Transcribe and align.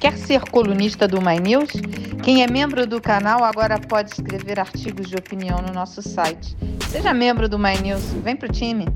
Quer 0.00 0.16
ser 0.16 0.40
colunista 0.50 1.06
do 1.06 1.20
My 1.20 1.38
News? 1.38 1.70
Quem 2.24 2.42
é 2.42 2.50
membro 2.50 2.86
do 2.86 3.02
canal 3.02 3.44
agora 3.44 3.78
pode 3.78 4.12
escrever 4.12 4.58
artigos 4.58 5.06
de 5.06 5.14
opinião 5.14 5.60
no 5.60 5.74
nosso 5.74 6.00
site. 6.00 6.56
Seja 6.88 7.12
membro 7.12 7.46
do 7.50 7.58
My 7.58 7.78
News, 7.82 8.02
vem 8.24 8.34
pro 8.34 8.50
time. 8.50 8.86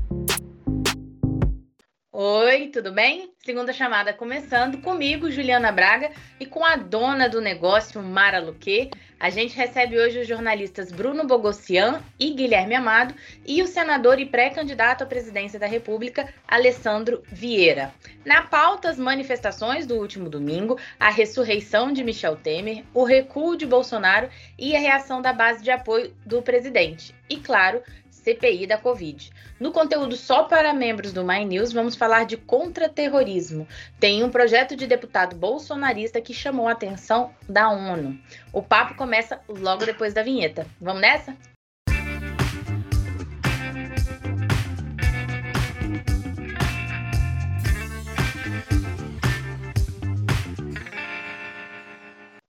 Oi, 2.17 2.69
tudo 2.69 2.93
bem? 2.93 3.29
Segunda 3.43 3.73
chamada 3.73 4.13
começando 4.13 4.77
comigo, 4.77 5.29
Juliana 5.29 5.69
Braga, 5.69 6.11
e 6.39 6.45
com 6.45 6.63
a 6.63 6.77
dona 6.77 7.27
do 7.27 7.41
negócio, 7.41 8.01
Mara 8.01 8.39
Luque. 8.39 8.89
A 9.19 9.29
gente 9.29 9.53
recebe 9.57 9.99
hoje 9.99 10.19
os 10.19 10.27
jornalistas 10.27 10.93
Bruno 10.93 11.27
Bogossian 11.27 12.01
e 12.17 12.29
Guilherme 12.31 12.73
Amado 12.73 13.13
e 13.45 13.61
o 13.61 13.67
senador 13.67 14.17
e 14.17 14.25
pré-candidato 14.25 15.03
à 15.03 15.05
presidência 15.05 15.59
da 15.59 15.67
República, 15.67 16.33
Alessandro 16.47 17.21
Vieira. 17.27 17.93
Na 18.23 18.43
pauta, 18.43 18.89
as 18.89 18.97
manifestações 18.97 19.85
do 19.85 19.95
último 19.95 20.29
domingo, 20.29 20.79
a 20.97 21.09
ressurreição 21.09 21.91
de 21.91 22.01
Michel 22.01 22.37
Temer, 22.37 22.85
o 22.93 23.03
recuo 23.03 23.57
de 23.57 23.65
Bolsonaro 23.65 24.29
e 24.57 24.73
a 24.73 24.79
reação 24.79 25.21
da 25.21 25.33
base 25.33 25.61
de 25.61 25.69
apoio 25.69 26.15
do 26.25 26.41
presidente. 26.41 27.13
E, 27.29 27.37
claro, 27.37 27.81
CPI 28.25 28.65
da 28.65 28.75
Covid. 28.75 29.31
No 29.59 29.71
conteúdo 29.71 30.15
só 30.15 30.45
para 30.45 30.73
membros 30.73 31.13
do 31.13 31.23
My 31.23 31.45
News, 31.45 31.71
vamos 31.71 31.95
falar 31.95 32.25
de 32.25 32.35
contra-terrorismo. 32.35 33.67
Tem 33.99 34.23
um 34.23 34.31
projeto 34.31 34.75
de 34.75 34.87
deputado 34.87 35.35
bolsonarista 35.35 36.19
que 36.19 36.33
chamou 36.33 36.67
a 36.67 36.71
atenção 36.71 37.35
da 37.47 37.69
ONU. 37.69 38.19
O 38.51 38.63
papo 38.63 38.95
começa 38.95 39.39
logo 39.47 39.85
depois 39.85 40.11
da 40.11 40.23
vinheta. 40.23 40.65
Vamos 40.81 41.01
nessa? 41.01 41.37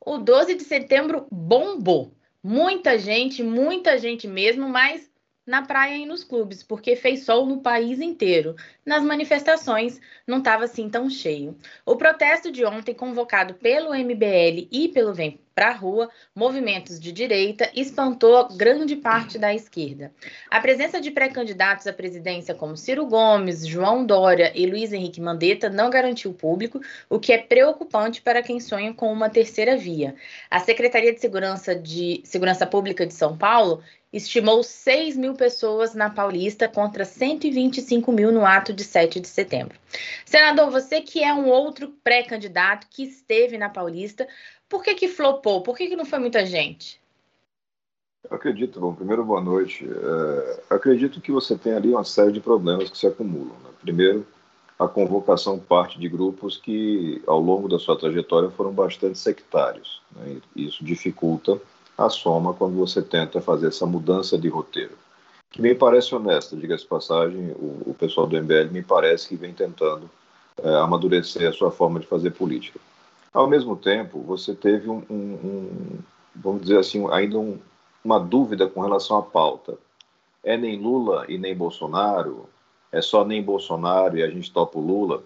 O 0.00 0.16
12 0.16 0.54
de 0.54 0.64
setembro 0.64 1.26
bombou. 1.30 2.14
Muita 2.42 2.98
gente, 2.98 3.42
muita 3.42 3.98
gente 3.98 4.26
mesmo, 4.26 4.68
mas 4.68 5.10
na 5.46 5.62
praia 5.62 5.96
e 5.96 6.04
nos 6.04 6.24
clubes, 6.24 6.62
porque 6.62 6.96
fez 6.96 7.24
sol 7.24 7.46
no 7.46 7.60
país 7.60 8.00
inteiro. 8.00 8.56
Nas 8.84 9.02
manifestações 9.02 10.00
não 10.26 10.38
estava 10.38 10.64
assim 10.64 10.90
tão 10.90 11.08
cheio. 11.08 11.56
O 11.84 11.96
protesto 11.96 12.50
de 12.50 12.64
ontem, 12.64 12.94
convocado 12.94 13.54
pelo 13.54 13.94
MBL 13.94 14.66
e 14.70 14.88
pelo 14.92 15.14
Vem 15.14 15.40
Pra 15.56 15.72
Rua, 15.72 16.10
movimentos 16.34 17.00
de 17.00 17.10
direita, 17.10 17.70
espantou 17.74 18.46
grande 18.54 18.94
parte 18.94 19.38
da 19.38 19.54
esquerda. 19.54 20.12
A 20.50 20.60
presença 20.60 21.00
de 21.00 21.10
pré-candidatos 21.10 21.86
à 21.86 21.94
presidência 21.94 22.54
como 22.54 22.76
Ciro 22.76 23.06
Gomes, 23.06 23.66
João 23.66 24.04
Dória 24.04 24.52
e 24.54 24.66
Luiz 24.66 24.92
Henrique 24.92 25.18
Mandetta 25.18 25.70
não 25.70 25.88
garantiu 25.88 26.34
público, 26.34 26.78
o 27.08 27.18
que 27.18 27.32
é 27.32 27.38
preocupante 27.38 28.20
para 28.20 28.42
quem 28.42 28.60
sonha 28.60 28.92
com 28.92 29.10
uma 29.10 29.30
terceira 29.30 29.78
via. 29.78 30.14
A 30.50 30.60
Secretaria 30.60 31.14
de 31.14 31.22
Segurança, 31.22 31.74
de 31.74 32.20
Segurança 32.22 32.66
Pública 32.66 33.06
de 33.06 33.14
São 33.14 33.34
Paulo 33.34 33.82
estimou 34.16 34.62
6 34.62 35.16
mil 35.16 35.34
pessoas 35.34 35.94
na 35.94 36.08
Paulista 36.08 36.68
contra 36.68 37.04
125 37.04 38.10
mil 38.10 38.32
no 38.32 38.46
ato 38.46 38.72
de 38.72 38.82
7 38.82 39.20
de 39.20 39.28
setembro. 39.28 39.78
Senador, 40.24 40.70
você 40.70 41.00
que 41.00 41.22
é 41.22 41.32
um 41.32 41.46
outro 41.48 41.92
pré-candidato 42.02 42.86
que 42.90 43.02
esteve 43.02 43.58
na 43.58 43.68
Paulista, 43.68 44.26
por 44.68 44.82
que 44.82 44.94
que 44.94 45.08
flopou? 45.08 45.62
Por 45.62 45.76
que 45.76 45.88
que 45.88 45.96
não 45.96 46.06
foi 46.06 46.18
muita 46.18 46.44
gente? 46.46 47.00
Eu 48.28 48.36
acredito, 48.36 48.80
bom, 48.80 48.94
primeiro 48.94 49.24
boa 49.24 49.40
noite. 49.40 49.86
É, 49.88 50.74
acredito 50.74 51.20
que 51.20 51.30
você 51.30 51.56
tem 51.56 51.74
ali 51.74 51.90
uma 51.90 52.02
série 52.02 52.32
de 52.32 52.40
problemas 52.40 52.90
que 52.90 52.98
se 52.98 53.06
acumulam. 53.06 53.56
Né? 53.62 53.70
Primeiro, 53.80 54.26
a 54.78 54.88
convocação 54.88 55.58
parte 55.58 55.98
de 55.98 56.08
grupos 56.08 56.56
que, 56.56 57.22
ao 57.26 57.40
longo 57.40 57.68
da 57.68 57.78
sua 57.78 57.96
trajetória, 57.96 58.50
foram 58.50 58.72
bastante 58.72 59.18
sectários. 59.18 60.02
Né? 60.10 60.40
Isso 60.56 60.84
dificulta 60.84 61.60
a 61.96 62.08
soma 62.10 62.52
quando 62.52 62.76
você 62.76 63.00
tenta 63.00 63.40
fazer 63.40 63.68
essa 63.68 63.86
mudança 63.86 64.36
de 64.36 64.48
roteiro. 64.48 64.96
Que 65.50 65.62
me 65.62 65.74
parece 65.74 66.14
honesta, 66.14 66.56
diga-se 66.56 66.84
passagem, 66.84 67.52
o, 67.52 67.90
o, 67.90 67.96
pessoal 67.98 68.26
do 68.26 68.36
MBL 68.36 68.70
me 68.70 68.82
parece 68.82 69.28
que 69.28 69.36
vem 69.36 69.54
tentando 69.54 70.10
é, 70.62 70.74
amadurecer 70.76 71.48
a 71.48 71.52
sua 71.52 71.70
forma 71.70 71.98
de 71.98 72.06
fazer 72.06 72.32
política. 72.32 72.78
Ao 73.32 73.46
mesmo 73.46 73.76
tempo, 73.76 74.20
você 74.20 74.54
teve 74.54 74.90
um, 74.90 75.02
um, 75.08 75.14
um 75.14 75.98
vamos 76.34 76.62
dizer 76.62 76.78
assim, 76.78 77.06
ainda 77.10 77.38
um, 77.38 77.58
uma 78.04 78.18
dúvida 78.18 78.66
com 78.66 78.80
relação 78.80 79.18
à 79.18 79.22
pauta. 79.22 79.78
É 80.44 80.56
nem 80.56 80.78
Lula 80.78 81.24
e 81.28 81.38
nem 81.38 81.56
Bolsonaro? 81.56 82.48
É 82.92 83.00
só 83.00 83.24
nem 83.24 83.42
Bolsonaro 83.42 84.16
e 84.18 84.22
a 84.22 84.28
gente 84.30 84.52
topa 84.52 84.78
o 84.78 84.82
Lula? 84.82 85.22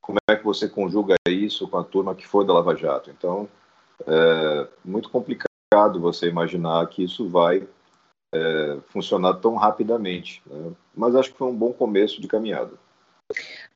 Como 0.00 0.18
é 0.28 0.36
que 0.36 0.44
você 0.44 0.68
conjuga 0.68 1.14
isso 1.28 1.66
com 1.68 1.78
a 1.78 1.84
turma 1.84 2.14
que 2.14 2.26
foi 2.26 2.44
da 2.44 2.52
Lava 2.52 2.76
Jato? 2.76 3.10
Então, 3.10 3.48
é 4.06 4.66
muito 4.84 5.08
complicado 5.08 5.51
complicado 5.72 6.00
você 6.00 6.28
imaginar 6.28 6.86
que 6.88 7.02
isso 7.02 7.28
vai 7.28 7.66
é, 8.34 8.78
funcionar 8.88 9.34
tão 9.34 9.54
rapidamente. 9.54 10.42
Né? 10.46 10.72
Mas 10.94 11.14
acho 11.14 11.32
que 11.32 11.38
foi 11.38 11.48
um 11.48 11.56
bom 11.56 11.72
começo 11.72 12.20
de 12.20 12.28
caminhada. 12.28 12.72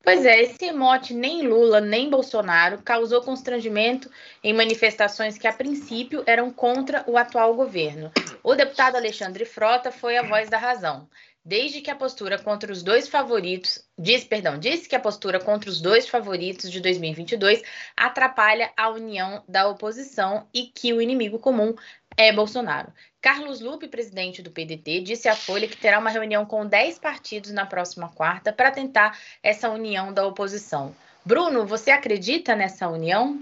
Pois 0.04 0.26
é, 0.26 0.42
esse 0.42 0.70
mote 0.72 1.14
nem 1.14 1.48
Lula 1.48 1.80
nem 1.80 2.10
Bolsonaro 2.10 2.82
causou 2.82 3.22
constrangimento 3.22 4.10
em 4.44 4.52
manifestações 4.52 5.38
que, 5.38 5.48
a 5.48 5.52
princípio, 5.52 6.22
eram 6.26 6.50
contra 6.50 7.02
o 7.06 7.16
atual 7.16 7.54
governo. 7.54 8.12
O 8.42 8.54
deputado 8.54 8.96
Alexandre 8.96 9.44
Frota 9.46 9.90
foi 9.90 10.18
a 10.18 10.22
voz 10.22 10.50
da 10.50 10.58
razão 10.58 11.08
desde 11.46 11.80
que 11.80 11.92
a 11.92 11.94
postura 11.94 12.40
contra 12.40 12.72
os 12.72 12.82
dois 12.82 13.06
favoritos, 13.06 13.80
diz, 13.96 14.24
perdão, 14.24 14.58
disse 14.58 14.88
que 14.88 14.96
a 14.96 15.00
postura 15.00 15.38
contra 15.38 15.70
os 15.70 15.80
dois 15.80 16.08
favoritos 16.08 16.68
de 16.68 16.80
2022 16.80 17.62
atrapalha 17.96 18.72
a 18.76 18.88
união 18.88 19.44
da 19.48 19.68
oposição 19.68 20.48
e 20.52 20.64
que 20.64 20.92
o 20.92 21.00
inimigo 21.00 21.38
comum 21.38 21.72
é 22.16 22.32
Bolsonaro. 22.32 22.92
Carlos 23.22 23.60
Lupe, 23.60 23.86
presidente 23.86 24.42
do 24.42 24.50
PDT, 24.50 25.02
disse 25.02 25.28
à 25.28 25.36
Folha 25.36 25.68
que 25.68 25.76
terá 25.76 26.00
uma 26.00 26.10
reunião 26.10 26.44
com 26.44 26.66
10 26.66 26.98
partidos 26.98 27.52
na 27.52 27.64
próxima 27.64 28.08
quarta 28.08 28.52
para 28.52 28.72
tentar 28.72 29.16
essa 29.40 29.70
união 29.70 30.12
da 30.12 30.26
oposição. 30.26 30.96
Bruno, 31.24 31.64
você 31.64 31.92
acredita 31.92 32.56
nessa 32.56 32.88
união? 32.88 33.40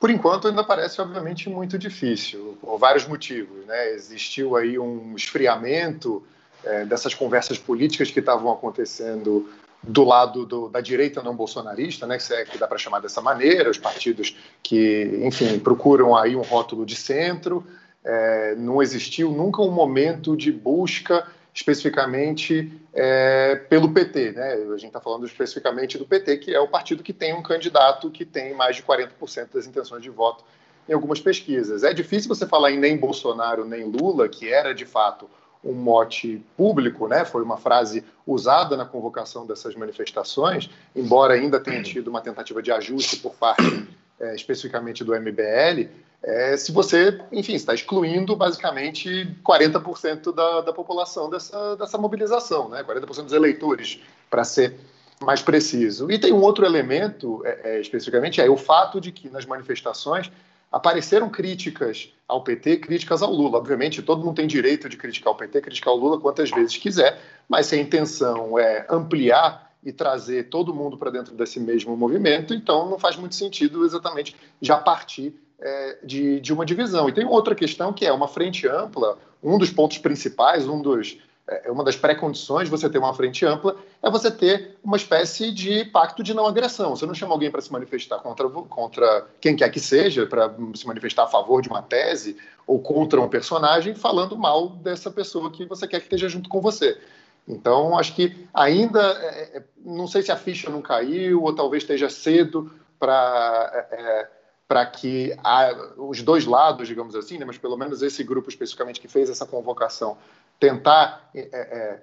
Por 0.00 0.10
enquanto, 0.10 0.48
ainda 0.48 0.64
parece, 0.64 1.00
obviamente, 1.00 1.48
muito 1.48 1.78
difícil, 1.78 2.58
por 2.60 2.76
vários 2.76 3.06
motivos. 3.06 3.64
Né? 3.66 3.90
Existiu 3.90 4.56
aí 4.56 4.80
um 4.80 5.14
esfriamento 5.14 6.24
é, 6.68 6.84
dessas 6.84 7.14
conversas 7.14 7.58
políticas 7.58 8.10
que 8.10 8.20
estavam 8.20 8.52
acontecendo 8.52 9.48
do 9.82 10.04
lado 10.04 10.44
do, 10.44 10.68
da 10.68 10.80
direita 10.80 11.22
não 11.22 11.34
bolsonarista, 11.34 12.06
né, 12.06 12.18
que, 12.18 12.32
é, 12.32 12.44
que 12.44 12.58
dá 12.58 12.66
para 12.66 12.78
chamar 12.78 13.00
dessa 13.00 13.20
maneira, 13.22 13.70
os 13.70 13.78
partidos 13.78 14.36
que, 14.62 15.20
enfim, 15.22 15.58
procuram 15.58 16.16
aí 16.16 16.36
um 16.36 16.42
rótulo 16.42 16.84
de 16.84 16.94
centro. 16.94 17.64
É, 18.04 18.54
não 18.56 18.82
existiu 18.82 19.30
nunca 19.30 19.62
um 19.62 19.70
momento 19.70 20.36
de 20.36 20.52
busca 20.52 21.26
especificamente 21.54 22.72
é, 22.92 23.56
pelo 23.68 23.92
PT. 23.92 24.32
Né? 24.32 24.52
A 24.52 24.76
gente 24.76 24.86
está 24.86 25.00
falando 25.00 25.26
especificamente 25.26 25.98
do 25.98 26.06
PT, 26.06 26.36
que 26.38 26.54
é 26.54 26.60
o 26.60 26.68
partido 26.68 27.02
que 27.02 27.12
tem 27.12 27.34
um 27.34 27.42
candidato 27.42 28.10
que 28.10 28.24
tem 28.24 28.54
mais 28.54 28.76
de 28.76 28.82
40% 28.82 29.54
das 29.54 29.66
intenções 29.66 30.02
de 30.02 30.10
voto 30.10 30.44
em 30.88 30.92
algumas 30.92 31.20
pesquisas. 31.20 31.82
É 31.82 31.92
difícil 31.92 32.28
você 32.28 32.46
falar 32.46 32.70
em 32.70 32.78
nem 32.78 32.96
Bolsonaro 32.96 33.64
nem 33.64 33.84
Lula, 33.84 34.28
que 34.28 34.48
era 34.48 34.72
de 34.72 34.86
fato 34.86 35.28
um 35.64 35.72
mote 35.72 36.44
público, 36.56 37.08
né? 37.08 37.24
Foi 37.24 37.42
uma 37.42 37.56
frase 37.56 38.04
usada 38.26 38.76
na 38.76 38.84
convocação 38.84 39.46
dessas 39.46 39.74
manifestações, 39.74 40.70
embora 40.94 41.34
ainda 41.34 41.58
tenha 41.58 41.82
tido 41.82 42.08
uma 42.08 42.20
tentativa 42.20 42.62
de 42.62 42.70
ajuste 42.70 43.16
por 43.16 43.34
parte 43.34 43.88
é, 44.20 44.34
especificamente 44.34 45.04
do 45.04 45.14
MBL. 45.14 45.88
É, 46.22 46.56
se 46.56 46.72
você, 46.72 47.20
enfim, 47.30 47.54
está 47.54 47.74
excluindo 47.74 48.34
basicamente 48.34 49.36
40% 49.44 50.34
da, 50.34 50.60
da 50.62 50.72
população 50.72 51.30
dessa, 51.30 51.76
dessa 51.76 51.96
mobilização, 51.98 52.68
né? 52.68 52.82
40% 52.82 53.24
dos 53.24 53.32
eleitores, 53.32 54.00
para 54.28 54.44
ser 54.44 54.74
mais 55.20 55.42
preciso. 55.42 56.10
E 56.10 56.18
tem 56.18 56.32
um 56.32 56.40
outro 56.40 56.64
elemento, 56.64 57.42
é, 57.44 57.76
é, 57.76 57.80
especificamente, 57.80 58.40
é 58.40 58.48
o 58.48 58.56
fato 58.56 59.00
de 59.00 59.12
que 59.12 59.28
nas 59.28 59.44
manifestações 59.46 60.30
apareceram 60.70 61.28
críticas 61.28 62.12
ao 62.28 62.44
PT, 62.44 62.76
críticas 62.76 63.22
ao 63.22 63.32
Lula. 63.32 63.56
Obviamente, 63.56 64.02
todo 64.02 64.22
mundo 64.22 64.36
tem 64.36 64.46
direito 64.46 64.88
de 64.88 64.98
criticar 64.98 65.32
o 65.32 65.36
PT, 65.36 65.62
criticar 65.62 65.94
o 65.94 65.96
Lula 65.96 66.20
quantas 66.20 66.50
vezes 66.50 66.76
quiser, 66.76 67.18
mas 67.48 67.66
se 67.66 67.74
a 67.74 67.78
intenção 67.78 68.58
é 68.58 68.86
ampliar 68.90 69.72
e 69.82 69.92
trazer 69.92 70.50
todo 70.50 70.74
mundo 70.74 70.98
para 70.98 71.10
dentro 71.10 71.34
desse 71.34 71.58
mesmo 71.58 71.96
movimento, 71.96 72.52
então 72.52 72.90
não 72.90 72.98
faz 72.98 73.16
muito 73.16 73.34
sentido 73.34 73.84
exatamente 73.84 74.36
já 74.60 74.76
partir 74.76 75.34
é, 75.58 75.98
de, 76.04 76.40
de 76.40 76.52
uma 76.52 76.66
divisão. 76.66 77.08
E 77.08 77.12
tem 77.12 77.24
outra 77.24 77.54
questão 77.54 77.92
que 77.92 78.04
é 78.04 78.12
uma 78.12 78.28
frente 78.28 78.68
ampla, 78.68 79.16
um 79.42 79.56
dos 79.56 79.70
pontos 79.70 79.98
principais, 79.98 80.68
um 80.68 80.82
dos 80.82 81.18
é, 81.48 81.68
é 81.68 81.70
uma 81.70 81.82
das 81.82 81.96
pré-condições 81.96 82.64
de 82.64 82.70
você 82.70 82.88
ter 82.88 82.98
uma 82.98 83.14
frente 83.14 83.44
ampla 83.44 83.76
é 84.02 84.10
você 84.10 84.30
ter 84.30 84.76
uma 84.84 84.96
espécie 84.96 85.50
de 85.50 85.84
pacto 85.86 86.22
de 86.22 86.34
não 86.34 86.46
agressão. 86.46 86.94
Você 86.94 87.06
não 87.06 87.14
chama 87.14 87.32
alguém 87.32 87.50
para 87.50 87.60
se 87.60 87.72
manifestar 87.72 88.18
contra, 88.18 88.48
contra 88.48 89.26
quem 89.40 89.56
quer 89.56 89.70
que 89.70 89.80
seja, 89.80 90.26
para 90.26 90.54
se 90.74 90.86
manifestar 90.86 91.24
a 91.24 91.28
favor 91.28 91.62
de 91.62 91.68
uma 91.68 91.82
tese 91.82 92.36
ou 92.66 92.80
contra 92.80 93.20
um 93.20 93.28
personagem, 93.28 93.94
falando 93.94 94.36
mal 94.36 94.68
dessa 94.68 95.10
pessoa 95.10 95.50
que 95.50 95.64
você 95.64 95.88
quer 95.88 95.98
que 96.00 96.06
esteja 96.06 96.28
junto 96.28 96.48
com 96.48 96.60
você. 96.60 97.00
Então, 97.46 97.98
acho 97.98 98.14
que 98.14 98.46
ainda, 98.52 99.00
é, 99.00 99.58
é 99.58 99.62
não 99.82 100.06
sei 100.06 100.22
se 100.22 100.30
a 100.30 100.36
ficha 100.36 100.68
não 100.68 100.82
caiu 100.82 101.42
ou 101.42 101.54
talvez 101.54 101.82
esteja 101.82 102.10
cedo 102.10 102.70
para 102.98 103.88
é, 103.90 104.28
para 104.68 104.84
que 104.84 105.34
a, 105.42 105.72
os 105.96 106.22
dois 106.22 106.44
lados, 106.44 106.86
digamos 106.86 107.16
assim, 107.16 107.38
né, 107.38 107.46
mas 107.46 107.56
pelo 107.56 107.74
menos 107.74 108.02
esse 108.02 108.22
grupo 108.22 108.50
especificamente 108.50 109.00
que 109.00 109.08
fez 109.08 109.30
essa 109.30 109.46
convocação, 109.46 110.18
tentar 110.58 111.30
é, 111.34 111.40
é, 111.40 112.02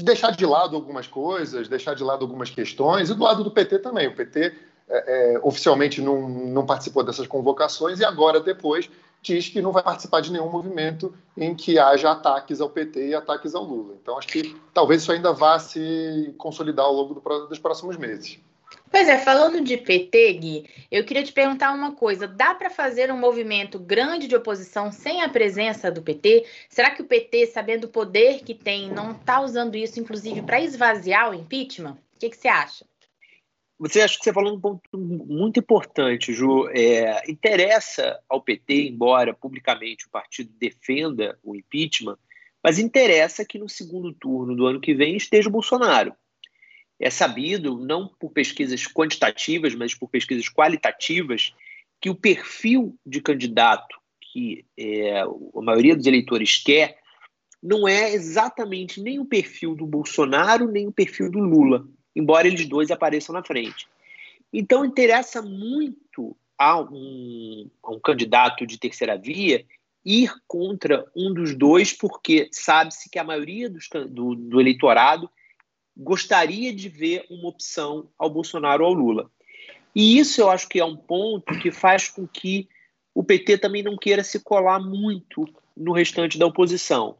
deixar 0.00 0.32
de 0.32 0.46
lado 0.46 0.76
algumas 0.76 1.06
coisas, 1.06 1.68
deixar 1.68 1.94
de 1.94 2.02
lado 2.02 2.24
algumas 2.24 2.50
questões, 2.50 3.10
e 3.10 3.14
do 3.14 3.22
lado 3.22 3.44
do 3.44 3.50
PT 3.50 3.78
também. 3.78 4.08
O 4.08 4.14
PT 4.14 4.54
é, 4.88 5.34
é, 5.34 5.40
oficialmente 5.42 6.00
não, 6.00 6.28
não 6.28 6.66
participou 6.66 7.02
dessas 7.02 7.26
convocações 7.26 8.00
e 8.00 8.04
agora, 8.04 8.40
depois, 8.40 8.90
diz 9.22 9.48
que 9.48 9.62
não 9.62 9.72
vai 9.72 9.82
participar 9.82 10.20
de 10.20 10.32
nenhum 10.32 10.50
movimento 10.50 11.14
em 11.36 11.54
que 11.54 11.78
haja 11.78 12.10
ataques 12.10 12.60
ao 12.60 12.68
PT 12.68 13.08
e 13.08 13.14
ataques 13.14 13.54
ao 13.54 13.64
Lula. 13.64 13.94
Então, 14.00 14.18
acho 14.18 14.28
que 14.28 14.56
talvez 14.74 15.02
isso 15.02 15.12
ainda 15.12 15.32
vá 15.32 15.58
se 15.58 16.34
consolidar 16.36 16.86
ao 16.86 16.92
longo 16.92 17.14
do, 17.14 17.46
dos 17.46 17.58
próximos 17.58 17.96
meses. 17.96 18.38
Pois 18.92 19.08
é, 19.08 19.16
falando 19.16 19.64
de 19.64 19.78
PT, 19.78 20.32
Gui, 20.34 20.70
eu 20.90 21.02
queria 21.02 21.22
te 21.22 21.32
perguntar 21.32 21.72
uma 21.72 21.92
coisa: 21.92 22.28
dá 22.28 22.54
para 22.54 22.68
fazer 22.68 23.10
um 23.10 23.16
movimento 23.16 23.78
grande 23.78 24.28
de 24.28 24.36
oposição 24.36 24.92
sem 24.92 25.22
a 25.22 25.30
presença 25.30 25.90
do 25.90 26.02
PT? 26.02 26.44
Será 26.68 26.90
que 26.90 27.00
o 27.00 27.06
PT, 27.06 27.46
sabendo 27.46 27.84
o 27.84 27.88
poder 27.88 28.40
que 28.44 28.54
tem, 28.54 28.92
não 28.92 29.12
está 29.12 29.40
usando 29.40 29.76
isso, 29.76 29.98
inclusive, 29.98 30.42
para 30.42 30.60
esvaziar 30.60 31.30
o 31.30 31.34
impeachment? 31.34 31.96
O 32.14 32.18
que, 32.18 32.28
que 32.28 32.36
você 32.36 32.48
acha? 32.48 32.84
Você 33.78 34.02
acha 34.02 34.18
que 34.18 34.24
você 34.24 34.32
falou 34.32 34.54
um 34.54 34.60
ponto 34.60 34.82
muito 34.98 35.58
importante, 35.58 36.34
Ju. 36.34 36.68
É, 36.68 37.30
interessa 37.30 38.20
ao 38.28 38.42
PT, 38.42 38.88
embora 38.88 39.32
publicamente 39.32 40.06
o 40.06 40.10
partido 40.10 40.52
defenda 40.58 41.38
o 41.42 41.56
impeachment, 41.56 42.18
mas 42.62 42.78
interessa 42.78 43.42
que 43.42 43.58
no 43.58 43.70
segundo 43.70 44.12
turno 44.12 44.54
do 44.54 44.66
ano 44.66 44.82
que 44.82 44.92
vem 44.92 45.16
esteja 45.16 45.48
o 45.48 45.52
Bolsonaro 45.52 46.14
é 47.02 47.10
sabido, 47.10 47.76
não 47.76 48.06
por 48.06 48.30
pesquisas 48.30 48.86
quantitativas, 48.86 49.74
mas 49.74 49.92
por 49.92 50.08
pesquisas 50.08 50.48
qualitativas, 50.48 51.52
que 52.00 52.08
o 52.08 52.14
perfil 52.14 52.96
de 53.04 53.20
candidato 53.20 54.00
que 54.20 54.64
é, 54.78 55.20
a 55.20 55.60
maioria 55.60 55.96
dos 55.96 56.06
eleitores 56.06 56.62
quer 56.62 56.96
não 57.60 57.86
é 57.86 58.14
exatamente 58.14 59.00
nem 59.00 59.18
o 59.18 59.26
perfil 59.26 59.74
do 59.74 59.84
Bolsonaro, 59.84 60.70
nem 60.70 60.86
o 60.86 60.92
perfil 60.92 61.30
do 61.30 61.40
Lula, 61.40 61.86
embora 62.14 62.46
eles 62.46 62.66
dois 62.66 62.90
apareçam 62.90 63.32
na 63.32 63.42
frente. 63.42 63.86
Então, 64.52 64.84
interessa 64.84 65.42
muito 65.42 66.36
a 66.56 66.80
um, 66.80 67.68
a 67.82 67.90
um 67.90 68.00
candidato 68.00 68.64
de 68.64 68.78
terceira 68.78 69.18
via 69.18 69.64
ir 70.04 70.32
contra 70.46 71.04
um 71.16 71.34
dos 71.34 71.54
dois, 71.56 71.92
porque 71.92 72.48
sabe-se 72.52 73.10
que 73.10 73.18
a 73.18 73.24
maioria 73.24 73.68
dos, 73.68 73.88
do, 74.08 74.34
do 74.34 74.60
eleitorado 74.60 75.28
gostaria 75.96 76.74
de 76.74 76.88
ver 76.88 77.24
uma 77.30 77.48
opção 77.48 78.08
ao 78.18 78.30
Bolsonaro 78.30 78.84
ou 78.84 78.90
ao 78.90 78.94
Lula. 78.94 79.30
E 79.94 80.18
isso 80.18 80.40
eu 80.40 80.50
acho 80.50 80.68
que 80.68 80.80
é 80.80 80.84
um 80.84 80.96
ponto 80.96 81.58
que 81.58 81.70
faz 81.70 82.08
com 82.08 82.26
que 82.26 82.68
o 83.14 83.22
PT 83.22 83.58
também 83.58 83.82
não 83.82 83.96
queira 83.96 84.24
se 84.24 84.40
colar 84.40 84.80
muito 84.80 85.46
no 85.76 85.92
restante 85.92 86.38
da 86.38 86.46
oposição. 86.46 87.16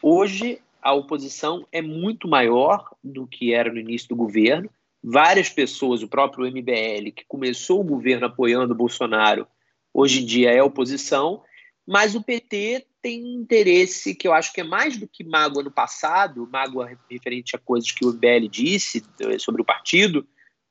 Hoje, 0.00 0.60
a 0.80 0.92
oposição 0.92 1.66
é 1.72 1.82
muito 1.82 2.28
maior 2.28 2.88
do 3.02 3.26
que 3.26 3.52
era 3.52 3.72
no 3.72 3.78
início 3.78 4.08
do 4.08 4.16
governo. 4.16 4.70
Várias 5.02 5.48
pessoas, 5.48 6.02
o 6.02 6.08
próprio 6.08 6.46
MBL, 6.46 7.10
que 7.14 7.24
começou 7.26 7.80
o 7.80 7.84
governo 7.84 8.26
apoiando 8.26 8.72
o 8.72 8.76
Bolsonaro, 8.76 9.46
hoje 9.92 10.22
em 10.22 10.24
dia 10.24 10.52
é 10.52 10.62
oposição, 10.62 11.42
mas 11.86 12.14
o 12.14 12.22
PT 12.22 12.86
tem 13.00 13.34
interesse 13.34 14.14
que 14.14 14.28
eu 14.28 14.32
acho 14.32 14.52
que 14.52 14.60
é 14.60 14.64
mais 14.64 14.96
do 14.96 15.08
que 15.08 15.24
mágoa 15.24 15.62
no 15.62 15.70
passado, 15.70 16.48
mágoa 16.50 16.96
referente 17.10 17.56
a 17.56 17.58
coisas 17.58 17.90
que 17.90 18.04
o 18.04 18.12
MBL 18.12 18.48
disse 18.48 19.02
sobre 19.38 19.62
o 19.62 19.64
partido, 19.64 20.26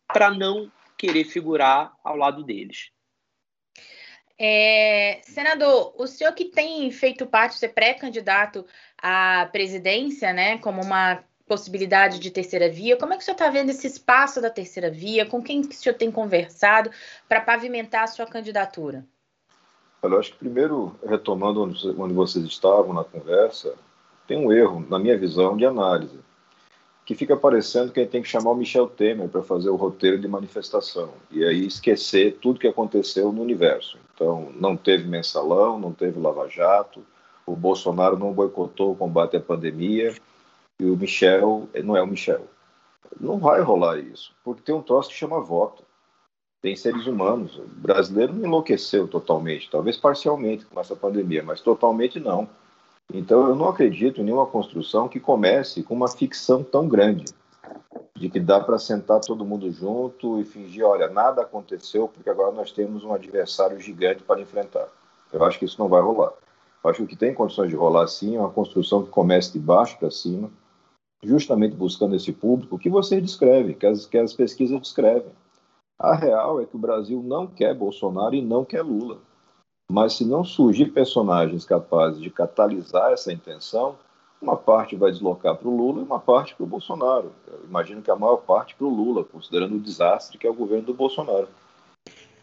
para 0.08 0.32
não 0.32 0.72
querer 0.98 1.26
figurar 1.26 1.94
ao 2.04 2.16
lado 2.16 2.44
deles. 2.44 2.92
É, 4.40 5.22
senador, 5.24 5.94
o 5.98 6.08
senhor 6.08 6.34
que 6.34 6.46
tem 6.46 6.90
feito 6.90 7.28
parte, 7.28 7.60
ser 7.60 7.70
pré-candidato 7.70 8.66
à 8.98 9.48
presidência, 9.52 10.34
né, 10.34 10.58
como 10.58 10.82
uma 10.82 11.24
possibilidade 11.46 12.18
de 12.18 12.32
terceira 12.32 12.70
via, 12.70 12.96
como 12.96 13.14
é 13.14 13.18
que 13.18 13.24
o 13.24 13.26
senhor 13.26 13.36
está 13.36 13.50
vendo 13.50 13.70
esse 13.70 13.86
espaço 13.86 14.42
da 14.42 14.50
terceira 14.50 14.90
via? 14.90 15.26
Com 15.26 15.44
quem 15.44 15.62
que 15.62 15.76
o 15.76 15.78
senhor 15.78 15.96
tem 15.96 16.10
conversado 16.10 16.90
para 17.28 17.42
pavimentar 17.42 18.04
a 18.04 18.08
sua 18.08 18.26
candidatura? 18.26 19.06
Olha, 20.04 20.16
eu 20.16 20.20
acho 20.20 20.32
que 20.32 20.40
primeiro, 20.40 20.96
retomando 21.06 21.62
onde 21.62 22.14
vocês 22.14 22.44
estavam 22.46 22.92
na 22.92 23.04
conversa, 23.04 23.76
tem 24.26 24.36
um 24.36 24.52
erro, 24.52 24.84
na 24.90 24.98
minha 24.98 25.16
visão, 25.16 25.56
de 25.56 25.64
análise, 25.64 26.20
que 27.06 27.14
fica 27.14 27.38
parecendo 27.38 27.92
que 27.92 28.00
a 28.00 28.04
gente 28.04 28.12
tem 28.12 28.22
que 28.24 28.28
chamar 28.28 28.50
o 28.50 28.56
Michel 28.56 28.88
Temer 28.88 29.30
para 29.30 29.44
fazer 29.44 29.70
o 29.70 29.76
roteiro 29.76 30.18
de 30.18 30.28
manifestação, 30.28 31.12
e 31.30 31.44
aí 31.46 31.68
esquecer 31.68 32.40
tudo 32.42 32.60
que 32.60 32.68
aconteceu 32.68 33.32
no 33.32 33.44
universo. 33.44 34.00
Então, 34.16 34.52
não 34.56 34.76
teve 34.76 35.08
mensalão, 35.08 35.78
não 35.78 35.94
teve 35.94 36.20
lava-jato, 36.20 37.06
o 37.46 37.56
Bolsonaro 37.56 38.18
não 38.18 38.34
boicotou 38.34 38.94
o 38.94 38.96
combate 38.96 39.38
à 39.38 39.40
pandemia, 39.40 40.16
e 40.80 40.86
o 40.86 40.98
Michel 40.98 41.70
não 41.84 41.96
é 41.96 42.02
o 42.02 42.08
Michel. 42.08 42.48
Não 43.20 43.38
vai 43.38 43.62
rolar 43.62 44.00
isso, 44.00 44.34
porque 44.44 44.64
tem 44.64 44.74
um 44.74 44.82
troço 44.82 45.10
que 45.10 45.16
chama 45.16 45.40
voto 45.40 45.84
tem 46.62 46.76
seres 46.76 47.08
humanos. 47.08 47.58
O 47.58 47.66
brasileiro 47.66 48.34
não 48.34 48.46
enlouqueceu 48.46 49.08
totalmente, 49.08 49.70
talvez 49.70 49.98
parcialmente 49.98 50.66
com 50.66 50.80
essa 50.80 50.96
pandemia, 50.96 51.42
mas 51.44 51.62
totalmente 51.62 52.20
não. 52.20 52.48
Então 53.14 53.48
eu 53.48 53.56
não 53.56 53.68
acredito 53.68 54.22
em 54.22 54.24
nenhuma 54.24 54.46
construção 54.46 55.08
que 55.08 55.20
comece 55.20 55.84
com 55.84 55.94
uma 55.94 56.08
ficção 56.08 56.64
tão 56.64 56.88
grande 56.88 57.26
de 58.16 58.30
que 58.30 58.40
dá 58.40 58.60
para 58.60 58.78
sentar 58.78 59.20
todo 59.20 59.44
mundo 59.44 59.70
junto 59.72 60.40
e 60.40 60.46
fingir, 60.46 60.86
olha, 60.86 61.10
nada 61.10 61.42
aconteceu 61.42 62.08
porque 62.08 62.30
agora 62.30 62.52
nós 62.52 62.72
temos 62.72 63.04
um 63.04 63.14
adversário 63.14 63.80
gigante 63.80 64.24
para 64.24 64.40
enfrentar. 64.40 64.88
Eu 65.34 65.44
acho 65.44 65.58
que 65.58 65.66
isso 65.66 65.80
não 65.80 65.90
vai 65.90 66.02
rolar. 66.02 66.32
Eu 66.84 66.90
acho 66.90 66.98
que 66.98 67.04
o 67.04 67.08
que 67.08 67.16
tem 67.16 67.34
condições 67.34 67.70
de 67.70 67.76
rolar 67.76 68.08
sim 68.08 68.36
é 68.36 68.40
uma 68.40 68.50
construção 68.50 69.04
que 69.04 69.10
comece 69.10 69.54
de 69.54 69.60
baixo 69.60 69.98
para 69.98 70.12
cima, 70.12 70.52
justamente 71.24 71.76
buscando 71.76 72.16
esse 72.16 72.32
público 72.32 72.78
que 72.78 72.90
vocês 72.90 73.22
descrevem, 73.22 73.76
que 73.76 73.86
as, 73.86 74.06
que 74.06 74.18
as 74.18 74.34
pesquisas 74.34 74.80
descrevem. 74.80 75.32
A 76.02 76.16
real 76.16 76.60
é 76.60 76.66
que 76.66 76.76
o 76.76 76.80
Brasil 76.80 77.22
não 77.22 77.46
quer 77.46 77.76
Bolsonaro 77.76 78.34
e 78.34 78.42
não 78.42 78.66
quer 78.66 78.82
Lula. 78.82 79.20
Mas 79.92 80.14
se 80.14 80.26
não 80.26 80.44
surgir 80.44 80.88
personagens 80.88 81.64
capazes 81.64 82.20
de 82.20 82.32
catalisar 82.32 83.12
essa 83.12 83.32
intenção, 83.32 84.00
uma 84.42 84.58
parte 84.58 84.96
vai 84.96 85.12
deslocar 85.12 85.56
para 85.56 85.68
o 85.68 85.78
Lula 85.78 86.00
e 86.00 86.04
uma 86.04 86.20
parte 86.20 86.56
para 86.56 86.64
o 86.64 86.68
Bolsonaro. 86.68 87.32
Eu 87.48 87.66
imagino 87.66 88.02
que 88.02 88.10
a 88.10 88.16
maior 88.16 88.38
parte 88.38 88.74
para 88.74 88.88
o 88.88 88.90
Lula, 88.90 89.24
considerando 89.24 89.76
o 89.76 89.80
desastre 89.80 90.40
que 90.40 90.48
é 90.48 90.50
o 90.50 90.56
governo 90.56 90.88
do 90.88 90.94
Bolsonaro. 90.96 91.48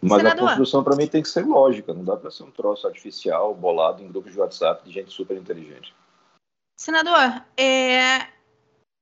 Mas 0.00 0.19
Senador. 0.19 0.44
a 0.44 0.49
construção 0.50 0.84
para 0.84 0.94
mim 0.94 1.08
tem 1.08 1.20
que 1.20 1.28
ser 1.28 1.44
lógica, 1.44 1.92
não 1.92 2.04
dá 2.04 2.16
para 2.16 2.30
ser 2.30 2.44
um 2.44 2.52
troço 2.52 2.87
artificial, 2.87 3.52
bolado 3.56 4.04
em 4.04 4.06
grupos 4.06 4.30
de 4.30 4.38
WhatsApp 4.38 4.85
de 4.85 4.92
gente 4.92 5.11
super 5.11 5.37
inteligente. 5.37 5.92
Senador, 6.76 7.42
é... 7.56 8.28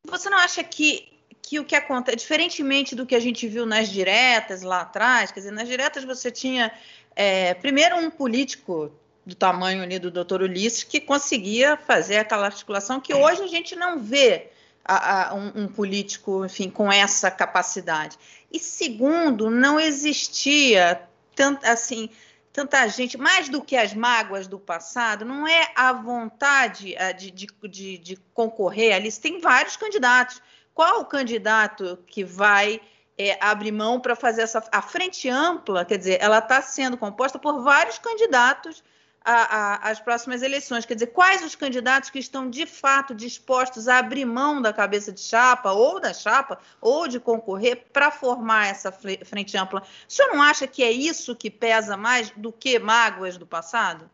você 0.09 0.31
não 0.31 0.39
acha 0.39 0.65
que 0.65 1.16
que 1.47 1.61
o 1.61 1.65
que 1.65 1.77
acontece, 1.77 2.17
diferentemente 2.17 2.97
do 2.97 3.07
que 3.07 3.15
a 3.15 3.21
gente 3.21 3.47
viu 3.47 3.65
nas 3.65 3.89
diretas 3.89 4.63
lá 4.63 4.81
atrás, 4.81 5.31
quer 5.31 5.39
dizer, 5.39 5.53
nas 5.53 5.69
diretas 5.69 6.03
você 6.03 6.29
tinha 6.29 6.73
é, 7.15 7.55
primeiro 7.55 7.97
um 7.97 8.11
político 8.11 8.91
do 9.25 9.33
tamanho 9.33 9.81
ali 9.81 9.97
do 10.01 10.11
doutor 10.11 10.43
Ulisses 10.43 10.83
que 10.83 11.01
conseguia 11.01 11.77
fazer 11.77 12.17
aquela 12.17 12.47
articulação 12.47 13.01
que 13.01 13.15
hoje 13.15 13.43
a 13.43 13.47
gente 13.47 13.77
não 13.77 14.01
vê 14.01 14.49
a, 14.85 15.29
a, 15.29 15.35
um, 15.35 15.53
um, 15.55 15.69
político, 15.69 16.45
enfim, 16.45 16.69
com 16.69 16.91
essa 16.91 17.31
capacidade. 17.31 18.19
E 18.51 18.59
segundo, 18.59 19.49
não 19.49 19.79
existia 19.79 21.01
tanto 21.37 21.65
assim 21.65 22.11
tanta 22.53 22.89
gente, 22.89 23.19
mais 23.19 23.51
do 23.51 23.61
que 23.61 23.77
as 23.77 23.93
mágoas 23.93 24.47
do 24.47 24.59
passado, 24.59 25.27
não 25.27 25.47
é 25.47 25.71
a 25.77 25.93
vontade 25.93 26.97
de, 27.19 27.31
de, 27.31 27.47
de, 27.69 27.99
de 27.99 28.17
concorrer 28.33 28.95
ali. 28.95 29.13
Tem 29.13 29.39
vários 29.39 29.77
candidatos 29.77 30.41
qual 30.77 31.01
o 31.01 31.07
candidato 31.07 31.99
que 32.07 32.23
vai 32.23 32.83
é, 33.17 33.43
abrir 33.43 33.73
mão 33.73 33.99
para 33.99 34.15
fazer 34.15 34.43
essa. 34.43 34.63
A 34.71 34.83
frente 34.83 35.27
ampla, 35.27 35.87
quer 35.87 35.97
dizer, 35.97 36.19
ela 36.21 36.39
está 36.39 36.61
sendo 36.61 36.99
composta 36.99 37.39
por 37.39 37.63
vários 37.63 37.99
candidatos 37.99 38.85
às 39.25 39.99
próximas 39.99 40.43
eleições. 40.43 40.85
Quer 40.85 40.95
dizer, 40.95 41.07
quais 41.09 41.43
os 41.43 41.55
candidatos 41.55 42.11
que 42.11 42.19
estão 42.19 42.49
de 42.49 42.67
fato 42.67 43.15
dispostos 43.15 43.89
a 43.89 43.99
abrir 43.99 44.27
mão 44.27 44.61
da 44.61 44.73
cabeça 44.73 45.11
de 45.11 45.21
chapa, 45.21 45.73
ou 45.73 45.99
da 45.99 46.13
chapa, 46.13 46.59
ou 46.79 47.09
de 47.09 47.19
concorrer 47.19 47.87
para 47.91 48.11
formar 48.11 48.67
essa 48.67 48.93
frente 48.93 49.57
ampla? 49.57 49.81
O 49.81 50.13
senhor 50.13 50.29
não 50.33 50.43
acha 50.43 50.67
que 50.67 50.85
é 50.85 50.93
isso 50.93 51.35
que 51.35 51.51
pesa 51.51 51.97
mais 51.97 52.31
do 52.37 52.53
que 52.53 52.79
mágoas 52.79 53.39
do 53.39 53.47
passado? 53.47 54.09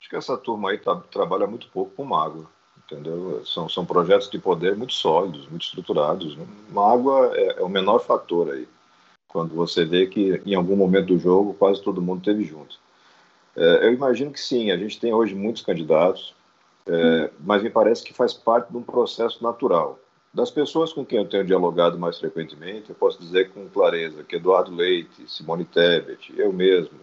Acho 0.00 0.08
que 0.08 0.16
essa 0.16 0.38
turma 0.38 0.70
aí 0.70 0.78
tá, 0.78 0.96
trabalha 1.10 1.46
muito 1.46 1.68
pouco 1.68 1.94
com 1.94 2.04
mágoa 2.04 2.50
entendeu? 2.90 3.42
São, 3.44 3.68
são 3.68 3.84
projetos 3.84 4.28
de 4.28 4.38
poder 4.38 4.76
muito 4.76 4.92
sólidos, 4.92 5.48
muito 5.48 5.62
estruturados. 5.62 6.36
Mágoa 6.70 7.32
é, 7.34 7.60
é 7.60 7.62
o 7.62 7.68
menor 7.68 8.00
fator 8.00 8.50
aí, 8.50 8.66
quando 9.28 9.54
você 9.54 9.84
vê 9.84 10.06
que 10.06 10.42
em 10.44 10.54
algum 10.54 10.76
momento 10.76 11.08
do 11.08 11.18
jogo 11.18 11.54
quase 11.54 11.82
todo 11.82 12.02
mundo 12.02 12.22
teve 12.22 12.44
junto. 12.44 12.78
É, 13.56 13.86
eu 13.86 13.92
imagino 13.92 14.30
que 14.30 14.40
sim, 14.40 14.70
a 14.70 14.76
gente 14.76 14.98
tem 14.98 15.12
hoje 15.12 15.34
muitos 15.34 15.62
candidatos, 15.62 16.34
é, 16.86 17.30
mas 17.40 17.62
me 17.62 17.70
parece 17.70 18.02
que 18.02 18.12
faz 18.12 18.32
parte 18.32 18.70
de 18.70 18.76
um 18.76 18.82
processo 18.82 19.42
natural. 19.42 19.98
Das 20.32 20.50
pessoas 20.50 20.92
com 20.92 21.04
quem 21.04 21.18
eu 21.18 21.28
tenho 21.28 21.44
dialogado 21.44 21.98
mais 21.98 22.18
frequentemente, 22.18 22.90
eu 22.90 22.94
posso 22.94 23.18
dizer 23.18 23.50
com 23.50 23.68
clareza 23.68 24.22
que 24.22 24.36
Eduardo 24.36 24.72
Leite, 24.72 25.28
Simone 25.28 25.64
Tebet, 25.64 26.32
eu 26.36 26.52
mesmo 26.52 26.98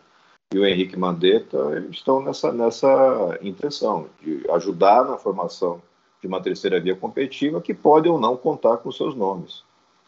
e 0.54 0.60
o 0.60 0.66
Henrique 0.66 0.98
Mandetta 0.98 1.86
estão 1.92 2.22
nessa, 2.22 2.52
nessa 2.52 3.38
intenção 3.42 4.08
de 4.22 4.44
ajudar 4.52 5.04
na 5.06 5.18
formação 5.18 5.82
de 6.22 6.28
uma 6.28 6.42
terceira 6.42 6.80
via 6.80 6.96
competitiva 6.96 7.62
que 7.62 7.74
pode 7.74 8.08
ou 8.08 8.20
não 8.20 8.38
contar 8.38 8.78
com 8.78 8.92
seus 8.92 9.14
nomes. 9.14 9.64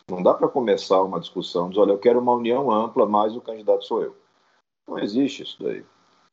Não 0.10 0.24
dá 0.24 0.34
para 0.34 0.48
começar 0.48 1.01
uma 1.03 1.19
discussão 1.19 1.69
de, 1.69 1.79
olha, 1.79 1.91
eu 1.91 2.00
quero 2.00 2.19
uma 2.19 2.34
união 2.34 2.72
ampla, 2.72 3.05
mas 3.05 3.36
o 3.36 3.41
candidato 3.41 3.86
sou 3.86 4.01
eu. 4.01 4.15
Não 4.88 4.98
existe 4.98 5.43
isso 5.43 5.62
daí. 5.62 5.84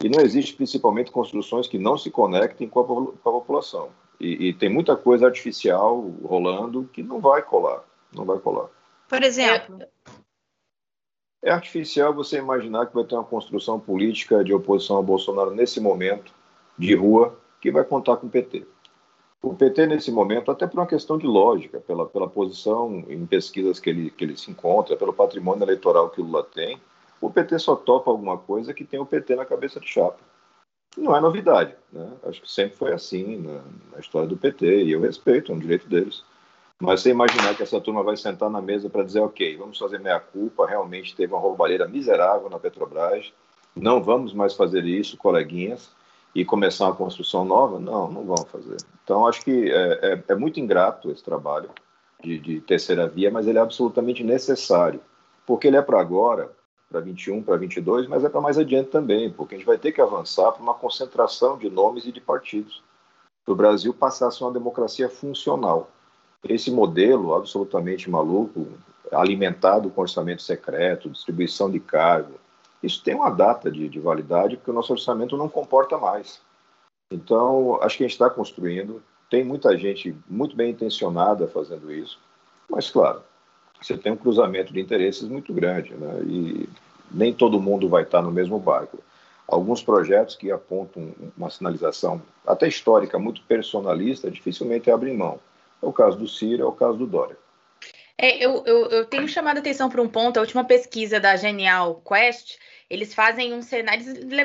E 0.02 0.08
não 0.08 0.20
existe 0.20 0.54
principalmente 0.54 1.10
construções 1.10 1.66
que 1.66 1.78
não 1.78 1.98
se 1.98 2.10
conectem 2.10 2.68
com 2.68 2.80
a, 2.80 2.84
com 2.84 3.10
a 3.28 3.32
população. 3.32 3.90
E, 4.18 4.48
e, 4.48 4.54
tem 4.54 4.70
muita 4.70 4.96
coisa 4.96 5.26
artificial 5.26 6.00
rolando 6.25 6.88
que 6.90 7.02
não 7.02 7.20
vai 7.20 7.42
colar. 7.42 7.82
Não 8.14 8.25
vai 8.25 8.38
colar. 8.38 8.68
Por 9.08 9.22
exemplo? 9.22 9.78
É 11.47 11.53
artificial 11.53 12.12
você 12.12 12.38
imaginar 12.38 12.87
que 12.87 12.95
vai 12.97 13.05
ter 13.05 13.15
uma 13.15 13.23
construção 13.23 13.79
política 13.79 14.43
de 14.43 14.53
oposição 14.53 14.97
ao 14.97 15.03
Bolsonaro 15.05 15.55
nesse 15.55 15.79
momento, 15.79 16.33
de 16.76 16.93
rua, 16.93 17.38
que 17.61 17.71
vai 17.71 17.85
contar 17.85 18.17
com 18.17 18.26
o 18.26 18.31
PT. 18.31 18.67
O 19.41 19.55
PT, 19.55 19.87
nesse 19.87 20.11
momento, 20.11 20.50
até 20.50 20.67
por 20.67 20.81
uma 20.81 20.88
questão 20.88 21.17
de 21.17 21.25
lógica, 21.25 21.79
pela, 21.79 22.05
pela 22.05 22.29
posição 22.29 23.05
em 23.09 23.25
pesquisas 23.25 23.79
que 23.79 23.88
ele, 23.88 24.11
que 24.11 24.25
ele 24.25 24.37
se 24.37 24.50
encontra, 24.50 24.97
pelo 24.97 25.12
patrimônio 25.12 25.62
eleitoral 25.62 26.11
que 26.11 26.21
o 26.21 26.25
Lula 26.25 26.43
tem, 26.43 26.81
o 27.21 27.31
PT 27.31 27.61
só 27.61 27.76
topa 27.76 28.11
alguma 28.11 28.37
coisa 28.37 28.75
que 28.75 28.85
tem 28.85 28.99
o 28.99 29.07
PT 29.07 29.37
na 29.37 29.45
cabeça 29.45 29.79
de 29.79 29.87
chapa. 29.87 30.19
Não 30.99 31.15
é 31.15 31.21
novidade. 31.21 31.76
Né? 31.93 32.11
Acho 32.25 32.43
que 32.43 32.50
sempre 32.50 32.76
foi 32.76 32.93
assim 32.93 33.37
na, 33.37 33.62
na 33.93 34.00
história 34.00 34.26
do 34.26 34.37
PT, 34.37 34.83
e 34.83 34.91
eu 34.91 35.00
respeito, 35.00 35.53
é 35.53 35.55
um 35.55 35.61
direito 35.61 35.88
deles. 35.88 36.25
Mas 36.80 37.00
você 37.00 37.11
imaginar 37.11 37.54
que 37.56 37.62
essa 37.62 37.80
turma 37.80 38.02
vai 38.02 38.16
sentar 38.16 38.50
na 38.50 38.61
mesa 38.61 38.90
para 38.90 39.02
dizer, 39.02 39.21
ok, 39.21 39.56
vamos 39.56 39.78
fazer 39.78 39.99
meia-culpa, 39.99 40.66
realmente 40.66 41.16
teve 41.16 41.33
uma 41.33 41.40
roubalheira 41.40 41.88
miserável 41.88 42.50
na 42.50 42.59
Petrobras, 42.59 43.33
não 43.75 44.02
vamos 44.02 44.35
mais 44.35 44.54
fazer 44.54 44.85
isso, 44.85 45.16
coleguinhas, 45.16 45.90
e 46.35 46.45
começar 46.45 46.85
uma 46.85 46.95
construção 46.95 47.47
nova? 47.47 47.78
Não, 47.78 48.11
não 48.12 48.25
vão 48.25 48.45
fazer. 48.45 48.76
Então, 49.02 49.26
acho 49.26 49.42
que 49.42 49.71
é, 49.71 50.12
é, 50.12 50.23
é 50.28 50.35
muito 50.35 50.61
ingrato 50.61 51.11
esse 51.11 51.25
trabalho 51.25 51.71
de, 52.23 52.38
de, 52.38 52.61
terceira 52.61 53.09
via, 53.09 53.30
mas 53.30 53.47
ele 53.47 53.56
é 53.56 53.62
absolutamente 53.62 54.23
necessário, 54.23 55.00
porque 55.47 55.66
ele 55.66 55.78
é 55.78 55.83
para 55.83 55.99
agora, 55.99 56.52
para 56.90 57.00
21, 57.00 57.42
para 57.42 57.56
22, 57.56 58.06
mas 58.06 58.23
é 58.23 58.28
para 58.28 58.42
mais 58.42 58.59
adiante 58.59 58.90
também, 58.90 59.30
porque 59.30 59.54
a 59.54 59.59
gente 59.59 59.66
vai 59.66 59.78
ter 59.78 59.92
que 59.92 60.00
avançar 60.00 60.52
para 60.52 60.62
uma 60.62 60.75
concentração 60.75 61.56
de 61.56 61.71
nomes 61.71 62.04
e 62.04 62.12
de 62.12 62.21
partidos, 62.21 62.83
para 63.42 63.52
o 63.52 63.56
Brasil 63.56 63.95
passar 63.95 64.28
a 64.28 64.30
ser 64.30 64.45
uma 64.45 64.52
democracia 64.52 65.09
funcional. 65.09 65.88
Esse 66.49 66.71
modelo 66.71 67.35
absolutamente 67.35 68.11
maluco, 68.11 68.67
alimentado 69.12 69.91
com 69.91 70.00
orçamento 70.00 70.43
secreto, 70.43 71.11
distribuição 71.11 71.71
de 71.71 71.81
cargo, 71.81 72.35
isso 72.83 73.03
tem 73.03 73.15
uma 73.15 73.31
data 73.31 73.71
de, 73.71 73.88
de 73.88 73.99
validade, 73.99 74.57
porque 74.57 74.71
o 74.71 74.75
nosso 74.75 74.93
orçamento 74.93 75.37
não 75.37 75.49
comporta 75.49 75.99
mais. 75.99 76.41
Então, 77.12 77.79
acho 77.83 77.97
que 77.97 78.05
a 78.05 78.07
gente 78.07 78.15
está 78.15 78.29
construindo, 78.29 79.03
tem 79.31 79.45
muita 79.45 79.76
gente 79.76 80.15
muito 80.29 80.57
bem 80.57 80.71
intencionada 80.71 81.47
fazendo 81.49 81.93
isso, 81.93 82.19
mas, 82.69 82.91
claro, 82.91 83.23
você 83.81 83.97
tem 83.97 84.12
um 84.12 84.17
cruzamento 84.17 84.73
de 84.73 84.81
interesses 84.81 85.29
muito 85.29 85.53
grande, 85.53 85.95
né? 85.95 86.21
e 86.25 86.69
nem 87.11 87.33
todo 87.33 87.61
mundo 87.61 87.88
vai 87.88 88.03
estar 88.03 88.23
no 88.23 88.31
mesmo 88.31 88.59
barco. 88.59 88.99
Alguns 89.47 89.83
projetos 89.83 90.35
que 90.35 90.50
apontam 90.50 91.12
uma 91.37 91.50
sinalização 91.50 92.21
até 92.45 92.67
histórica, 92.67 93.19
muito 93.19 93.43
personalista, 93.43 94.31
dificilmente 94.31 94.91
abrem 94.91 95.17
mão. 95.17 95.38
É 95.83 95.87
o 95.87 95.92
caso 95.92 96.18
do 96.18 96.28
Ciro, 96.28 96.62
é 96.62 96.66
o 96.66 96.73
caso 96.73 96.99
do 96.99 97.06
Dória. 97.06 97.37
É, 98.18 98.42
eu, 98.45 98.62
eu, 98.64 98.87
eu 98.87 99.04
tenho 99.04 99.28
chamado 99.28 99.59
a 99.59 99.61
atenção 99.61 99.90
para 99.90 100.00
um 100.00 100.09
ponto, 100.09 100.38
a 100.38 100.40
última 100.40 100.64
pesquisa 100.64 101.21
da 101.21 101.37
Genial 101.37 102.02
Quest, 102.06 102.59
eles 102.88 103.12
fazem 103.12 103.52
um 103.52 103.62
cenário, 103.62 104.05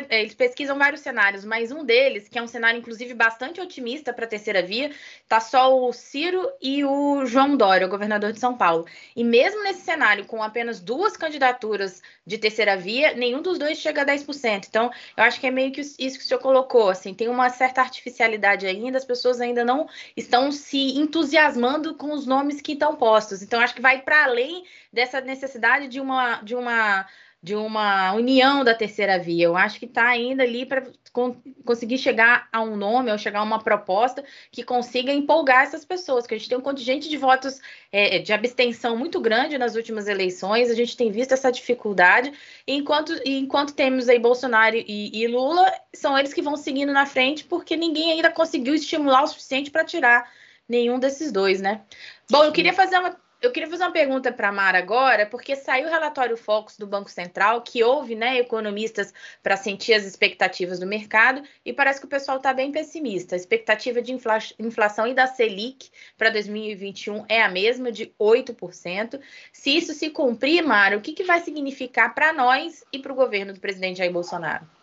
eles 0.10 0.34
pesquisam 0.34 0.78
vários 0.78 1.02
cenários, 1.02 1.46
mas 1.46 1.72
um 1.72 1.86
deles, 1.86 2.28
que 2.28 2.40
é 2.40 2.42
um 2.42 2.48
cenário 2.48 2.80
inclusive 2.80 3.14
bastante 3.14 3.62
otimista 3.62 4.12
para 4.12 4.26
a 4.26 4.28
terceira 4.28 4.64
via, 4.64 4.92
tá 5.28 5.40
só 5.40 5.78
o 5.78 5.94
Ciro 5.94 6.52
e 6.62 6.84
o 6.84 7.26
João 7.26 7.56
Dória, 7.56 7.86
o 7.86 7.90
governador 7.90 8.32
de 8.32 8.40
São 8.40 8.58
Paulo. 8.58 8.86
E 9.16 9.24
mesmo 9.24 9.64
nesse 9.64 9.82
cenário, 9.82 10.26
com 10.26 10.42
apenas 10.42 10.80
duas 10.80 11.16
candidaturas 11.16 12.02
de 12.26 12.38
terceira 12.38 12.76
via, 12.76 13.14
nenhum 13.14 13.42
dos 13.42 13.60
dois 13.60 13.78
chega 13.78 14.02
a 14.02 14.06
10%. 14.06 14.66
Então, 14.68 14.92
eu 15.16 15.24
acho 15.24 15.40
que 15.40 15.48
é 15.48 15.52
meio 15.52 15.72
que 15.72 15.82
isso 15.82 15.98
que 15.98 16.24
o 16.24 16.28
senhor 16.28 16.40
colocou, 16.40 16.90
assim, 16.90 17.14
tem 17.14 17.28
uma 17.28 17.50
certa 17.50 17.82
artificialidade 17.82 18.66
ainda, 18.66 18.98
as 18.98 19.06
pessoas 19.06 19.40
ainda 19.40 19.64
não 19.64 19.88
estão 20.18 20.52
se 20.52 20.98
entusiasmando 20.98 21.94
com 21.96 22.12
os 22.12 22.26
nomes 22.26 22.62
que 22.62 22.74
estão 22.74 22.96
postos. 22.96 23.42
Então, 23.42 23.60
acho 23.60 23.76
que 23.76 23.82
vai 23.82 24.02
para 24.02 24.24
além 24.24 24.64
dessa 24.92 25.22
necessidade 25.22 25.88
de 25.88 26.00
uma 26.00 26.42
de 26.42 26.56
uma 26.56 27.06
de 27.44 27.56
uma 27.56 28.14
união 28.14 28.64
da 28.64 28.76
terceira 28.76 29.18
via. 29.18 29.46
Eu 29.46 29.58
acho 29.58 29.80
que 29.80 29.86
está 29.86 30.08
ainda 30.08 30.44
ali 30.44 30.66
para 30.66 30.84
con 31.12 31.36
conseguir 31.66 31.98
chegar 31.98 32.48
a 32.52 32.62
um 32.62 32.76
nome 32.76 33.12
ou 33.12 33.18
chegar 33.18 33.40
a 33.40 33.44
uma 33.44 33.62
proposta 33.62 34.24
que 34.52 34.64
consiga 34.64 35.12
empolgar 35.12 35.64
essas 35.64 35.84
pessoas, 35.84 36.28
que 36.28 36.36
a 36.36 36.38
gente 36.38 36.48
tem 36.48 36.58
um 36.58 36.62
contingente 36.62 37.10
de 37.10 37.18
votos 37.18 37.60
é, 37.92 38.20
de 38.20 38.32
abstenção 38.32 38.96
muito 38.96 39.20
grande 39.20 39.58
nas 39.58 39.76
últimas 39.76 40.08
eleições, 40.08 40.70
a 40.70 40.76
gente 40.76 40.96
tem 40.96 41.12
visto 41.12 41.34
essa 41.34 41.52
dificuldade, 41.52 42.32
enquanto, 42.68 43.14
enquanto 43.26 43.74
temos 43.74 44.08
aí 44.08 44.20
Bolsonaro 44.20 44.76
e, 44.76 45.12
e 45.14 45.28
Lula, 45.28 45.72
são 45.94 46.18
eles 46.18 46.34
que 46.34 46.42
vão 46.42 46.56
seguindo 46.56 46.94
na 46.94 47.06
frente, 47.06 47.44
porque 47.44 47.76
ninguém 47.76 48.14
ainda 48.14 48.32
conseguiu 48.32 48.76
estimular 48.76 49.24
o 49.24 49.28
suficiente 49.28 49.72
para 49.72 49.84
tirar 49.84 50.32
nenhum 50.70 51.00
desses 51.00 51.32
dois, 51.32 51.60
né? 51.60 51.82
Bom, 52.30 52.44
eu 52.44 52.52
queria 52.52 52.72
fazer 52.72 52.98
uma 52.98 53.18
eu 53.42 53.52
queria 53.52 53.68
fazer 53.68 53.84
uma 53.84 53.92
pergunta 53.92 54.32
para 54.32 54.50
a 54.50 54.52
Mara 54.52 54.78
agora, 54.78 55.26
porque 55.26 55.56
saiu 55.56 55.88
o 55.88 55.90
relatório 55.90 56.38
Focus 56.38 56.78
do 56.78 56.86
Banco 56.86 57.10
Central, 57.10 57.62
que 57.62 57.84
houve 57.84 58.14
né, 58.16 58.38
economistas 58.38 59.12
para 59.42 59.58
sentir 59.58 59.94
as 59.94 60.06
expectativas 60.06 60.80
do 60.80 60.86
mercado, 60.86 61.42
e 61.66 61.74
parece 61.74 62.00
que 62.00 62.06
o 62.06 62.10
pessoal 62.10 62.38
está 62.38 62.54
bem 62.54 62.72
pessimista. 62.72 63.36
A 63.36 63.38
expectativa 63.38 64.00
de 64.00 64.14
infla 64.14 64.38
inflação 64.60 65.08
e 65.08 65.14
da 65.16 65.26
Selic 65.26 65.90
para 66.18 66.30
2021 66.30 67.26
é 67.28 67.42
a 67.42 67.50
mesma, 67.50 67.92
de 67.92 68.14
8%. 68.20 69.20
Se 69.52 69.76
isso 69.76 69.94
se 69.94 70.12
cumprir, 70.12 70.64
Mara, 70.64 70.98
o 70.98 71.02
que, 71.02 71.14
que 71.14 71.24
vai 71.24 71.42
significar 71.42 72.14
para 72.14 72.32
nós 72.32 72.84
e 72.94 73.00
para 73.00 73.12
o 73.12 73.16
governo 73.16 73.54
do 73.54 73.60
presidente 73.60 73.98
Jair 73.98 74.12
Bolsonaro? 74.12 74.81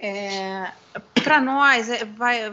É, 0.00 0.72
para 1.24 1.40
nós, 1.40 1.90
é, 1.90 2.04
vai, 2.04 2.48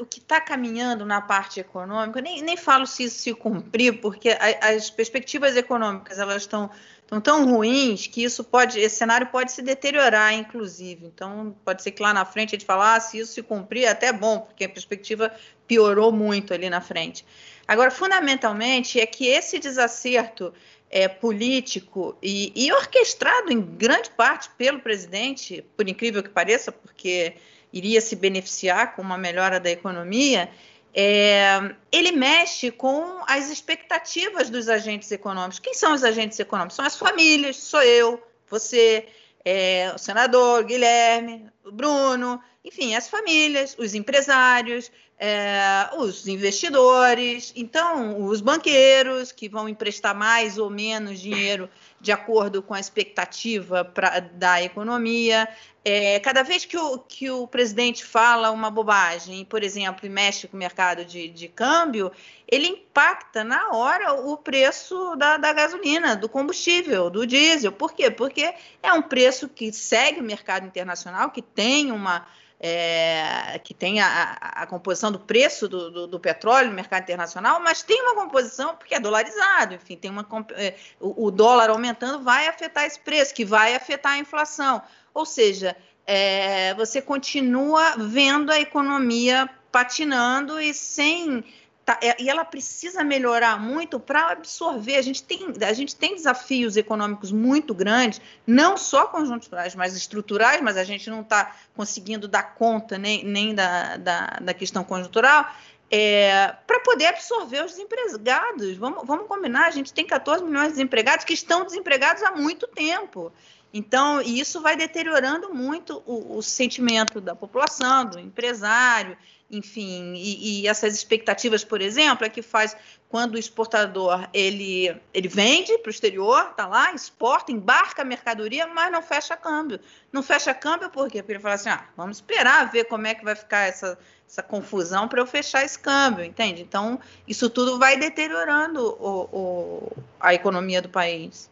o 0.00 0.06
que 0.06 0.18
está 0.18 0.40
caminhando 0.40 1.04
na 1.04 1.20
parte 1.20 1.60
econômica, 1.60 2.20
nem, 2.20 2.42
nem 2.42 2.56
falo 2.56 2.86
se 2.86 3.04
isso 3.04 3.18
se 3.18 3.34
cumprir, 3.34 4.00
porque 4.00 4.30
a, 4.30 4.70
as 4.74 4.88
perspectivas 4.88 5.56
econômicas 5.56 6.18
elas 6.18 6.42
estão 6.42 6.70
tão, 7.06 7.20
tão 7.20 7.50
ruins 7.50 8.06
que 8.06 8.24
isso 8.24 8.42
pode, 8.42 8.80
esse 8.80 8.96
cenário 8.96 9.26
pode 9.28 9.52
se 9.52 9.62
deteriorar, 9.62 10.32
inclusive. 10.32 11.06
Então, 11.06 11.54
pode 11.64 11.82
ser 11.82 11.92
que 11.92 12.02
lá 12.02 12.12
na 12.14 12.24
frente 12.24 12.50
a 12.50 12.58
gente 12.58 12.66
fale, 12.66 12.82
ah, 12.82 13.00
se 13.00 13.18
isso 13.18 13.32
se 13.34 13.42
cumprir, 13.42 13.84
é 13.84 13.88
até 13.88 14.12
bom, 14.12 14.40
porque 14.40 14.64
a 14.64 14.68
perspectiva 14.68 15.32
piorou 15.66 16.10
muito 16.10 16.54
ali 16.54 16.70
na 16.70 16.80
frente. 16.80 17.24
Agora, 17.68 17.90
fundamentalmente, 17.90 19.00
é 19.00 19.06
que 19.06 19.26
esse 19.26 19.58
desacerto 19.58 20.54
é, 20.90 21.08
político 21.08 22.16
e, 22.22 22.52
e, 22.54 22.72
orquestrado 22.72 23.52
em 23.52 23.60
grande 23.60 24.10
parte 24.10 24.48
pelo 24.56 24.80
presidente, 24.80 25.64
por 25.76 25.88
incrível 25.88 26.22
que 26.22 26.28
pareça, 26.28 26.70
porque 26.70 27.34
iria 27.72 28.00
se 28.00 28.16
beneficiar 28.16 28.94
com 28.94 29.02
uma 29.02 29.18
melhora 29.18 29.58
da 29.58 29.70
economia, 29.70 30.48
é, 30.94 31.74
ele 31.92 32.12
mexe 32.12 32.70
com 32.70 33.22
as 33.28 33.50
expectativas 33.50 34.48
dos 34.48 34.68
agentes 34.68 35.10
econômicos. 35.12 35.58
Quem 35.58 35.74
são 35.74 35.92
os 35.92 36.02
agentes 36.02 36.40
econômicos? 36.40 36.76
São 36.76 36.86
as 36.86 36.96
famílias, 36.96 37.56
sou 37.56 37.82
eu, 37.82 38.22
você, 38.48 39.06
é, 39.44 39.92
o 39.94 39.98
senador 39.98 40.64
Guilherme, 40.64 41.50
o 41.64 41.70
Bruno, 41.70 42.40
enfim, 42.64 42.94
as 42.94 43.08
famílias, 43.08 43.76
os 43.78 43.94
empresários, 43.94 44.90
é, 45.18 45.88
os 45.96 46.28
investidores, 46.28 47.52
então 47.56 48.22
os 48.26 48.40
banqueiros 48.42 49.32
que 49.32 49.48
vão 49.48 49.68
emprestar 49.68 50.14
mais 50.14 50.58
ou 50.58 50.68
menos 50.68 51.18
dinheiro 51.18 51.70
de 51.98 52.12
acordo 52.12 52.62
com 52.62 52.74
a 52.74 52.80
expectativa 52.80 53.84
pra, 53.84 54.20
da 54.20 54.62
economia. 54.62 55.48
É, 55.82 56.20
cada 56.20 56.42
vez 56.42 56.64
que 56.64 56.76
o, 56.76 56.98
que 56.98 57.30
o 57.30 57.46
presidente 57.46 58.04
fala 58.04 58.50
uma 58.50 58.70
bobagem, 58.70 59.44
por 59.44 59.62
exemplo, 59.62 60.04
e 60.04 60.08
mexe 60.08 60.46
com 60.48 60.56
o 60.56 60.60
mercado 60.60 61.04
de, 61.04 61.28
de 61.28 61.48
câmbio, 61.48 62.12
ele 62.46 62.66
impacta 62.66 63.42
na 63.42 63.70
hora 63.70 64.12
o 64.12 64.36
preço 64.36 65.16
da, 65.16 65.38
da 65.38 65.52
gasolina, 65.52 66.14
do 66.14 66.28
combustível, 66.28 67.08
do 67.08 67.26
diesel. 67.26 67.72
Por 67.72 67.94
quê? 67.94 68.10
Porque 68.10 68.52
é 68.82 68.92
um 68.92 69.02
preço 69.02 69.48
que 69.48 69.72
segue 69.72 70.20
o 70.20 70.24
mercado 70.24 70.66
internacional, 70.66 71.30
que 71.30 71.40
tem 71.40 71.90
uma 71.90 72.26
é, 72.58 73.60
que 73.62 73.74
tem 73.74 74.00
a, 74.00 74.32
a, 74.40 74.66
composição 74.66 75.12
do 75.12 75.18
preço 75.18 75.68
do, 75.68 75.90
do, 75.90 76.06
do, 76.06 76.20
petróleo 76.20 76.68
no 76.68 76.74
mercado 76.74 77.02
internacional, 77.02 77.60
mas 77.60 77.82
tem 77.82 78.00
uma 78.00 78.14
composição 78.14 78.74
porque 78.76 78.94
é 78.94 79.00
dolarizado, 79.00 79.74
enfim, 79.74 79.96
tem 79.96 80.10
uma, 80.10 80.26
é, 80.52 80.74
o, 80.98 81.26
o, 81.26 81.30
dólar 81.30 81.68
aumentando 81.68 82.22
vai 82.22 82.48
afetar 82.48 82.84
esse 82.84 82.98
preço, 82.98 83.34
que 83.34 83.44
vai 83.44 83.74
afetar 83.74 84.12
a 84.12 84.18
inflação. 84.18 84.82
Ou 85.12 85.26
seja, 85.26 85.76
é, 86.06 86.72
você 86.74 87.02
continua 87.02 87.96
vendo 87.98 88.50
a 88.50 88.58
economia 88.58 89.48
patinando 89.70 90.58
e 90.58 90.72
sem 90.72 91.44
tá, 91.86 91.98
é, 92.02 92.20
e 92.20 92.28
ela 92.28 92.44
precisa 92.44 93.04
melhorar 93.04 93.58
muito 93.58 94.00
para 94.00 94.32
absorver. 94.32 94.96
A 94.96 95.02
gente, 95.02 95.22
tem, 95.22 95.54
a 95.62 95.72
gente 95.72 95.94
tem 95.94 96.16
desafios 96.16 96.76
econômicos 96.76 97.30
muito 97.30 97.72
grandes, 97.72 98.20
não 98.44 98.76
só 98.76 99.06
conjunturais, 99.06 99.76
mas 99.76 99.96
estruturais, 99.96 100.60
mas 100.60 100.76
a 100.76 100.82
gente 100.82 101.08
não 101.08 101.20
está 101.20 101.54
conseguindo 101.74 102.26
dar 102.26 102.54
conta 102.54 102.98
nem, 102.98 103.24
nem 103.24 103.54
da, 103.54 103.96
da, 103.96 104.26
da 104.42 104.52
questão 104.52 104.82
conjuntural. 104.82 105.48
É, 105.88 106.52
para 106.66 106.80
poder 106.80 107.06
absorver 107.06 107.64
os 107.64 107.70
desempregados. 107.70 108.76
Vamos, 108.76 109.06
vamos 109.06 109.28
combinar, 109.28 109.68
a 109.68 109.70
gente 109.70 109.92
tem 109.92 110.04
14 110.04 110.42
milhões 110.42 110.66
de 110.66 110.72
desempregados 110.72 111.24
que 111.24 111.32
estão 111.32 111.64
desempregados 111.64 112.24
há 112.24 112.32
muito 112.32 112.66
tempo. 112.66 113.32
Então, 113.72 114.20
isso 114.20 114.60
vai 114.60 114.74
deteriorando 114.74 115.54
muito 115.54 116.02
o, 116.04 116.38
o 116.38 116.42
sentimento 116.42 117.20
da 117.20 117.36
população, 117.36 118.06
do 118.06 118.18
empresário, 118.18 119.16
enfim, 119.50 120.14
e, 120.16 120.62
e, 120.62 120.68
essas 120.68 120.94
expectativas, 120.94 121.62
por 121.62 121.80
exemplo, 121.80 122.26
é 122.26 122.28
que 122.28 122.42
faz 122.42 122.76
quando 123.08 123.36
o 123.36 123.38
exportador 123.38 124.28
ele, 124.32 124.94
ele 125.14 125.28
vende 125.28 125.78
para 125.78 125.88
o 125.88 125.90
exterior, 125.90 126.52
tá 126.54 126.66
lá, 126.66 126.92
exporta, 126.92 127.52
embarca 127.52 128.02
a 128.02 128.04
mercadoria, 128.04 128.66
mas 128.66 128.90
não 128.90 129.00
fecha 129.00 129.36
câmbio. 129.36 129.78
Não 130.12 130.22
fecha 130.22 130.52
câmbio 130.52 130.90
por 130.90 131.08
quê? 131.08 131.22
Porque 131.22 131.34
ele 131.34 131.40
fala 131.40 131.54
assim, 131.54 131.68
ah, 131.68 131.86
vamos 131.96 132.16
esperar 132.16 132.70
ver 132.72 132.84
como 132.84 133.06
é 133.06 133.14
que 133.14 133.24
vai 133.24 133.36
ficar 133.36 133.68
essa, 133.68 133.96
essa 134.28 134.42
confusão 134.42 135.06
para 135.06 135.20
eu 135.20 135.26
fechar 135.26 135.64
esse 135.64 135.78
câmbio, 135.78 136.24
entende? 136.24 136.62
Então, 136.62 136.98
isso 137.28 137.48
tudo 137.48 137.78
vai 137.78 137.96
deteriorando 137.96 138.84
o, 139.00 139.28
o, 139.32 139.92
a 140.18 140.34
economia 140.34 140.82
do 140.82 140.88
país. 140.88 141.48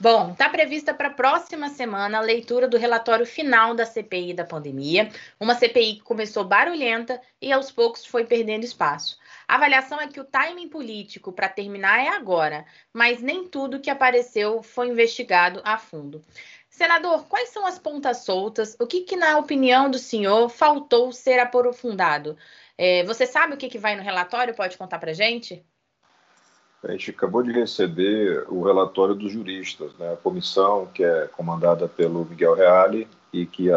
Bom, 0.00 0.30
está 0.30 0.48
prevista 0.48 0.94
para 0.94 1.08
a 1.08 1.12
próxima 1.12 1.68
semana 1.70 2.18
a 2.18 2.20
leitura 2.20 2.68
do 2.68 2.76
relatório 2.78 3.26
final 3.26 3.74
da 3.74 3.84
CPI 3.84 4.32
da 4.32 4.44
pandemia, 4.44 5.10
uma 5.40 5.56
CPI 5.56 5.96
que 5.96 6.02
começou 6.02 6.44
barulhenta 6.44 7.20
e 7.42 7.50
aos 7.50 7.72
poucos 7.72 8.06
foi 8.06 8.24
perdendo 8.24 8.62
espaço. 8.62 9.18
A 9.48 9.56
avaliação 9.56 10.00
é 10.00 10.06
que 10.06 10.20
o 10.20 10.24
timing 10.24 10.68
político 10.68 11.32
para 11.32 11.48
terminar 11.48 11.98
é 11.98 12.10
agora, 12.10 12.64
mas 12.92 13.20
nem 13.20 13.48
tudo 13.48 13.80
que 13.80 13.90
apareceu 13.90 14.62
foi 14.62 14.86
investigado 14.86 15.60
a 15.64 15.76
fundo. 15.76 16.22
Senador, 16.70 17.26
quais 17.26 17.48
são 17.48 17.66
as 17.66 17.76
pontas 17.76 18.18
soltas? 18.18 18.76
O 18.78 18.86
que, 18.86 19.00
que 19.00 19.16
na 19.16 19.36
opinião 19.36 19.90
do 19.90 19.98
senhor, 19.98 20.48
faltou 20.48 21.10
ser 21.10 21.40
aprofundado? 21.40 22.38
É, 22.76 23.02
você 23.02 23.26
sabe 23.26 23.54
o 23.54 23.56
que, 23.56 23.68
que 23.68 23.78
vai 23.78 23.96
no 23.96 24.02
relatório? 24.04 24.54
Pode 24.54 24.78
contar 24.78 25.00
para 25.00 25.12
gente? 25.12 25.66
A 26.82 26.92
gente 26.92 27.10
acabou 27.10 27.42
de 27.42 27.50
receber 27.50 28.44
o 28.48 28.62
relatório 28.62 29.14
dos 29.14 29.32
juristas, 29.32 29.92
né? 29.98 30.12
a 30.12 30.16
comissão 30.16 30.86
que 30.86 31.02
é 31.02 31.28
comandada 31.32 31.88
pelo 31.88 32.24
Miguel 32.24 32.54
Reale 32.54 33.08
e 33.32 33.44
que, 33.46 33.68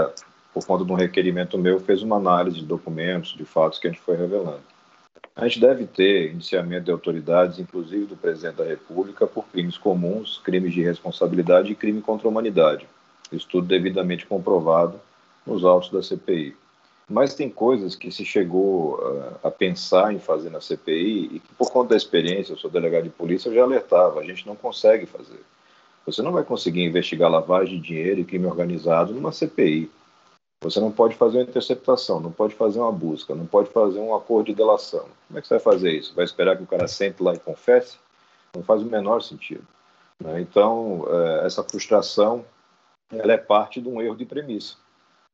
por 0.53 0.65
conta 0.65 0.86
de 0.86 0.91
um 0.91 0.96
requerimento 0.96 1.58
meu, 1.58 1.79
fez 1.79 2.03
uma 2.03 2.17
análise 2.17 2.60
de 2.60 2.65
documentos, 2.65 3.36
de 3.36 3.43
fatos 3.43 3.79
que 3.79 3.88
a 3.88 3.91
gente 3.91 4.01
foi 4.01 4.15
revelando. 4.15 4.62
A 5.36 5.48
gente 5.48 5.60
deve 5.60 5.88
ter 5.88 6.31
iniciamento 6.31 6.86
de 6.86 6.91
autoridades, 6.91 7.58
inclusive 7.58 8.05
do 8.05 8.15
presidente 8.15 8.58
da 8.58 8.65
República, 8.65 9.25
por 9.25 9.46
crimes 9.48 9.77
comuns, 9.77 10.39
crimes 10.43 10.74
de 10.74 10.84
responsabilidade 10.84 11.72
e 11.72 11.75
crime 11.75 12.01
contra 12.01 12.27
a 12.27 12.29
humanidade. 12.29 12.88
Isso 13.31 13.48
tudo 13.50 13.65
devidamente 13.65 14.25
comprovado 14.27 15.00
nos 15.46 15.63
autos 15.63 15.89
da 15.89 16.03
CPI. 16.03 16.55
Mas 17.12 17.34
tem 17.34 17.50
coisas 17.50 17.94
que 17.94 18.10
se 18.10 18.24
chegou 18.24 18.96
uh, 18.96 19.36
a 19.44 19.51
pensar 19.51 20.13
em 20.13 20.20
fazer 20.20 20.50
na 20.50 20.62
CPI 20.62 21.30
e 21.34 21.39
que, 21.39 21.53
por 21.56 21.70
conta 21.70 21.89
da 21.89 21.98
experiência, 21.98 22.53
eu 22.53 22.58
sou 22.58 22.72
delegado 22.72 23.03
de 23.03 23.10
polícia, 23.10 23.50
eu 23.50 23.53
já 23.53 23.63
alertava: 23.63 24.22
a 24.22 24.24
gente 24.24 24.48
não 24.48 24.56
consegue 24.56 25.06
fazer. 25.06 25.41
Você 26.06 26.22
não 26.22 26.32
vai 26.32 26.44
conseguir 26.44 26.84
investigar 26.84 27.30
lavagem 27.30 27.82
de 27.82 27.88
dinheiro 27.88 28.22
e 28.22 28.24
crime 28.24 28.46
organizado 28.46 29.13
numa 29.13 29.34
CPI. 29.34 29.91
Você 30.63 30.80
não 30.80 30.91
pode 30.91 31.15
fazer 31.15 31.39
uma 31.39 31.44
interceptação, 31.44 32.22
não 32.22 32.32
pode 32.32 32.56
fazer 32.56 32.80
uma 32.80 32.91
busca, 32.91 33.36
não 33.36 33.46
pode 33.46 33.70
fazer 33.72 34.00
um 34.00 34.15
acordo 34.15 34.46
de 34.48 34.56
delação. 34.56 35.06
Como 35.27 35.38
é 35.38 35.41
que 35.41 35.48
você 35.48 35.56
vai 35.56 35.63
fazer 35.63 35.91
isso? 35.91 36.15
Vai 36.15 36.24
esperar 36.24 36.56
que 36.56 36.63
o 36.63 36.68
cara 36.68 36.88
sente 36.88 37.22
lá 37.22 37.34
e 37.34 37.39
confesse? 37.39 37.98
Não 38.56 38.63
faz 38.63 38.82
o 38.82 38.86
menor 38.86 39.22
sentido. 39.22 39.68
Né? 40.20 40.39
Então, 40.39 41.06
eh, 41.10 41.46
essa 41.46 41.63
frustração 41.63 42.46
ela 43.12 43.34
é 43.34 43.38
parte 43.38 43.82
de 43.82 43.89
um 43.89 44.01
erro 44.01 44.15
de 44.15 44.25
premissa. 44.25 44.75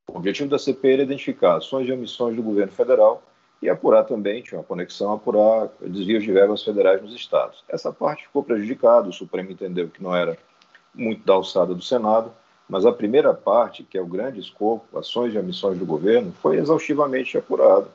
O 0.10 0.18
objetivo 0.18 0.50
da 0.50 0.58
CPI 0.58 0.94
era 0.94 1.04
identificar 1.04 1.58
ações 1.58 1.88
e 1.88 1.92
omissões 1.92 2.36
do 2.36 2.42
governo 2.42 2.72
federal 2.72 3.22
e 3.62 3.70
apurar 3.70 4.04
também, 4.04 4.42
tinha 4.42 4.60
uma 4.60 4.64
conexão, 4.64 5.14
apurar 5.14 5.70
desvios 5.82 6.24
de 6.24 6.32
verbas 6.32 6.64
federais 6.64 7.02
nos 7.02 7.14
estados. 7.14 7.64
Essa 7.68 7.92
parte 7.92 8.24
ficou 8.24 8.44
prejudicada, 8.44 9.10
o 9.10 9.14
Supremo 9.14 9.52
entendeu 9.52 9.90
que 9.90 10.02
não 10.02 10.16
era 10.16 10.38
muito 10.94 11.26
da 11.26 11.34
alçada 11.34 11.74
do 11.74 11.82
Senado, 11.82 12.32
mas 12.70 12.86
a 12.86 12.92
primeira 12.92 13.34
parte, 13.34 13.84
que 13.84 13.98
é 13.98 14.02
o 14.02 14.06
grande 14.06 14.40
escopo, 14.40 14.98
ações 14.98 15.34
e 15.34 15.38
omissões 15.40 15.78
do 15.78 15.86
governo, 15.86 16.34
foi 16.42 16.58
exaustivamente 16.58 17.38
apurada. 17.38 17.88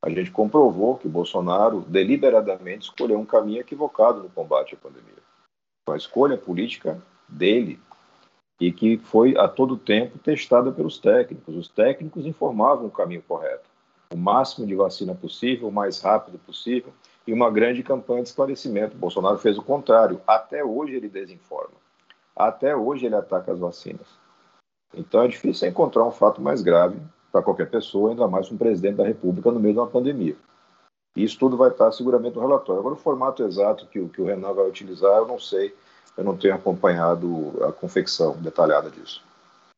A 0.00 0.10
gente 0.10 0.30
comprovou 0.30 0.96
que 0.96 1.08
Bolsonaro 1.08 1.84
deliberadamente 1.86 2.84
escolheu 2.84 3.18
um 3.18 3.24
caminho 3.24 3.60
equivocado 3.60 4.22
no 4.22 4.28
combate 4.28 4.74
à 4.74 4.78
pandemia. 4.78 5.22
A 5.88 5.96
escolha 5.96 6.36
política 6.36 7.00
dele, 7.28 7.78
e 8.62 8.70
que 8.70 8.96
foi 8.96 9.36
a 9.36 9.48
todo 9.48 9.76
tempo 9.76 10.20
testada 10.20 10.70
pelos 10.70 10.96
técnicos. 10.96 11.56
Os 11.56 11.66
técnicos 11.66 12.24
informavam 12.24 12.86
o 12.86 12.90
caminho 12.92 13.20
correto. 13.26 13.68
O 14.14 14.16
máximo 14.16 14.64
de 14.64 14.76
vacina 14.76 15.16
possível, 15.16 15.66
o 15.66 15.72
mais 15.72 16.00
rápido 16.00 16.38
possível 16.38 16.92
e 17.26 17.32
uma 17.32 17.50
grande 17.50 17.82
campanha 17.82 18.22
de 18.22 18.28
esclarecimento. 18.28 18.96
Bolsonaro 18.96 19.36
fez 19.36 19.58
o 19.58 19.62
contrário. 19.62 20.20
Até 20.24 20.64
hoje 20.64 20.94
ele 20.94 21.08
desinforma. 21.08 21.74
Até 22.36 22.76
hoje 22.76 23.06
ele 23.06 23.16
ataca 23.16 23.50
as 23.50 23.58
vacinas. 23.58 24.06
Então 24.94 25.22
é 25.22 25.26
difícil 25.26 25.68
encontrar 25.68 26.04
um 26.04 26.12
fato 26.12 26.40
mais 26.40 26.62
grave 26.62 27.00
para 27.32 27.42
qualquer 27.42 27.68
pessoa, 27.68 28.10
ainda 28.10 28.28
mais 28.28 28.48
um 28.52 28.56
presidente 28.56 28.94
da 28.94 29.04
República 29.04 29.50
no 29.50 29.58
meio 29.58 29.74
de 29.74 29.80
uma 29.80 29.88
pandemia. 29.88 30.36
Isso 31.16 31.36
tudo 31.36 31.56
vai 31.56 31.70
estar 31.70 31.90
seguramente 31.90 32.36
no 32.36 32.42
relatório. 32.42 32.78
Agora, 32.78 32.94
o 32.94 32.98
formato 32.98 33.42
exato 33.42 33.88
que, 33.88 34.06
que 34.08 34.22
o 34.22 34.24
Renan 34.24 34.52
vai 34.52 34.68
utilizar, 34.68 35.16
eu 35.16 35.26
não 35.26 35.40
sei 35.40 35.74
eu 36.16 36.24
não 36.24 36.36
tenho 36.36 36.54
acompanhado 36.54 37.64
a 37.66 37.72
confecção 37.72 38.36
detalhada 38.38 38.90
disso. 38.90 39.22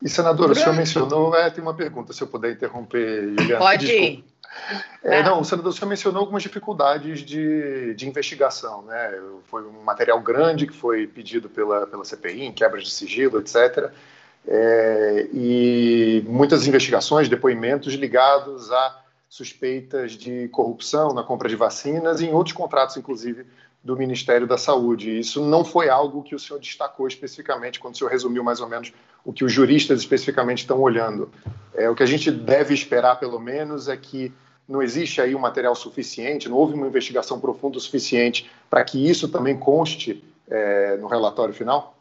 E, 0.03 0.09
senador, 0.09 0.51
o 0.51 0.55
senhor 0.55 0.75
mencionou, 0.75 1.35
é, 1.35 1.49
tem 1.49 1.63
uma 1.63 1.75
pergunta, 1.75 2.13
se 2.13 2.23
eu 2.23 2.27
puder 2.27 2.53
interromper, 2.53 3.35
Juliana. 3.39 3.59
Pode 3.59 3.87
ir. 3.87 4.25
É, 5.03 5.23
não, 5.23 5.41
o 5.41 5.45
senador, 5.45 5.71
o 5.71 5.73
senhor 5.73 5.89
mencionou 5.89 6.21
algumas 6.21 6.43
dificuldades 6.43 7.21
de, 7.21 7.95
de 7.95 8.09
investigação, 8.09 8.83
né? 8.83 9.19
Foi 9.47 9.63
um 9.63 9.83
material 9.83 10.21
grande 10.21 10.67
que 10.67 10.73
foi 10.73 11.07
pedido 11.07 11.49
pela, 11.49 11.87
pela 11.87 12.05
CPI, 12.05 12.45
em 12.45 12.53
quebras 12.53 12.85
de 12.85 12.91
sigilo, 12.91 13.39
etc. 13.39 13.91
É, 14.47 15.29
e 15.33 16.25
muitas 16.27 16.67
investigações, 16.67 17.29
depoimentos 17.29 17.95
ligados 17.95 18.71
a 18.71 19.01
suspeitas 19.29 20.13
de 20.13 20.49
corrupção 20.49 21.13
na 21.13 21.23
compra 21.23 21.49
de 21.49 21.57
vacinas 21.57 22.21
e 22.21 22.27
em 22.27 22.33
outros 22.33 22.55
contratos, 22.55 22.97
inclusive, 22.97 23.47
do 23.85 23.97
Ministério 23.97 24.47
da 24.47 24.57
Saúde. 24.57 25.19
Isso 25.19 25.45
não 25.45 25.63
foi 25.63 25.91
algo 25.91 26.23
que 26.23 26.35
o 26.35 26.39
senhor 26.39 26.59
destacou 26.59 27.07
especificamente 27.07 27.79
quando 27.79 27.95
o 27.95 27.97
senhor 27.99 28.11
resumiu 28.11 28.43
mais 28.43 28.61
ou 28.61 28.69
menos 28.69 28.91
o 29.23 29.33
que 29.33 29.45
os 29.45 29.53
juristas 29.53 30.01
especificamente 30.01 30.61
estão 30.61 30.81
olhando. 30.81 31.31
É, 31.75 31.91
o 31.91 31.95
que 31.95 32.03
a 32.03 32.07
gente 32.07 32.31
deve 32.31 32.73
esperar, 32.73 33.21
pelo 33.21 33.39
menos, 33.39 33.87
é 33.87 33.97
que 33.97 34.33
não 34.67 34.83
existe 34.83 35.21
aí 35.21 35.35
um 35.35 35.39
material 35.39 35.75
suficiente, 35.75 36.49
não 36.49 36.57
houve 36.57 36.73
uma 36.73 36.87
investigação 36.87 37.39
profunda 37.39 37.77
o 37.77 37.81
suficiente 37.81 38.51
para 38.71 38.83
que 38.83 39.07
isso 39.07 39.29
também 39.29 39.59
conste 39.59 40.25
é, 40.49 40.97
no 40.97 41.07
relatório 41.07 41.53
final? 41.53 41.95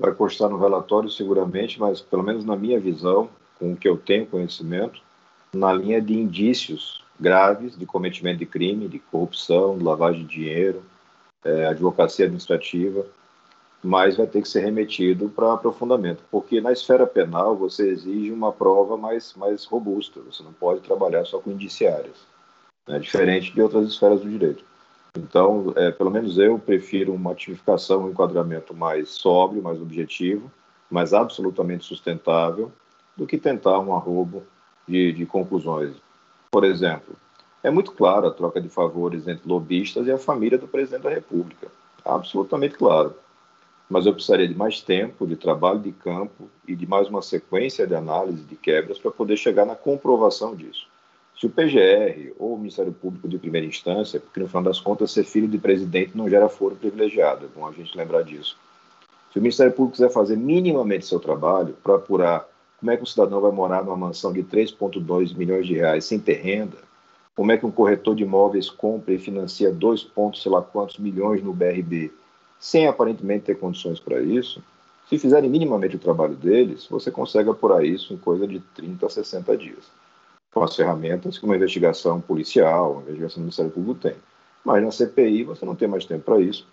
Vai 0.00 0.12
constar 0.12 0.50
no 0.50 0.58
relatório, 0.58 1.08
seguramente, 1.08 1.78
mas 1.78 2.00
pelo 2.00 2.24
menos 2.24 2.44
na 2.44 2.56
minha 2.56 2.80
visão, 2.80 3.30
com 3.56 3.72
o 3.72 3.76
que 3.76 3.88
eu 3.88 3.96
tenho 3.96 4.26
conhecimento, 4.26 5.00
na 5.52 5.72
linha 5.72 6.00
de 6.00 6.14
indícios 6.14 7.04
graves 7.20 7.76
de 7.76 7.86
cometimento 7.86 8.38
de 8.38 8.46
crime, 8.46 8.88
de 8.88 8.98
corrupção, 8.98 9.76
de 9.76 9.84
lavagem 9.84 10.24
de 10.24 10.34
dinheiro, 10.34 10.82
é, 11.44 11.66
advocacia 11.66 12.24
administrativa, 12.24 13.06
mas 13.82 14.16
vai 14.16 14.26
ter 14.26 14.42
que 14.42 14.48
ser 14.48 14.60
remetido 14.60 15.28
para 15.30 15.54
aprofundamento, 15.54 16.22
porque 16.30 16.60
na 16.60 16.72
esfera 16.72 17.06
penal 17.06 17.56
você 17.56 17.88
exige 17.88 18.30
uma 18.30 18.52
prova 18.52 18.96
mais, 18.96 19.34
mais 19.34 19.64
robusta, 19.64 20.20
você 20.20 20.42
não 20.42 20.52
pode 20.52 20.80
trabalhar 20.80 21.24
só 21.24 21.38
com 21.38 21.50
indiciárias, 21.50 22.26
né, 22.86 22.98
diferente 22.98 23.52
de 23.52 23.62
outras 23.62 23.88
esferas 23.88 24.20
do 24.20 24.28
direito. 24.28 24.64
Então, 25.16 25.72
é, 25.76 25.90
pelo 25.90 26.10
menos 26.10 26.38
eu 26.38 26.58
prefiro 26.58 27.12
uma 27.12 27.34
tipificação, 27.34 28.04
um 28.04 28.10
enquadramento 28.10 28.74
mais 28.74 29.08
sóbrio, 29.08 29.62
mais 29.62 29.80
objetivo, 29.80 30.50
mais 30.90 31.12
absolutamente 31.12 31.84
sustentável, 31.84 32.70
do 33.16 33.26
que 33.26 33.38
tentar 33.38 33.80
um 33.80 33.94
arrobo 33.94 34.44
de, 34.86 35.12
de 35.12 35.26
conclusões. 35.26 35.96
Por 36.50 36.64
exemplo, 36.64 37.16
é 37.62 37.70
muito 37.70 37.92
clara 37.92 38.28
a 38.28 38.30
troca 38.30 38.60
de 38.60 38.68
favores 38.68 39.28
entre 39.28 39.48
lobistas 39.48 40.06
e 40.06 40.10
a 40.10 40.18
família 40.18 40.58
do 40.58 40.66
presidente 40.66 41.02
da 41.02 41.10
República. 41.10 41.68
Absolutamente 42.04 42.76
claro. 42.76 43.14
Mas 43.88 44.06
eu 44.06 44.14
precisaria 44.14 44.48
de 44.48 44.54
mais 44.54 44.80
tempo, 44.80 45.26
de 45.26 45.36
trabalho 45.36 45.80
de 45.80 45.92
campo 45.92 46.48
e 46.66 46.74
de 46.74 46.86
mais 46.86 47.08
uma 47.08 47.22
sequência 47.22 47.86
de 47.86 47.94
análise 47.94 48.42
de 48.44 48.56
quebras 48.56 48.98
para 48.98 49.10
poder 49.10 49.36
chegar 49.36 49.66
na 49.66 49.74
comprovação 49.74 50.54
disso. 50.54 50.86
Se 51.38 51.46
o 51.46 51.50
PGR 51.50 52.34
ou 52.38 52.54
o 52.54 52.58
Ministério 52.58 52.92
Público 52.92 53.26
de 53.26 53.38
primeira 53.38 53.66
instância, 53.66 54.20
porque 54.20 54.40
no 54.40 54.46
final 54.46 54.62
das 54.62 54.78
contas 54.78 55.10
ser 55.10 55.24
filho 55.24 55.48
de 55.48 55.58
presidente 55.58 56.16
não 56.16 56.28
gera 56.28 56.48
foro 56.48 56.76
privilegiado, 56.76 57.46
é 57.46 57.48
bom 57.48 57.66
a 57.66 57.72
gente 57.72 57.96
lembrar 57.96 58.22
disso. 58.22 58.56
Se 59.32 59.38
o 59.38 59.42
Ministério 59.42 59.72
Público 59.72 59.96
quiser 59.96 60.10
fazer 60.10 60.36
minimamente 60.36 61.06
seu 61.06 61.18
trabalho 61.18 61.74
para 61.82 61.96
apurar 61.96 62.46
como 62.78 62.90
é 62.90 62.96
que 62.96 63.02
o 63.02 63.06
cidadão 63.06 63.40
vai 63.40 63.50
morar 63.50 63.84
numa 63.84 63.96
mansão 63.96 64.32
de 64.32 64.42
3,2 64.42 65.36
milhões 65.36 65.66
de 65.66 65.74
reais 65.74 66.04
sem 66.04 66.18
ter 66.18 66.40
renda, 66.40 66.78
como 67.40 67.52
é 67.52 67.56
que 67.56 67.64
um 67.64 67.70
corretor 67.70 68.14
de 68.14 68.22
imóveis 68.22 68.68
compra 68.68 69.14
e 69.14 69.18
financia 69.18 69.72
dois 69.72 70.04
pontos, 70.04 70.42
sei 70.42 70.52
lá 70.52 70.60
quantos 70.60 70.98
milhões 70.98 71.42
no 71.42 71.54
BRB, 71.54 72.12
sem 72.58 72.86
aparentemente 72.86 73.46
ter 73.46 73.58
condições 73.58 73.98
para 73.98 74.20
isso, 74.20 74.62
se 75.08 75.18
fizerem 75.18 75.48
minimamente 75.48 75.96
o 75.96 75.98
trabalho 75.98 76.34
deles, 76.34 76.86
você 76.86 77.10
consegue 77.10 77.48
apurar 77.48 77.82
isso 77.82 78.12
em 78.12 78.18
coisa 78.18 78.46
de 78.46 78.60
30 78.74 79.06
a 79.06 79.08
60 79.08 79.56
dias. 79.56 79.90
Com 80.52 80.62
as 80.62 80.76
ferramentas 80.76 81.38
que 81.38 81.46
uma 81.46 81.56
investigação 81.56 82.20
policial, 82.20 82.92
uma 82.92 83.02
investigação 83.04 83.36
do 83.36 83.44
Ministério 83.44 83.70
Público 83.70 84.00
tem. 84.00 84.16
Mas 84.62 84.84
na 84.84 84.90
CPI 84.90 85.44
você 85.44 85.64
não 85.64 85.74
tem 85.74 85.88
mais 85.88 86.04
tempo 86.04 86.24
para 86.24 86.38
isso. 86.42 86.66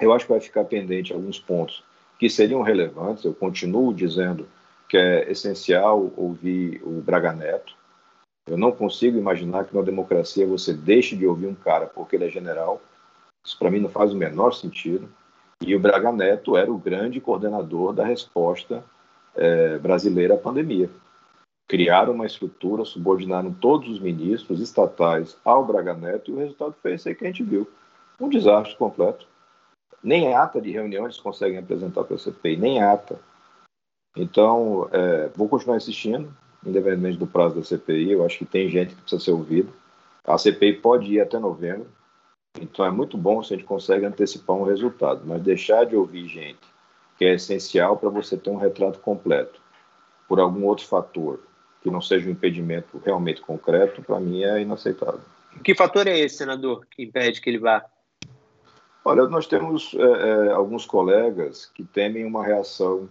Eu 0.00 0.14
acho 0.14 0.24
que 0.24 0.32
vai 0.32 0.40
ficar 0.40 0.64
pendente 0.64 1.12
alguns 1.12 1.38
pontos 1.38 1.84
que 2.18 2.30
seriam 2.30 2.62
relevantes. 2.62 3.22
Eu 3.22 3.34
continuo 3.34 3.92
dizendo 3.92 4.48
que 4.88 4.96
é 4.96 5.30
essencial 5.30 6.10
ouvir 6.16 6.80
o 6.86 7.02
Braga 7.02 7.34
Neto, 7.34 7.74
eu 8.46 8.56
não 8.56 8.70
consigo 8.70 9.18
imaginar 9.18 9.64
que 9.64 9.74
numa 9.74 9.84
democracia 9.84 10.46
você 10.46 10.72
deixe 10.72 11.16
de 11.16 11.26
ouvir 11.26 11.48
um 11.48 11.54
cara 11.54 11.86
porque 11.86 12.14
ele 12.14 12.26
é 12.26 12.30
general. 12.30 12.80
Isso 13.44 13.58
para 13.58 13.70
mim 13.70 13.80
não 13.80 13.88
faz 13.88 14.12
o 14.12 14.16
menor 14.16 14.52
sentido. 14.52 15.08
E 15.60 15.74
o 15.74 15.80
Braga 15.80 16.12
Neto 16.12 16.56
era 16.56 16.70
o 16.70 16.78
grande 16.78 17.20
coordenador 17.20 17.92
da 17.92 18.04
resposta 18.04 18.84
é, 19.34 19.78
brasileira 19.78 20.34
à 20.34 20.38
pandemia. 20.38 20.88
Criaram 21.68 22.12
uma 22.12 22.26
estrutura, 22.26 22.84
subordinaram 22.84 23.52
todos 23.52 23.88
os 23.88 23.98
ministros 23.98 24.60
estatais 24.60 25.36
ao 25.44 25.64
Braga 25.64 25.94
Neto 25.94 26.30
e 26.30 26.34
o 26.34 26.38
resultado 26.38 26.76
foi 26.80 26.94
esse 26.94 27.08
aí 27.08 27.14
que 27.16 27.24
a 27.24 27.26
gente 27.26 27.42
viu. 27.42 27.68
Um 28.20 28.28
desastre 28.28 28.76
completo. 28.76 29.26
Nem 30.02 30.34
ata 30.34 30.60
de 30.60 30.70
reunião 30.70 31.04
eles 31.04 31.18
conseguem 31.18 31.58
apresentar 31.58 32.04
para 32.04 32.14
a 32.14 32.18
CPI, 32.18 32.56
nem 32.56 32.80
ata. 32.80 33.18
Então, 34.16 34.88
é, 34.92 35.28
vou 35.34 35.48
continuar 35.48 35.76
insistindo, 35.76 36.32
independente 36.66 37.18
do 37.18 37.26
prazo 37.26 37.56
da 37.56 37.62
CPI. 37.62 38.12
Eu 38.12 38.24
acho 38.24 38.38
que 38.38 38.44
tem 38.44 38.68
gente 38.68 38.94
que 38.94 39.00
precisa 39.02 39.24
ser 39.24 39.30
ouvida. 39.30 39.68
A 40.24 40.36
CPI 40.36 40.74
pode 40.74 41.12
ir 41.12 41.20
até 41.20 41.38
novembro, 41.38 41.86
então 42.60 42.84
é 42.84 42.90
muito 42.90 43.16
bom 43.16 43.42
se 43.42 43.54
a 43.54 43.56
gente 43.56 43.66
consegue 43.66 44.04
antecipar 44.04 44.56
um 44.56 44.64
resultado, 44.64 45.22
mas 45.24 45.42
deixar 45.42 45.84
de 45.84 45.94
ouvir 45.94 46.26
gente, 46.26 46.58
que 47.16 47.24
é 47.24 47.34
essencial 47.34 47.96
para 47.96 48.08
você 48.08 48.36
ter 48.36 48.50
um 48.50 48.56
retrato 48.56 48.98
completo, 48.98 49.60
por 50.28 50.40
algum 50.40 50.64
outro 50.64 50.84
fator 50.84 51.40
que 51.82 51.90
não 51.90 52.00
seja 52.00 52.28
um 52.28 52.32
impedimento 52.32 53.00
realmente 53.04 53.40
concreto, 53.40 54.02
para 54.02 54.18
mim 54.18 54.42
é 54.42 54.60
inaceitável. 54.60 55.20
Que 55.62 55.74
fator 55.74 56.08
é 56.08 56.18
esse, 56.18 56.38
senador, 56.38 56.84
que 56.90 57.04
impede 57.04 57.40
que 57.40 57.48
ele 57.48 57.60
vá? 57.60 57.84
Olha, 59.04 59.24
nós 59.28 59.46
temos 59.46 59.94
é, 59.94 60.02
é, 60.02 60.50
alguns 60.50 60.84
colegas 60.84 61.66
que 61.66 61.84
temem 61.84 62.24
uma 62.24 62.44
reação 62.44 63.08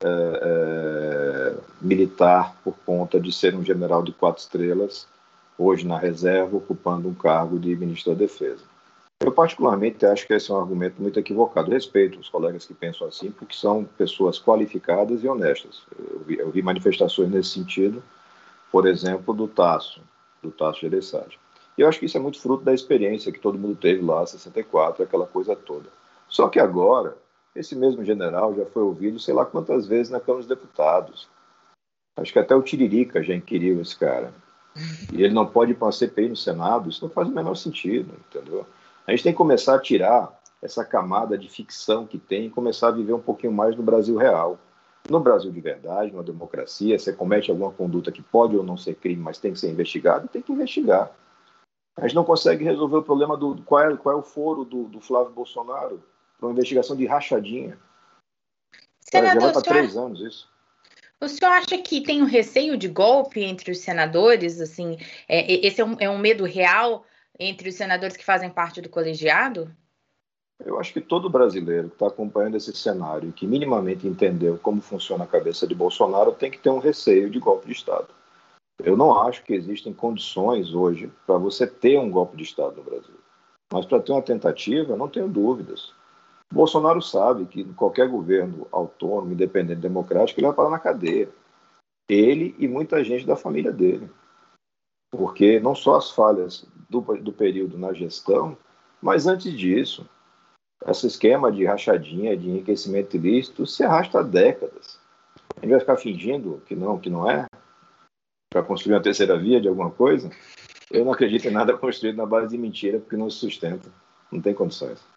é, 0.00 0.06
é, 0.06 1.54
militar 1.82 2.56
por 2.62 2.74
conta 2.86 3.20
de 3.20 3.32
ser 3.32 3.54
um 3.54 3.64
general 3.64 4.02
de 4.02 4.12
quatro 4.12 4.40
estrelas, 4.40 5.06
hoje 5.58 5.86
na 5.86 5.98
reserva, 5.98 6.56
ocupando 6.56 7.08
um 7.08 7.14
cargo 7.14 7.58
de 7.58 7.74
ministro 7.76 8.12
da 8.12 8.18
Defesa. 8.18 8.64
Eu, 9.20 9.30
particularmente, 9.30 10.04
acho 10.04 10.26
que 10.26 10.34
esse 10.34 10.50
é 10.50 10.54
um 10.54 10.58
argumento 10.58 11.00
muito 11.00 11.18
equivocado. 11.18 11.70
respeito 11.70 12.18
os 12.18 12.28
colegas 12.28 12.66
que 12.66 12.74
pensam 12.74 13.06
assim, 13.06 13.30
porque 13.30 13.54
são 13.54 13.84
pessoas 13.84 14.38
qualificadas 14.38 15.22
e 15.22 15.28
honestas. 15.28 15.82
Eu 15.96 16.20
vi, 16.26 16.38
eu 16.38 16.50
vi 16.50 16.60
manifestações 16.60 17.30
nesse 17.30 17.50
sentido, 17.50 18.02
por 18.70 18.86
exemplo, 18.86 19.32
do 19.32 19.46
Tasso, 19.46 20.00
do 20.42 20.50
Tasso 20.50 20.80
Gereissati. 20.80 21.38
E 21.78 21.82
eu 21.82 21.88
acho 21.88 22.00
que 22.00 22.06
isso 22.06 22.16
é 22.16 22.20
muito 22.20 22.40
fruto 22.40 22.64
da 22.64 22.74
experiência 22.74 23.30
que 23.30 23.38
todo 23.38 23.58
mundo 23.58 23.76
teve 23.76 24.02
lá, 24.02 24.26
64, 24.26 25.04
aquela 25.04 25.26
coisa 25.26 25.54
toda. 25.54 25.88
Só 26.28 26.48
que 26.48 26.58
agora, 26.58 27.16
esse 27.54 27.76
mesmo 27.76 28.04
general 28.04 28.54
já 28.56 28.66
foi 28.66 28.82
ouvido 28.82 29.20
sei 29.20 29.34
lá 29.34 29.44
quantas 29.44 29.86
vezes 29.86 30.10
na 30.10 30.18
Câmara 30.18 30.40
dos 30.40 30.48
Deputados. 30.48 31.28
Acho 32.16 32.32
que 32.32 32.38
até 32.38 32.54
o 32.54 32.62
Tiririca 32.62 33.22
já 33.22 33.34
inquiriu 33.34 33.80
esse 33.80 33.96
cara. 33.96 34.32
E 35.12 35.22
ele 35.22 35.34
não 35.34 35.46
pode 35.46 35.72
ir 35.72 35.74
para 35.74 35.86
uma 35.86 35.92
CPI 35.92 36.28
no 36.28 36.36
Senado, 36.36 36.88
isso 36.88 37.04
não 37.04 37.12
faz 37.12 37.28
o 37.28 37.32
menor 37.32 37.54
sentido, 37.54 38.14
entendeu? 38.28 38.66
A 39.06 39.10
gente 39.10 39.22
tem 39.22 39.32
que 39.32 39.38
começar 39.38 39.74
a 39.74 39.80
tirar 39.80 40.40
essa 40.62 40.84
camada 40.84 41.36
de 41.36 41.48
ficção 41.48 42.06
que 42.06 42.18
tem 42.18 42.46
e 42.46 42.50
começar 42.50 42.88
a 42.88 42.92
viver 42.92 43.12
um 43.12 43.20
pouquinho 43.20 43.52
mais 43.52 43.76
no 43.76 43.82
Brasil 43.82 44.16
real. 44.16 44.58
No 45.10 45.18
Brasil 45.18 45.50
de 45.50 45.60
verdade, 45.60 46.12
numa 46.12 46.22
democracia, 46.22 46.98
você 46.98 47.12
comete 47.12 47.50
alguma 47.50 47.72
conduta 47.72 48.12
que 48.12 48.22
pode 48.22 48.56
ou 48.56 48.62
não 48.62 48.76
ser 48.76 48.94
crime, 48.94 49.20
mas 49.20 49.38
tem 49.38 49.52
que 49.52 49.58
ser 49.58 49.70
investigado, 49.70 50.28
tem 50.28 50.40
que 50.40 50.52
investigar. 50.52 51.10
A 51.96 52.02
gente 52.02 52.14
não 52.14 52.24
consegue 52.24 52.64
resolver 52.64 52.96
o 52.96 53.02
problema 53.02 53.36
do 53.36 53.60
qual 53.62 53.82
é, 53.82 53.96
qual 53.96 54.16
é 54.16 54.18
o 54.18 54.22
foro 54.22 54.64
do, 54.64 54.84
do 54.84 55.00
Flávio 55.00 55.32
Bolsonaro 55.32 56.02
para 56.38 56.46
uma 56.46 56.52
investigação 56.52 56.96
de 56.96 57.04
rachadinha. 57.04 57.76
Senador, 59.00 59.34
já 59.34 59.40
vai 59.40 59.52
para 59.52 59.62
três 59.62 59.96
anos 59.96 60.20
isso. 60.20 60.51
O 61.22 61.28
senhor 61.28 61.52
acha 61.52 61.78
que 61.78 62.00
tem 62.00 62.20
um 62.20 62.26
receio 62.26 62.76
de 62.76 62.88
golpe 62.88 63.44
entre 63.44 63.70
os 63.70 63.78
senadores? 63.78 64.60
Assim, 64.60 64.98
é, 65.28 65.64
esse 65.64 65.80
é 65.80 65.84
um, 65.84 65.96
é 66.00 66.10
um 66.10 66.18
medo 66.18 66.44
real 66.44 67.04
entre 67.38 67.68
os 67.68 67.76
senadores 67.76 68.16
que 68.16 68.24
fazem 68.24 68.50
parte 68.50 68.80
do 68.80 68.88
colegiado? 68.88 69.70
Eu 70.64 70.80
acho 70.80 70.92
que 70.92 71.00
todo 71.00 71.30
brasileiro 71.30 71.90
que 71.90 71.94
está 71.94 72.08
acompanhando 72.08 72.56
esse 72.56 72.72
cenário 72.72 73.28
e 73.28 73.32
que 73.32 73.46
minimamente 73.46 74.04
entendeu 74.04 74.58
como 74.60 74.82
funciona 74.82 75.22
a 75.22 75.28
cabeça 75.28 75.64
de 75.64 75.76
Bolsonaro 75.76 76.32
tem 76.32 76.50
que 76.50 76.58
ter 76.58 76.70
um 76.70 76.80
receio 76.80 77.30
de 77.30 77.38
golpe 77.38 77.68
de 77.68 77.72
Estado. 77.72 78.08
Eu 78.82 78.96
não 78.96 79.16
acho 79.20 79.44
que 79.44 79.54
existem 79.54 79.92
condições 79.92 80.74
hoje 80.74 81.08
para 81.24 81.38
você 81.38 81.68
ter 81.68 82.00
um 82.00 82.10
golpe 82.10 82.36
de 82.36 82.42
Estado 82.42 82.78
no 82.78 82.82
Brasil. 82.82 83.14
Mas 83.72 83.86
para 83.86 84.00
ter 84.00 84.10
uma 84.10 84.22
tentativa, 84.22 84.96
não 84.96 85.08
tenho 85.08 85.28
dúvidas. 85.28 85.94
Bolsonaro 86.52 87.00
sabe 87.00 87.46
que 87.46 87.64
qualquer 87.72 88.08
governo 88.08 88.68
autônomo, 88.70 89.32
independente, 89.32 89.80
democrático, 89.80 90.38
ele 90.38 90.46
vai 90.48 90.54
parar 90.54 90.70
na 90.70 90.78
cadeia. 90.78 91.30
Ele 92.08 92.54
e 92.58 92.68
muita 92.68 93.02
gente 93.02 93.26
da 93.26 93.34
família 93.34 93.72
dele. 93.72 94.10
Porque 95.10 95.58
não 95.58 95.74
só 95.74 95.96
as 95.96 96.10
falhas 96.10 96.66
do, 96.90 97.00
do 97.00 97.32
período 97.32 97.78
na 97.78 97.94
gestão, 97.94 98.56
mas 99.00 99.26
antes 99.26 99.50
disso, 99.52 100.06
esse 100.86 101.06
esquema 101.06 101.50
de 101.50 101.64
rachadinha, 101.64 102.36
de 102.36 102.50
enriquecimento 102.50 103.16
ilícito, 103.16 103.66
se 103.66 103.82
arrasta 103.82 104.20
há 104.20 104.22
décadas. 104.22 105.00
A 105.56 105.60
gente 105.60 105.70
vai 105.70 105.80
ficar 105.80 105.96
fingindo 105.96 106.62
que 106.66 106.76
não, 106.76 106.98
que 106.98 107.08
não 107.08 107.30
é, 107.30 107.46
para 108.50 108.62
construir 108.62 108.94
uma 108.94 109.02
terceira 109.02 109.38
via 109.38 109.58
de 109.58 109.68
alguma 109.68 109.90
coisa? 109.90 110.30
Eu 110.90 111.06
não 111.06 111.12
acredito 111.12 111.46
em 111.46 111.50
nada 111.50 111.76
construído 111.78 112.16
na 112.16 112.26
base 112.26 112.48
de 112.48 112.58
mentira, 112.58 112.98
porque 112.98 113.16
não 113.16 113.30
se 113.30 113.38
sustenta. 113.38 113.88
Não 114.30 114.40
tem 114.40 114.52
condições. 114.52 115.11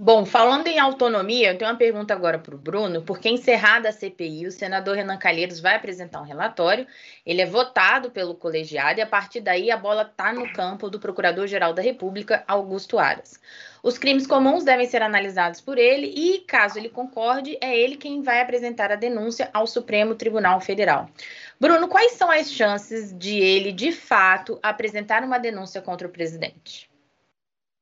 Bom, 0.00 0.24
falando 0.24 0.68
em 0.68 0.78
autonomia, 0.78 1.50
eu 1.50 1.58
tenho 1.58 1.68
uma 1.68 1.76
pergunta 1.76 2.14
agora 2.14 2.38
para 2.38 2.54
o 2.54 2.58
Bruno, 2.58 3.02
porque 3.02 3.28
encerrada 3.28 3.88
a 3.88 3.92
CPI, 3.92 4.46
o 4.46 4.52
senador 4.52 4.94
Renan 4.94 5.18
Calheiros 5.18 5.58
vai 5.58 5.74
apresentar 5.74 6.20
um 6.20 6.24
relatório, 6.24 6.86
ele 7.26 7.42
é 7.42 7.46
votado 7.46 8.08
pelo 8.08 8.36
colegiado 8.36 9.00
e 9.00 9.02
a 9.02 9.06
partir 9.08 9.40
daí 9.40 9.72
a 9.72 9.76
bola 9.76 10.02
está 10.02 10.32
no 10.32 10.52
campo 10.52 10.88
do 10.88 11.00
Procurador-Geral 11.00 11.72
da 11.72 11.82
República, 11.82 12.44
Augusto 12.46 12.96
Aras. 12.96 13.40
Os 13.82 13.98
crimes 13.98 14.24
comuns 14.24 14.62
devem 14.62 14.86
ser 14.86 15.02
analisados 15.02 15.60
por 15.60 15.76
ele 15.76 16.06
e, 16.06 16.38
caso 16.46 16.78
ele 16.78 16.90
concorde, 16.90 17.58
é 17.60 17.76
ele 17.76 17.96
quem 17.96 18.22
vai 18.22 18.40
apresentar 18.40 18.92
a 18.92 18.96
denúncia 18.96 19.50
ao 19.52 19.66
Supremo 19.66 20.14
Tribunal 20.14 20.60
Federal. 20.60 21.10
Bruno, 21.58 21.88
quais 21.88 22.12
são 22.12 22.30
as 22.30 22.52
chances 22.52 23.12
de 23.18 23.36
ele, 23.40 23.72
de 23.72 23.90
fato, 23.90 24.60
apresentar 24.62 25.24
uma 25.24 25.38
denúncia 25.38 25.82
contra 25.82 26.06
o 26.06 26.10
presidente? 26.12 26.88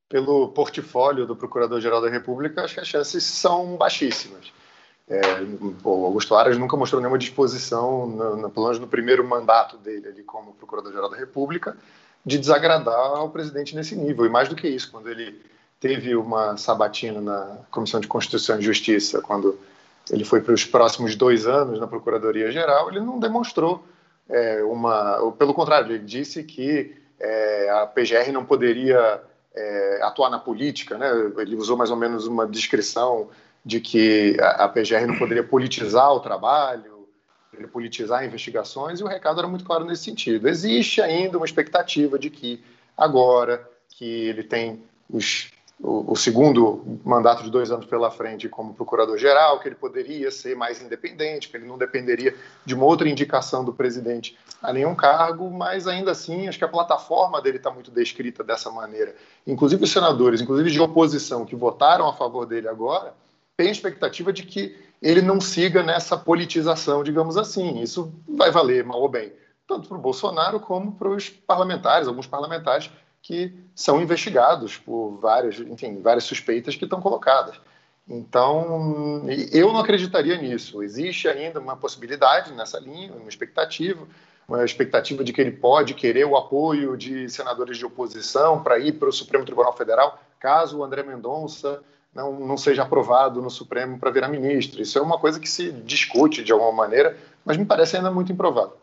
Pelo 0.09 0.49
portfólio 0.49 1.27
do 1.27 1.35
Procurador-Geral 1.35 2.01
da 2.01 2.09
República, 2.09 2.62
acho 2.62 2.75
que 2.75 2.81
as 2.81 2.88
chances 2.88 3.25
são 3.25 3.77
baixíssimas. 3.77 4.53
É, 5.09 5.21
o 5.85 6.05
Augusto 6.05 6.35
Aras 6.35 6.59
nunca 6.59 6.77
mostrou 6.77 7.01
nenhuma 7.01 7.19
disposição, 7.19 8.07
no, 8.07 8.37
no, 8.37 8.51
pelo 8.51 8.66
menos 8.66 8.81
no 8.81 8.88
primeiro 8.88 9.27
mandato 9.27 9.77
dele 9.79 10.09
ali 10.09 10.23
como 10.23 10.55
Procurador-Geral 10.55 11.11
da 11.11 11.16
República, 11.16 11.77
de 12.25 12.38
desagradar 12.38 12.95
ao 12.95 13.31
presidente 13.31 13.75
nesse 13.75 13.95
nível. 13.95 14.27
E 14.27 14.29
mais 14.29 14.49
do 14.49 14.57
que 14.57 14.69
isso, 14.69 14.90
quando 14.90 15.09
ele 15.09 15.40
teve 15.79 16.16
uma 16.16 16.57
sabatina 16.57 17.21
na 17.21 17.59
Comissão 17.71 18.01
de 18.01 18.09
Constituição 18.09 18.59
e 18.59 18.62
Justiça, 18.62 19.21
quando 19.21 19.59
ele 20.11 20.25
foi 20.25 20.40
para 20.40 20.55
os 20.55 20.64
próximos 20.64 21.14
dois 21.14 21.47
anos 21.47 21.79
na 21.79 21.87
Procuradoria-Geral, 21.87 22.90
ele 22.90 23.01
não 23.01 23.19
demonstrou 23.19 23.85
é, 24.29 24.62
uma. 24.64 25.33
Pelo 25.38 25.55
contrário, 25.55 25.92
ele 25.92 26.05
disse 26.05 26.42
que 26.42 26.97
é, 27.21 27.71
a 27.71 27.87
PGR 27.87 28.33
não 28.33 28.45
poderia 28.45 29.21
é, 29.57 30.01
atuar 30.03 30.31
na 30.31 30.38
política, 30.38 30.99
né? 30.99 31.09
Ele 31.38 31.57
usou 31.57 31.77
mais 31.77 31.90
ou 31.90 31.97
menos 31.97 32.27
uma 32.27 32.47
descrição 32.47 33.29
de 33.64 33.81
que 33.81 34.37
a, 34.40 34.64
a 34.64 34.69
PGR 34.69 35.07
não 35.07 35.19
poderia 35.19 35.42
politizar 35.42 36.12
o 36.12 36.21
trabalho, 36.21 37.09
politizar 37.73 38.25
investigações, 38.25 39.01
e 39.01 39.03
o 39.03 39.07
recado 39.07 39.40
era 39.40 39.49
muito 39.49 39.64
claro 39.64 39.85
nesse 39.85 40.05
sentido. 40.05 40.49
Existe 40.49 41.01
ainda 41.01 41.38
uma 41.38 41.47
expectativa 41.47 42.19
de 42.19 42.29
que 42.29 42.62
agora 42.97 43.69
que 43.88 44.05
ele 44.05 44.42
tem 44.42 44.83
os 45.09 45.51
o, 45.80 46.12
o, 46.12 46.16
segundo 46.16 46.98
mandato 47.04 47.42
de 47.42 47.50
dois 47.50 47.70
anos 47.70 47.84
pela 47.84 48.10
frente 48.10 48.48
como 48.48 48.72
procurador-geral, 48.72 49.60
que 49.60 49.68
ele 49.68 49.74
poderia 49.74 50.30
ser 50.30 50.56
mais 50.56 50.80
independente, 50.80 51.48
que 51.48 51.56
ele 51.56 51.66
não 51.66 51.76
dependeria 51.76 52.34
de 52.64 52.74
uma 52.74 52.86
outra 52.86 53.08
indicação 53.08 53.64
do 53.64 53.72
presidente 53.72 54.38
a 54.62 54.72
nenhum 54.72 54.94
cargo, 54.94 55.50
mas 55.50 55.86
ainda 55.86 56.12
assim 56.12 56.48
acho 56.48 56.58
que 56.58 56.64
a 56.64 56.68
plataforma 56.68 57.42
dele 57.42 57.58
está 57.58 57.70
muito 57.70 57.90
descrita 57.90 58.42
dessa 58.42 58.70
maneira. 58.70 59.14
Inclusive 59.46 59.84
os 59.84 59.92
senadores, 59.92 60.40
inclusive 60.40 60.70
de 60.70 60.80
oposição, 60.80 61.44
que 61.44 61.54
votaram 61.54 62.08
a 62.08 62.14
favor 62.14 62.46
dele 62.46 62.68
agora, 62.68 63.12
têm 63.56 63.70
expectativa 63.70 64.32
de 64.32 64.44
que 64.44 64.76
ele 65.02 65.20
não 65.20 65.40
siga 65.40 65.82
nessa 65.82 66.16
politização, 66.16 67.04
digamos 67.04 67.36
assim. 67.36 67.80
Isso 67.80 68.12
vai 68.26 68.50
valer 68.50 68.82
mal 68.82 69.00
ou 69.00 69.08
bem 69.08 69.30
tanto 69.66 69.88
para 69.88 69.96
o 69.96 70.00
Bolsonaro 70.00 70.60
como 70.60 70.92
para 70.92 71.08
os 71.08 71.28
parlamentares, 71.28 72.06
alguns 72.06 72.26
parlamentares 72.26 72.90
que 73.26 73.52
são 73.74 74.00
investigados 74.00 74.76
por 74.76 75.18
várias, 75.20 75.58
enfim, 75.58 76.00
várias 76.00 76.22
suspeitas 76.22 76.76
que 76.76 76.84
estão 76.84 77.00
colocadas. 77.00 77.60
Então, 78.08 79.24
eu 79.50 79.72
não 79.72 79.80
acreditaria 79.80 80.36
nisso. 80.36 80.80
Existe 80.80 81.26
ainda 81.26 81.58
uma 81.58 81.76
possibilidade 81.76 82.52
nessa 82.52 82.78
linha, 82.78 83.12
uma 83.12 83.28
expectativa, 83.28 84.06
uma 84.46 84.64
expectativa 84.64 85.24
de 85.24 85.32
que 85.32 85.40
ele 85.40 85.50
pode 85.50 85.94
querer 85.94 86.24
o 86.24 86.36
apoio 86.36 86.96
de 86.96 87.28
senadores 87.28 87.76
de 87.76 87.84
oposição 87.84 88.62
para 88.62 88.78
ir 88.78 88.92
para 88.92 89.08
o 89.08 89.12
Supremo 89.12 89.44
Tribunal 89.44 89.76
Federal, 89.76 90.20
caso 90.38 90.78
o 90.78 90.84
André 90.84 91.02
Mendonça 91.02 91.82
não, 92.14 92.38
não 92.38 92.56
seja 92.56 92.84
aprovado 92.84 93.42
no 93.42 93.50
Supremo 93.50 93.98
para 93.98 94.12
virar 94.12 94.28
ministro. 94.28 94.80
Isso 94.80 95.00
é 95.00 95.02
uma 95.02 95.18
coisa 95.18 95.40
que 95.40 95.48
se 95.48 95.72
discute 95.72 96.44
de 96.44 96.52
alguma 96.52 96.70
maneira, 96.70 97.16
mas 97.44 97.56
me 97.56 97.64
parece 97.64 97.96
ainda 97.96 98.12
muito 98.12 98.30
improvável. 98.30 98.76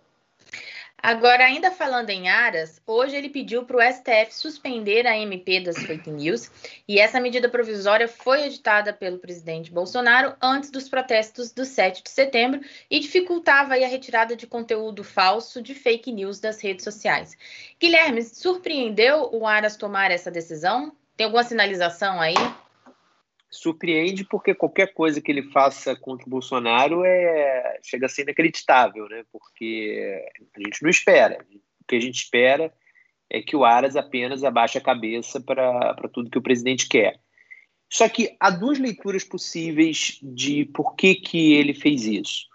Agora, 1.03 1.43
ainda 1.43 1.69
falando 1.69 2.11
em 2.11 2.29
Aras, 2.29 2.81
hoje 2.87 3.17
ele 3.17 3.27
pediu 3.27 3.65
para 3.65 3.75
o 3.75 3.81
STF 3.81 4.33
suspender 4.33 5.05
a 5.05 5.17
MP 5.17 5.59
das 5.59 5.75
fake 5.75 6.09
news 6.09 6.49
e 6.87 6.97
essa 6.97 7.19
medida 7.19 7.49
provisória 7.49 8.07
foi 8.07 8.45
editada 8.45 8.93
pelo 8.93 9.19
presidente 9.19 9.69
Bolsonaro 9.69 10.33
antes 10.41 10.71
dos 10.71 10.87
protestos 10.87 11.51
do 11.51 11.65
7 11.65 12.03
de 12.03 12.09
setembro 12.09 12.61
e 12.89 13.01
dificultava 13.01 13.73
a 13.73 13.85
retirada 13.85 14.33
de 14.33 14.47
conteúdo 14.47 15.03
falso 15.03 15.61
de 15.61 15.75
fake 15.75 16.09
news 16.09 16.39
das 16.39 16.61
redes 16.61 16.85
sociais. 16.85 17.35
Guilherme, 17.77 18.23
surpreendeu 18.23 19.29
o 19.33 19.45
Aras 19.45 19.75
tomar 19.75 20.09
essa 20.09 20.31
decisão? 20.31 20.95
Tem 21.17 21.25
alguma 21.25 21.43
sinalização 21.43 22.21
aí? 22.21 22.33
Surpreende 23.53 24.25
porque 24.25 24.55
qualquer 24.55 24.93
coisa 24.93 25.21
que 25.21 25.31
ele 25.31 25.43
faça 25.43 25.95
contra 25.95 26.25
o 26.25 26.29
Bolsonaro 26.29 27.05
é 27.05 27.79
chega 27.83 28.07
a 28.07 28.09
ser 28.09 28.23
inacreditável, 28.23 29.07
né? 29.07 29.23
Porque 29.31 30.25
a 30.55 30.59
gente 30.59 30.81
não 30.81 30.89
espera. 30.89 31.45
O 31.81 31.85
que 31.87 31.95
a 31.95 31.99
gente 31.99 32.15
espera 32.15 32.73
é 33.29 33.41
que 33.41 33.55
o 33.55 33.63
Aras 33.63 33.95
apenas 33.95 34.43
abaixe 34.43 34.77
a 34.77 34.81
cabeça 34.81 35.39
para 35.39 36.09
tudo 36.11 36.31
que 36.31 36.37
o 36.37 36.41
presidente 36.41 36.87
quer. 36.87 37.19
Só 37.91 38.09
que 38.09 38.35
há 38.39 38.49
duas 38.49 38.79
leituras 38.79 39.23
possíveis 39.23 40.17
de 40.23 40.65
por 40.65 40.95
que, 40.95 41.13
que 41.13 41.53
ele 41.53 41.75
fez 41.75 42.05
isso. 42.05 42.47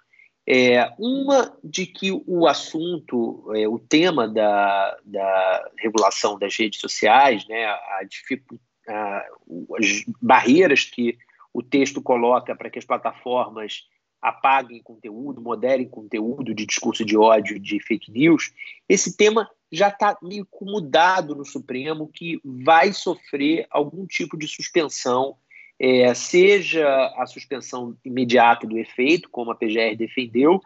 É, 0.44 0.92
uma 0.98 1.56
de 1.62 1.86
que 1.86 2.10
o 2.10 2.48
assunto, 2.48 3.52
é, 3.54 3.68
o 3.68 3.78
tema 3.78 4.26
da, 4.26 4.98
da 5.04 5.70
regulação 5.78 6.38
das 6.38 6.56
redes 6.56 6.80
sociais, 6.80 7.46
né, 7.46 7.66
a 7.66 8.00
dificuldade 8.08 8.67
as 8.88 10.04
barreiras 10.20 10.84
que 10.84 11.18
o 11.52 11.62
texto 11.62 12.00
coloca 12.00 12.54
para 12.54 12.70
que 12.70 12.78
as 12.78 12.84
plataformas 12.84 13.86
apaguem 14.20 14.82
conteúdo, 14.82 15.40
moderem 15.40 15.88
conteúdo 15.88 16.54
de 16.54 16.66
discurso 16.66 17.04
de 17.04 17.16
ódio, 17.16 17.58
de 17.58 17.80
fake 17.80 18.10
news, 18.10 18.52
esse 18.88 19.16
tema 19.16 19.48
já 19.70 19.88
está 19.88 20.16
meio 20.22 20.46
mudado 20.62 21.34
no 21.34 21.44
Supremo, 21.44 22.08
que 22.08 22.40
vai 22.44 22.92
sofrer 22.92 23.66
algum 23.70 24.06
tipo 24.06 24.36
de 24.36 24.48
suspensão, 24.48 25.36
é, 25.78 26.12
seja 26.14 26.84
a 27.16 27.26
suspensão 27.26 27.96
imediata 28.04 28.66
do 28.66 28.78
efeito, 28.78 29.28
como 29.30 29.50
a 29.50 29.54
PGR 29.54 29.96
defendeu, 29.96 30.60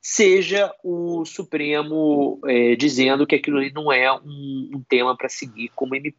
seja 0.00 0.72
o 0.84 1.24
Supremo 1.24 2.40
é, 2.44 2.76
dizendo 2.76 3.26
que 3.26 3.34
aquilo 3.34 3.58
ali 3.58 3.72
não 3.72 3.92
é 3.92 4.12
um, 4.12 4.70
um 4.74 4.84
tema 4.88 5.16
para 5.16 5.28
seguir 5.28 5.70
como 5.74 5.94
MP 5.94 6.16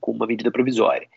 com 0.00 0.12
uma 0.12 0.26
medida 0.26 0.50
provisória. 0.50 1.08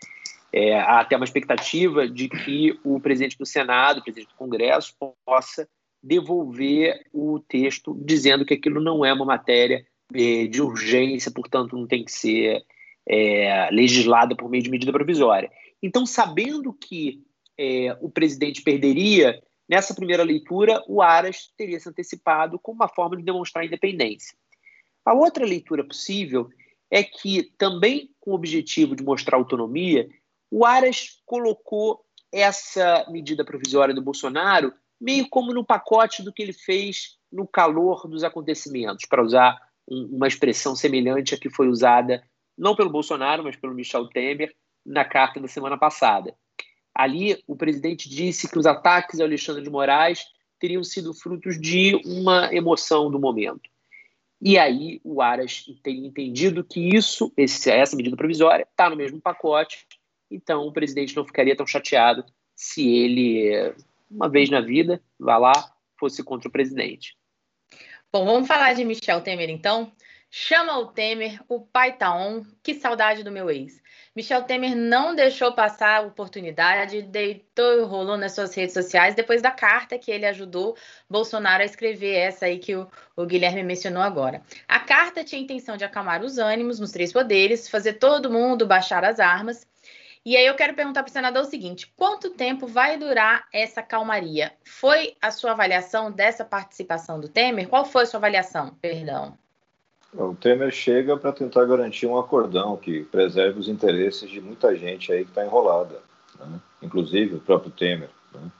É, 0.51 0.79
há 0.79 1.01
até 1.01 1.15
uma 1.15 1.25
expectativa 1.25 2.07
de 2.07 2.29
que 2.29 2.79
o 2.83 2.99
presidente 2.99 3.37
do 3.37 3.45
Senado, 3.45 3.99
o 3.99 4.03
presidente 4.03 4.29
do 4.29 4.35
Congresso, 4.35 4.93
possa 5.25 5.67
devolver 6.01 7.05
o 7.11 7.39
texto 7.39 7.97
dizendo 8.03 8.45
que 8.45 8.53
aquilo 8.53 8.81
não 8.81 9.03
é 9.03 9.11
uma 9.11 9.25
matéria 9.25 9.85
é, 10.13 10.47
de 10.47 10.61
urgência, 10.61 11.31
portanto, 11.31 11.75
não 11.75 11.85
tem 11.85 12.03
que 12.03 12.11
ser 12.11 12.63
é, 13.07 13.69
legislada 13.71 14.35
por 14.35 14.49
meio 14.49 14.63
de 14.63 14.69
medida 14.69 14.91
provisória. 14.91 15.51
Então, 15.81 16.05
sabendo 16.05 16.73
que 16.73 17.21
é, 17.57 17.97
o 18.01 18.09
presidente 18.09 18.61
perderia, 18.61 19.41
nessa 19.67 19.93
primeira 19.93 20.23
leitura, 20.23 20.81
o 20.87 21.01
Aras 21.01 21.51
teria 21.57 21.79
se 21.79 21.89
antecipado 21.89 22.59
como 22.59 22.77
uma 22.77 22.87
forma 22.87 23.17
de 23.17 23.23
demonstrar 23.23 23.65
independência. 23.65 24.35
A 25.05 25.13
outra 25.13 25.45
leitura 25.45 25.83
possível 25.83 26.49
é 26.89 27.03
que, 27.03 27.43
também 27.57 28.09
com 28.19 28.31
o 28.31 28.35
objetivo 28.35 28.95
de 28.95 29.03
mostrar 29.03 29.37
autonomia, 29.37 30.07
o 30.49 30.65
Aras 30.65 31.21
colocou 31.25 32.05
essa 32.31 33.05
medida 33.09 33.43
provisória 33.43 33.93
do 33.93 34.01
Bolsonaro 34.01 34.73
meio 34.99 35.27
como 35.29 35.53
no 35.53 35.65
pacote 35.65 36.23
do 36.23 36.33
que 36.33 36.41
ele 36.41 36.53
fez 36.53 37.17
no 37.31 37.47
calor 37.47 38.07
dos 38.07 38.23
acontecimentos, 38.23 39.05
para 39.07 39.23
usar 39.23 39.57
um, 39.87 40.15
uma 40.15 40.27
expressão 40.27 40.75
semelhante 40.75 41.35
à 41.35 41.37
que 41.37 41.49
foi 41.49 41.67
usada 41.67 42.23
não 42.57 42.75
pelo 42.75 42.89
Bolsonaro, 42.89 43.43
mas 43.43 43.55
pelo 43.55 43.75
Michel 43.75 44.07
Temer 44.07 44.55
na 44.85 45.05
carta 45.05 45.39
da 45.39 45.47
semana 45.47 45.77
passada. 45.77 46.33
Ali, 46.95 47.43
o 47.45 47.55
presidente 47.55 48.09
disse 48.09 48.49
que 48.49 48.57
os 48.57 48.65
ataques 48.65 49.19
ao 49.19 49.27
Alexandre 49.27 49.61
de 49.61 49.69
Moraes 49.69 50.25
teriam 50.59 50.83
sido 50.83 51.13
frutos 51.13 51.59
de 51.61 51.95
uma 52.03 52.51
emoção 52.51 53.11
do 53.11 53.19
momento. 53.19 53.69
E 54.41 54.57
aí 54.57 55.01
o 55.03 55.21
Aras 55.21 55.65
tem 55.81 56.05
entendido 56.05 56.63
que 56.63 56.79
isso, 56.79 57.33
esse, 57.35 57.71
essa 57.71 57.95
medida 57.95 58.15
provisória, 58.15 58.67
está 58.69 58.89
no 58.89 58.95
mesmo 58.95 59.19
pacote, 59.19 59.87
então 60.29 60.67
o 60.67 60.71
presidente 60.71 61.15
não 61.15 61.25
ficaria 61.25 61.55
tão 61.55 61.65
chateado 61.65 62.23
se 62.55 62.87
ele, 62.87 63.73
uma 64.09 64.29
vez 64.29 64.49
na 64.49 64.61
vida, 64.61 65.01
vá 65.19 65.37
lá, 65.37 65.53
fosse 65.99 66.23
contra 66.23 66.49
o 66.49 66.51
presidente. 66.51 67.17
Bom, 68.11 68.25
vamos 68.25 68.47
falar 68.47 68.73
de 68.73 68.85
Michel 68.85 69.21
Temer 69.21 69.49
então. 69.49 69.91
Chama 70.29 70.77
o 70.77 70.87
Temer, 70.87 71.39
o 71.47 71.61
pai 71.61 71.95
tá 71.95 72.13
on, 72.13 72.43
que 72.61 72.73
saudade 72.73 73.23
do 73.23 73.31
meu 73.31 73.49
ex. 73.49 73.81
Michel 74.13 74.43
Temer 74.43 74.75
não 74.75 75.15
deixou 75.15 75.53
passar 75.53 75.97
a 75.97 76.01
oportunidade, 76.01 77.01
deitou 77.01 77.79
e 77.79 77.83
rolou 77.83 78.17
nas 78.17 78.33
suas 78.33 78.53
redes 78.53 78.73
sociais 78.73 79.15
depois 79.15 79.41
da 79.41 79.51
carta 79.51 79.97
que 79.97 80.11
ele 80.11 80.25
ajudou 80.25 80.75
Bolsonaro 81.09 81.63
a 81.63 81.65
escrever, 81.65 82.15
essa 82.15 82.45
aí 82.45 82.59
que 82.59 82.75
o, 82.75 82.89
o 83.15 83.25
Guilherme 83.25 83.63
mencionou 83.63 84.03
agora. 84.03 84.41
A 84.67 84.79
carta 84.79 85.23
tinha 85.23 85.39
a 85.39 85.43
intenção 85.43 85.77
de 85.77 85.85
acalmar 85.85 86.21
os 86.21 86.37
ânimos 86.37 86.77
nos 86.77 86.91
três 86.91 87.13
poderes, 87.13 87.69
fazer 87.69 87.93
todo 87.93 88.31
mundo 88.31 88.67
baixar 88.67 89.05
as 89.05 89.19
armas. 89.19 89.65
E 90.25 90.35
aí 90.35 90.45
eu 90.45 90.55
quero 90.55 90.73
perguntar 90.73 91.03
para 91.03 91.09
o 91.09 91.13
senador 91.13 91.43
o 91.43 91.49
seguinte: 91.49 91.87
quanto 91.95 92.31
tempo 92.31 92.67
vai 92.67 92.97
durar 92.97 93.47
essa 93.53 93.81
calmaria? 93.81 94.51
Foi 94.65 95.15
a 95.21 95.31
sua 95.31 95.51
avaliação 95.51 96.11
dessa 96.11 96.43
participação 96.43 97.17
do 97.17 97.29
Temer? 97.29 97.69
Qual 97.69 97.85
foi 97.85 98.03
a 98.03 98.05
sua 98.05 98.17
avaliação? 98.17 98.75
Perdão. 98.81 99.37
O 100.13 100.33
Temer 100.35 100.71
chega 100.71 101.17
para 101.17 101.31
tentar 101.31 101.65
garantir 101.65 102.07
um 102.07 102.17
acordão 102.17 102.77
que 102.77 103.03
preserve 103.03 103.59
os 103.59 103.67
interesses 103.67 104.29
de 104.29 104.39
muita 104.39 104.75
gente 104.75 105.11
aí 105.11 105.23
que 105.23 105.31
está 105.31 105.45
enrolada, 105.45 105.99
né? 106.39 106.59
inclusive 106.81 107.35
o 107.35 107.39
próprio 107.39 107.71
Temer. 107.71 108.09
Né? 108.33 108.51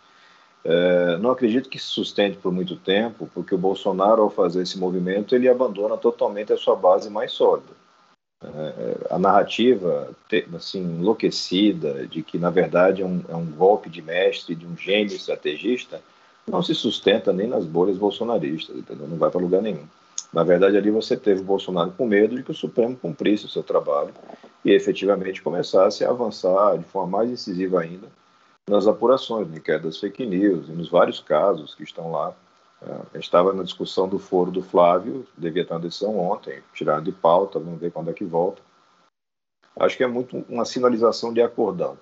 É, 0.66 1.18
não 1.18 1.32
acredito 1.32 1.70
que 1.70 1.80
se 1.80 1.86
sustente 1.86 2.38
por 2.38 2.52
muito 2.52 2.76
tempo, 2.76 3.30
porque 3.34 3.56
o 3.56 3.58
Bolsonaro, 3.58 4.24
ao 4.24 4.30
fazer 4.30 4.64
esse 4.64 4.78
movimento, 4.78 5.34
ele 5.34 5.48
abandona 5.48 5.96
totalmente 5.96 6.52
a 6.52 6.58
sua 6.58 6.76
base 6.76 7.10
mais 7.10 7.32
sólida. 7.32 7.78
É, 8.44 9.08
a 9.10 9.18
narrativa 9.18 10.12
assim 10.56 10.80
enlouquecida 10.80 12.06
de 12.06 12.22
que 12.22 12.38
na 12.38 12.52
verdade 12.52 13.02
é 13.02 13.06
um, 13.06 13.24
é 13.28 13.36
um 13.36 13.46
golpe 13.46 13.90
de 13.90 14.00
mestre 14.00 14.54
de 14.54 14.64
um 14.64 14.78
gênio 14.78 15.16
estrategista 15.16 16.00
não 16.46 16.62
se 16.62 16.76
sustenta 16.76 17.34
nem 17.34 17.48
nas 17.48 17.66
bolhas 17.66 17.98
bolsonaristas, 17.98 18.76
entendeu? 18.76 19.08
não 19.08 19.18
vai 19.18 19.32
para 19.32 19.42
lugar 19.42 19.62
nenhum. 19.62 19.88
Na 20.34 20.44
verdade, 20.44 20.78
ali 20.78 20.92
você 20.92 21.16
teve 21.16 21.42
o 21.42 21.46
Bolsonaro 21.46 21.92
com 21.92 22.06
medo 22.06 22.36
de 22.36 22.44
que 22.44 22.52
o 22.52 22.56
Supremo 22.56 22.98
cumprisse 22.98 23.46
o 23.46 23.50
seu 23.50 23.64
trabalho 23.64 24.14
e 24.64 24.72
efetivamente 24.72 25.42
começasse 25.42 26.04
a 26.04 26.10
avançar 26.10 26.78
de 26.78 26.84
forma 26.86 27.18
mais 27.18 27.32
incisiva 27.32 27.82
ainda 27.82 28.08
nas 28.70 28.86
apurações, 28.86 29.48
no 29.48 29.56
inquérito 29.56 29.86
das 29.86 29.98
fake 29.98 30.26
news 30.26 30.68
e 30.68 30.72
nos 30.72 30.90
vários 30.90 31.20
casos 31.20 31.74
que 31.74 31.84
estão 31.84 32.12
lá. 32.12 32.34
É, 33.14 33.18
estava 33.18 33.54
na 33.54 33.64
discussão 33.64 34.08
do 34.08 34.20
foro 34.20 34.52
do 34.52 34.62
Flávio, 34.62 35.26
devia 35.36 35.66
ter 35.66 35.74
uma 35.74 35.80
decisão 35.80 36.20
ontem, 36.20 36.62
tirado 36.74 37.04
de 37.04 37.12
pauta, 37.12 37.58
vamos 37.60 37.80
ver 37.80 37.92
quando 37.92 38.12
é 38.12 38.14
que 38.14 38.26
volta. 38.26 38.62
Acho 39.80 39.98
que 39.98 40.04
é 40.04 40.08
muito 40.08 40.46
uma 40.50 40.66
sinalização 40.66 41.34
de 41.34 41.42
acordão. 41.42 41.98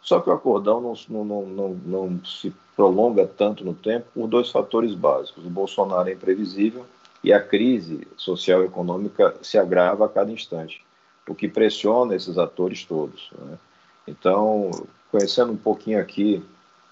Só 0.00 0.20
que 0.20 0.30
o 0.30 0.32
acordão 0.32 0.80
não, 0.80 1.24
não, 1.24 1.46
não, 1.46 1.68
não, 1.84 2.24
se 2.24 2.54
prolonga 2.76 3.26
tanto 3.26 3.64
no 3.64 3.74
tempo 3.74 4.06
por 4.14 4.28
dois 4.28 4.50
fatores 4.50 4.94
básicos. 4.94 5.44
O 5.44 5.50
Bolsonaro 5.50 6.08
é 6.08 6.12
imprevisível 6.12 6.86
e 7.22 7.32
a 7.32 7.42
crise 7.42 8.06
social 8.16 8.62
e 8.62 8.66
econômica 8.66 9.34
se 9.42 9.58
agrava 9.58 10.06
a 10.06 10.08
cada 10.08 10.30
instante, 10.30 10.84
o 11.28 11.34
que 11.34 11.48
pressiona 11.48 12.14
esses 12.14 12.38
atores 12.38 12.84
todos. 12.84 13.30
Né? 13.38 13.58
Então, 14.06 14.70
conhecendo 15.10 15.52
um 15.52 15.56
pouquinho 15.56 16.00
aqui, 16.00 16.44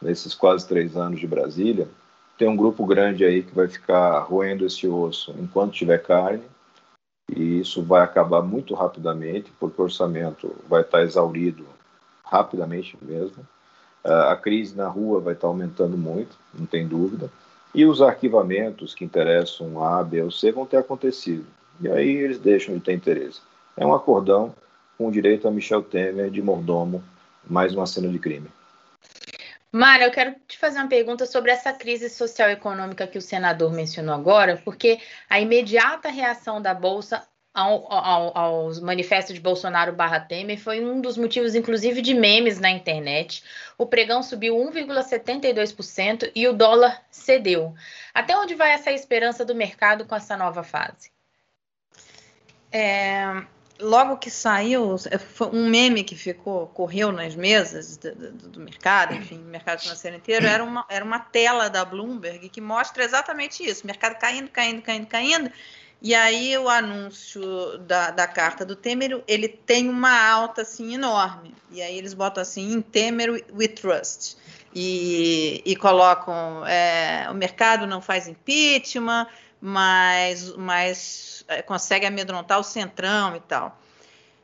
nesses 0.03 0.35
quase 0.35 0.67
três 0.67 0.97
anos 0.97 1.21
de 1.21 1.27
Brasília, 1.27 1.89
tem 2.37 2.49
um 2.49 2.57
grupo 2.57 2.85
grande 2.85 3.25
aí 3.25 3.43
que 3.43 3.55
vai 3.55 3.69
ficar 3.69 4.19
roendo 4.21 4.67
esse 4.67 4.89
osso 4.89 5.35
enquanto 5.39 5.73
tiver 5.73 5.99
carne, 5.99 6.43
e 7.31 7.61
isso 7.61 7.83
vai 7.83 8.03
acabar 8.03 8.43
muito 8.43 8.75
rapidamente, 8.75 9.53
porque 9.59 9.81
o 9.81 9.85
orçamento 9.85 10.55
vai 10.69 10.83
estar 10.83 11.03
exaurido 11.03 11.65
rapidamente 12.25 12.99
mesmo. 13.01 13.47
A 14.03 14.37
crise 14.37 14.77
na 14.77 14.89
rua 14.89 15.21
vai 15.21 15.33
estar 15.33 15.47
aumentando 15.47 15.97
muito, 15.97 16.37
não 16.53 16.67
tem 16.67 16.87
dúvida. 16.87 17.31
E 17.75 17.85
os 17.85 18.01
arquivamentos 18.01 18.95
que 18.95 19.05
interessam 19.05 19.83
a 19.83 19.99
A, 19.99 20.05
B 20.05 20.23
ou 20.23 20.31
C 20.31 20.53
vão 20.53 20.65
ter 20.65 20.77
acontecido. 20.77 21.47
E 21.81 21.89
aí 21.89 22.09
eles 22.09 22.39
deixam 22.39 22.75
de 22.75 22.81
ter 22.81 22.93
interesse. 22.93 23.41
É 23.77 23.85
um 23.85 23.95
acordão 23.95 24.55
com 24.97 25.11
direito 25.11 25.49
a 25.49 25.51
Michel 25.51 25.83
Temer 25.83 26.31
de 26.31 26.41
mordomo, 26.41 27.03
mais 27.45 27.75
uma 27.75 27.87
cena 27.87 28.09
de 28.09 28.19
crime. 28.19 28.49
Mara, 29.73 30.05
eu 30.05 30.13
quero 30.13 30.37
te 30.47 30.57
fazer 30.57 30.79
uma 30.79 30.89
pergunta 30.89 31.27
sobre 31.27 31.51
essa 31.51 31.73
crise 31.73 32.09
social 32.09 32.49
e 32.49 32.53
econômica 32.53 33.09
que 33.09 33.19
o 33.19 33.23
senador 33.23 33.73
mencionou 33.73 34.15
agora, 34.15 34.63
porque 34.65 35.01
a 35.29 35.41
imediata 35.41 36.09
reação 36.11 36.63
da 36.63 36.73
Bolsa 36.73 37.27
ao, 37.55 37.91
ao, 37.91 38.37
aos 38.37 38.81
manifestos 38.81 39.35
de 39.35 39.41
Bolsonaro 39.41 39.93
barra 39.93 40.19
Temer 40.19 40.59
foi 40.61 40.85
um 40.85 41.01
dos 41.01 41.17
motivos, 41.17 41.55
inclusive, 41.55 42.03
de 42.03 42.13
memes 42.13 42.59
na 42.59 42.69
internet. 42.69 43.45
O 43.79 43.87
pregão 43.87 44.25
subiu 44.25 44.57
1,72% 44.57 46.33
e 46.35 46.49
o 46.49 46.53
dólar 46.53 47.01
cedeu. 47.13 47.73
Até 48.13 48.37
onde 48.37 48.57
vai 48.57 48.73
essa 48.73 48.91
esperança 48.91 49.45
do 49.45 49.55
mercado 49.55 50.05
com 50.05 50.17
essa 50.17 50.37
nova 50.37 50.65
fase? 50.65 51.13
É, 52.73 53.45
logo 53.79 54.17
que 54.17 54.31
saiu, 54.31 54.97
é, 55.09 55.17
foi 55.17 55.47
um 55.49 55.69
meme 55.69 56.03
que 56.03 56.17
ficou, 56.17 56.67
correu 56.69 57.13
nas 57.13 57.37
mesas 57.37 57.97
do, 57.97 58.15
do, 58.15 58.49
do, 58.49 58.61
mercado, 58.61 59.15
enfim, 59.15 59.39
mercado 59.39 59.81
financeiro 59.81 60.17
inteiro, 60.17 60.45
era 60.45 60.65
uma, 60.65 60.85
era 60.89 61.05
uma 61.05 61.21
tela 61.21 61.71
da 61.71 61.85
Bloomberg 61.85 62.49
que 62.49 62.61
mostra 62.61 63.05
exatamente 63.05 63.63
isso: 63.63 63.87
mercado 63.87 64.19
caindo, 64.19 64.51
caindo, 64.51 64.83
caindo, 64.83 65.07
caindo. 65.07 65.53
E 66.05 66.15
aí 66.15 66.55
o 66.59 66.69
anúncio 66.69 67.79
da, 67.79 68.11
da 68.11 68.27
carta 68.27 68.63
do 68.63 68.77
Temer, 68.77 69.25
ele 69.27 69.49
tem 69.49 69.89
uma 69.89 70.15
alta 70.31 70.61
assim 70.61 70.93
enorme. 70.93 71.55
E 71.71 71.81
aí 71.81 71.97
eles 71.97 72.13
botam 72.13 72.43
assim, 72.43 72.75
em 72.75 72.83
Temer 72.83 73.43
we 73.51 73.67
trust. 73.67 74.37
E, 74.75 75.63
e 75.65 75.75
colocam, 75.75 76.63
é, 76.67 77.27
o 77.31 77.35
mercado 77.35 77.87
não 77.87 78.03
faz 78.03 78.29
impeachment, 78.29 79.27
mas, 79.59 80.55
mas 80.57 81.43
é, 81.49 81.63
consegue 81.63 82.05
amedrontar 82.05 82.61
o 82.61 82.63
centrão 82.63 83.35
e 83.35 83.41
tal. 83.41 83.81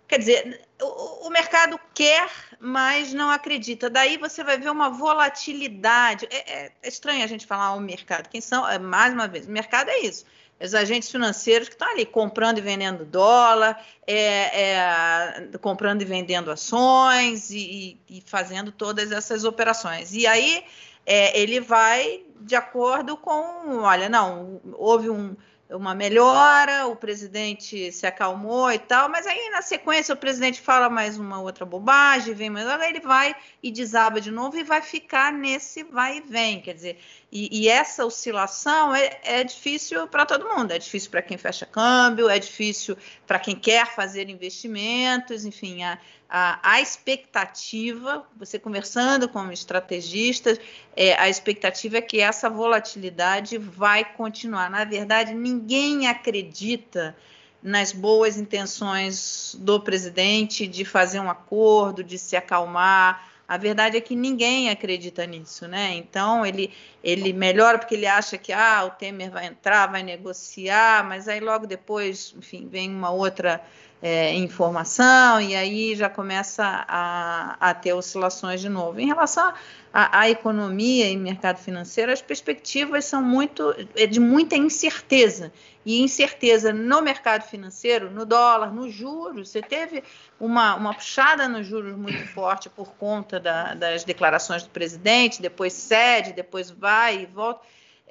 Quer 0.09 0.19
dizer, 0.19 0.67
o, 0.81 1.27
o, 1.27 1.31
mercado 1.31 1.79
quer, 1.93 2.31
mas 2.59 3.13
não 3.13 3.29
acredita. 3.29 3.91
Daí 3.91 4.17
você 4.17 4.43
vai 4.43 4.57
ver 4.57 4.71
uma 4.71 4.89
volatilidade. 4.89 6.27
É, 6.31 6.37
é, 6.39 6.73
é 6.83 6.89
estranho 6.89 7.23
a 7.23 7.27
gente 7.27 7.47
falar 7.47 7.75
o 7.75 7.81
mercado. 7.81 8.31
Quem 8.31 8.41
são? 8.41 8.67
É, 8.67 8.79
mais 8.79 9.13
uma 9.13 9.29
vez, 9.29 9.47
o 9.47 9.51
mercado 9.51 9.91
é 9.91 9.99
isso. 9.99 10.25
Os 10.61 10.75
agentes 10.75 11.11
financeiros 11.11 11.69
que 11.69 11.75
estão 11.75 11.91
ali 11.91 12.05
comprando 12.05 12.59
e 12.59 12.61
vendendo 12.61 13.05
dólar, 13.05 13.83
é, 14.07 14.63
é, 14.63 15.59
comprando 15.61 16.03
e 16.03 16.05
vendendo 16.05 16.51
ações 16.51 17.51
e, 17.51 17.99
e, 18.09 18.23
fazendo 18.27 18.71
todas 18.71 19.11
essas 19.11 19.45
operações. 19.45 20.15
E 20.15 20.27
aí 20.27 20.63
é, 21.07 21.41
ele 21.41 21.61
vai 21.61 22.23
de 22.41 22.55
acordo 22.55 23.17
com, 23.17 23.79
olha, 23.83 24.09
não, 24.09 24.61
houve 24.75 25.09
um, 25.09 25.35
uma 25.71 25.95
melhora, 25.95 26.87
o 26.87 26.97
presidente 26.97 27.93
se 27.93 28.07
acalmou 28.07 28.71
e 28.73 28.79
tal, 28.79 29.09
mas 29.09 29.27
aí 29.27 29.51
na 29.51 29.63
sequência 29.63 30.15
o 30.15 30.19
presidente 30.19 30.61
fala 30.61 30.91
mais 30.91 31.17
uma 31.17 31.41
outra 31.41 31.65
bobagem, 31.65 32.35
vem 32.35 32.51
mais, 32.51 32.67
ele 32.83 33.01
vai 33.01 33.35
e 33.63 33.71
desaba 33.71 34.21
de 34.21 34.31
novo 34.31 34.57
e 34.59 34.65
vai 34.65 34.83
ficar 34.83 35.33
nesse 35.33 35.83
vai 35.85 36.19
e 36.19 36.21
vem, 36.21 36.61
quer 36.61 36.75
dizer, 36.75 36.99
e, 37.31 37.63
e 37.63 37.69
essa 37.69 38.05
oscilação 38.05 38.95
é, 38.95 39.21
é 39.23 39.45
difícil 39.45 40.09
para 40.09 40.27
todo 40.27 40.49
mundo, 40.49 40.73
é 40.73 40.79
difícil 40.79 41.11
para 41.11 41.23
quem 41.23 41.39
fecha 41.39 41.65
câmbio, 41.65 42.29
é 42.29 42.39
difícil 42.39 42.97
para 43.27 43.39
quem 43.39 43.55
quer 43.55 43.95
fazer 43.95 44.29
investimentos, 44.29 45.45
enfim, 45.45 45.85
a, 45.85 45.99
a, 46.31 46.61
a 46.63 46.81
expectativa, 46.81 48.25
você 48.39 48.57
conversando 48.57 49.29
com 49.29 49.51
estrategistas, 49.51 50.61
é, 50.97 51.15
a 51.21 51.29
expectativa 51.29 51.99
é 51.99 52.01
que 52.01 52.21
essa 52.21 52.49
volatilidade 52.49 53.59
vai 53.59 54.05
continuar. 54.05 54.71
Na 54.71 54.85
verdade, 54.85 55.35
ninguém 55.35 56.07
acredita 56.07 57.17
nas 57.61 57.91
boas 57.91 58.37
intenções 58.37 59.57
do 59.59 59.81
presidente 59.81 60.69
de 60.69 60.85
fazer 60.85 61.19
um 61.19 61.29
acordo, 61.29 62.05
de 62.05 62.17
se 62.17 62.37
acalmar. 62.37 63.29
A 63.49 63.57
verdade 63.57 63.97
é 63.97 64.01
que 64.01 64.15
ninguém 64.15 64.71
acredita 64.71 65.27
nisso, 65.27 65.67
né? 65.67 65.95
Então 65.95 66.47
ele 66.47 66.73
ele 67.03 67.33
melhora 67.33 67.77
porque 67.77 67.97
ele 67.97 68.07
acha 68.07 68.39
que 68.39 68.53
ah, 68.53 68.85
o 68.85 68.91
Temer 68.91 69.33
vai 69.33 69.47
entrar, 69.47 69.89
vai 69.89 70.05
negociar, 70.05 71.05
mas 71.09 71.27
aí 71.27 71.41
logo 71.41 71.67
depois, 71.67 72.33
enfim, 72.39 72.69
vem 72.69 72.89
uma 72.89 73.11
outra 73.11 73.61
é, 74.03 74.35
informação, 74.35 75.41
e 75.41 75.55
aí 75.55 75.95
já 75.95 76.09
começa 76.09 76.65
a, 76.65 77.57
a, 77.61 77.75
ter 77.75 77.93
oscilações 77.93 78.61
de 78.61 78.69
novo. 78.69 78.99
Em 78.99 79.07
relação 79.07 79.53
à 79.93 80.31
economia 80.31 81.11
e 81.11 81.17
mercado 81.17 81.59
financeiro, 81.59 82.11
as 82.11 82.23
perspectivas 82.23 83.05
são 83.05 83.23
muito 83.23 83.75
é 83.95 84.07
de 84.07 84.19
muita 84.19 84.57
incerteza. 84.57 85.53
E 85.85 86.01
incerteza 86.03 86.73
no 86.73 87.01
mercado 87.01 87.43
financeiro, 87.43 88.11
no 88.11 88.27
dólar, 88.27 88.73
nos 88.73 88.93
juros. 88.93 89.49
Você 89.49 89.63
teve 89.63 90.05
uma, 90.39 90.75
uma 90.75 90.95
puxada 90.95 91.49
nos 91.49 91.67
juros 91.67 91.97
muito 91.97 92.27
forte 92.29 92.69
por 92.69 92.93
conta 92.93 93.41
da, 93.41 93.75
das 93.75 94.05
declarações 94.05 94.63
do 94.63 94.69
presidente, 94.71 95.41
depois 95.41 95.73
cede, 95.73 96.33
depois 96.33 96.71
vai 96.71 97.23
e 97.23 97.27
volta 97.27 97.61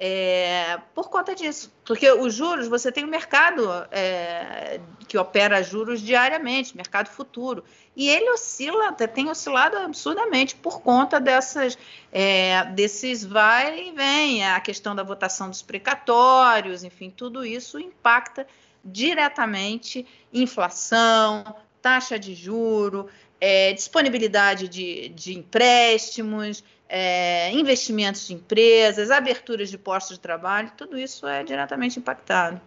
é, 0.02 0.80
por 0.94 1.10
conta 1.10 1.34
disso. 1.34 1.70
Porque 1.84 2.10
os 2.10 2.32
juros, 2.32 2.66
você 2.68 2.90
tem 2.90 3.04
o 3.04 3.06
mercado 3.06 3.68
é, 3.90 4.80
que 5.06 5.18
opera 5.18 5.62
juros 5.62 6.00
diariamente, 6.00 6.74
mercado 6.74 7.10
futuro. 7.10 7.62
E 7.94 8.08
ele 8.08 8.30
oscila, 8.30 8.92
tem 8.92 9.28
oscilado 9.28 9.76
absurdamente 9.76 10.56
por 10.56 10.80
conta 10.80 11.20
dessas, 11.20 11.76
é, 12.10 12.64
desses 12.72 13.22
vai 13.22 13.88
e 13.88 13.92
vem, 13.92 14.46
a 14.46 14.58
questão 14.58 14.96
da 14.96 15.02
votação 15.02 15.50
dos 15.50 15.60
precatórios, 15.60 16.82
enfim, 16.82 17.10
tudo 17.10 17.44
isso 17.44 17.78
impacta 17.78 18.46
diretamente 18.82 20.06
inflação, 20.32 21.44
taxa 21.82 22.18
de 22.18 22.34
juro, 22.34 23.06
é, 23.38 23.74
disponibilidade 23.74 24.66
de, 24.66 25.10
de 25.10 25.36
empréstimos, 25.36 26.64
é, 26.90 27.52
investimentos 27.52 28.26
de 28.26 28.34
empresas, 28.34 29.10
aberturas 29.10 29.70
de 29.70 29.78
postos 29.78 30.16
de 30.16 30.20
trabalho, 30.20 30.72
tudo 30.76 30.98
isso 30.98 31.26
é 31.26 31.44
diretamente 31.44 32.00
impactado. 32.00 32.60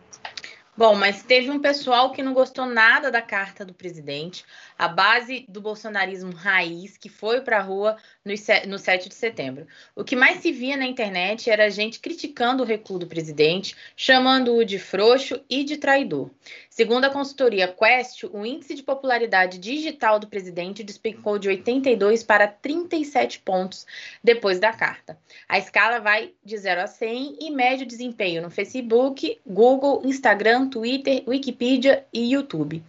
Bom, 0.76 0.96
mas 0.96 1.22
teve 1.22 1.52
um 1.52 1.60
pessoal 1.60 2.12
que 2.12 2.24
não 2.24 2.34
gostou 2.34 2.66
nada 2.66 3.12
da 3.12 3.22
carta 3.22 3.64
do 3.64 3.76
presidente, 3.76 4.44
a 4.76 4.88
base 4.88 5.46
do 5.48 5.62
bolsonarismo 5.62 6.32
raiz, 6.32 6.98
que 6.98 7.10
foi 7.10 7.42
para 7.42 7.60
a 7.60 7.62
rua 7.62 7.96
no 8.26 8.80
7 8.80 9.08
de 9.08 9.14
setembro. 9.14 9.68
O 9.96 10.04
que 10.04 10.16
mais 10.16 10.40
se 10.40 10.52
via 10.52 10.76
na 10.76 10.88
internet 10.88 11.48
era 11.48 11.70
gente 11.70 12.00
criticando 12.00 12.64
o 12.64 12.66
recuo 12.66 12.98
do 12.98 13.06
presidente, 13.06 13.76
chamando-o 13.96 14.66
de 14.66 14.80
frouxo 14.80 15.40
e 15.48 15.64
de 15.64 15.78
traidor. 15.78 16.32
Segundo 16.72 17.06
a 17.06 17.12
consultoria 17.12 17.68
Quest, 17.68 18.24
o 18.24 18.44
índice 18.44 18.74
de 18.74 18.82
popularidade 18.82 19.60
digital 19.60 20.18
do 20.18 20.26
presidente 20.26 20.84
despencou 20.84 21.38
de 21.38 21.50
82 21.50 22.24
para 22.24 22.48
37 22.48 23.42
pontos 23.42 23.86
depois 24.24 24.60
da 24.60 24.74
carta. 24.74 25.20
A 25.48 25.60
escala 25.60 26.00
vai 26.00 26.34
de 26.44 26.58
0 26.58 26.82
a 26.82 26.88
100 26.88 27.38
e 27.42 27.52
mede 27.52 27.84
o 27.84 27.88
desempenho 27.88 28.42
no 28.42 28.50
Facebook, 28.50 29.40
Google, 29.46 30.02
Instagram, 30.04 30.63
Twitter, 30.70 31.24
Wikipedia 31.28 32.06
e 32.14 32.34
YouTube. 32.34 32.84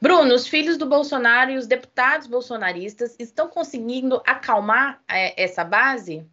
Bruno, 0.00 0.34
os 0.34 0.46
filhos 0.46 0.78
do 0.78 0.86
Bolsonaro 0.86 1.50
e 1.50 1.56
os 1.56 1.66
deputados 1.66 2.26
bolsonaristas 2.26 3.14
estão 3.18 3.48
conseguindo 3.48 4.22
acalmar 4.26 5.00
é, 5.06 5.42
essa 5.42 5.62
base? 5.62 6.26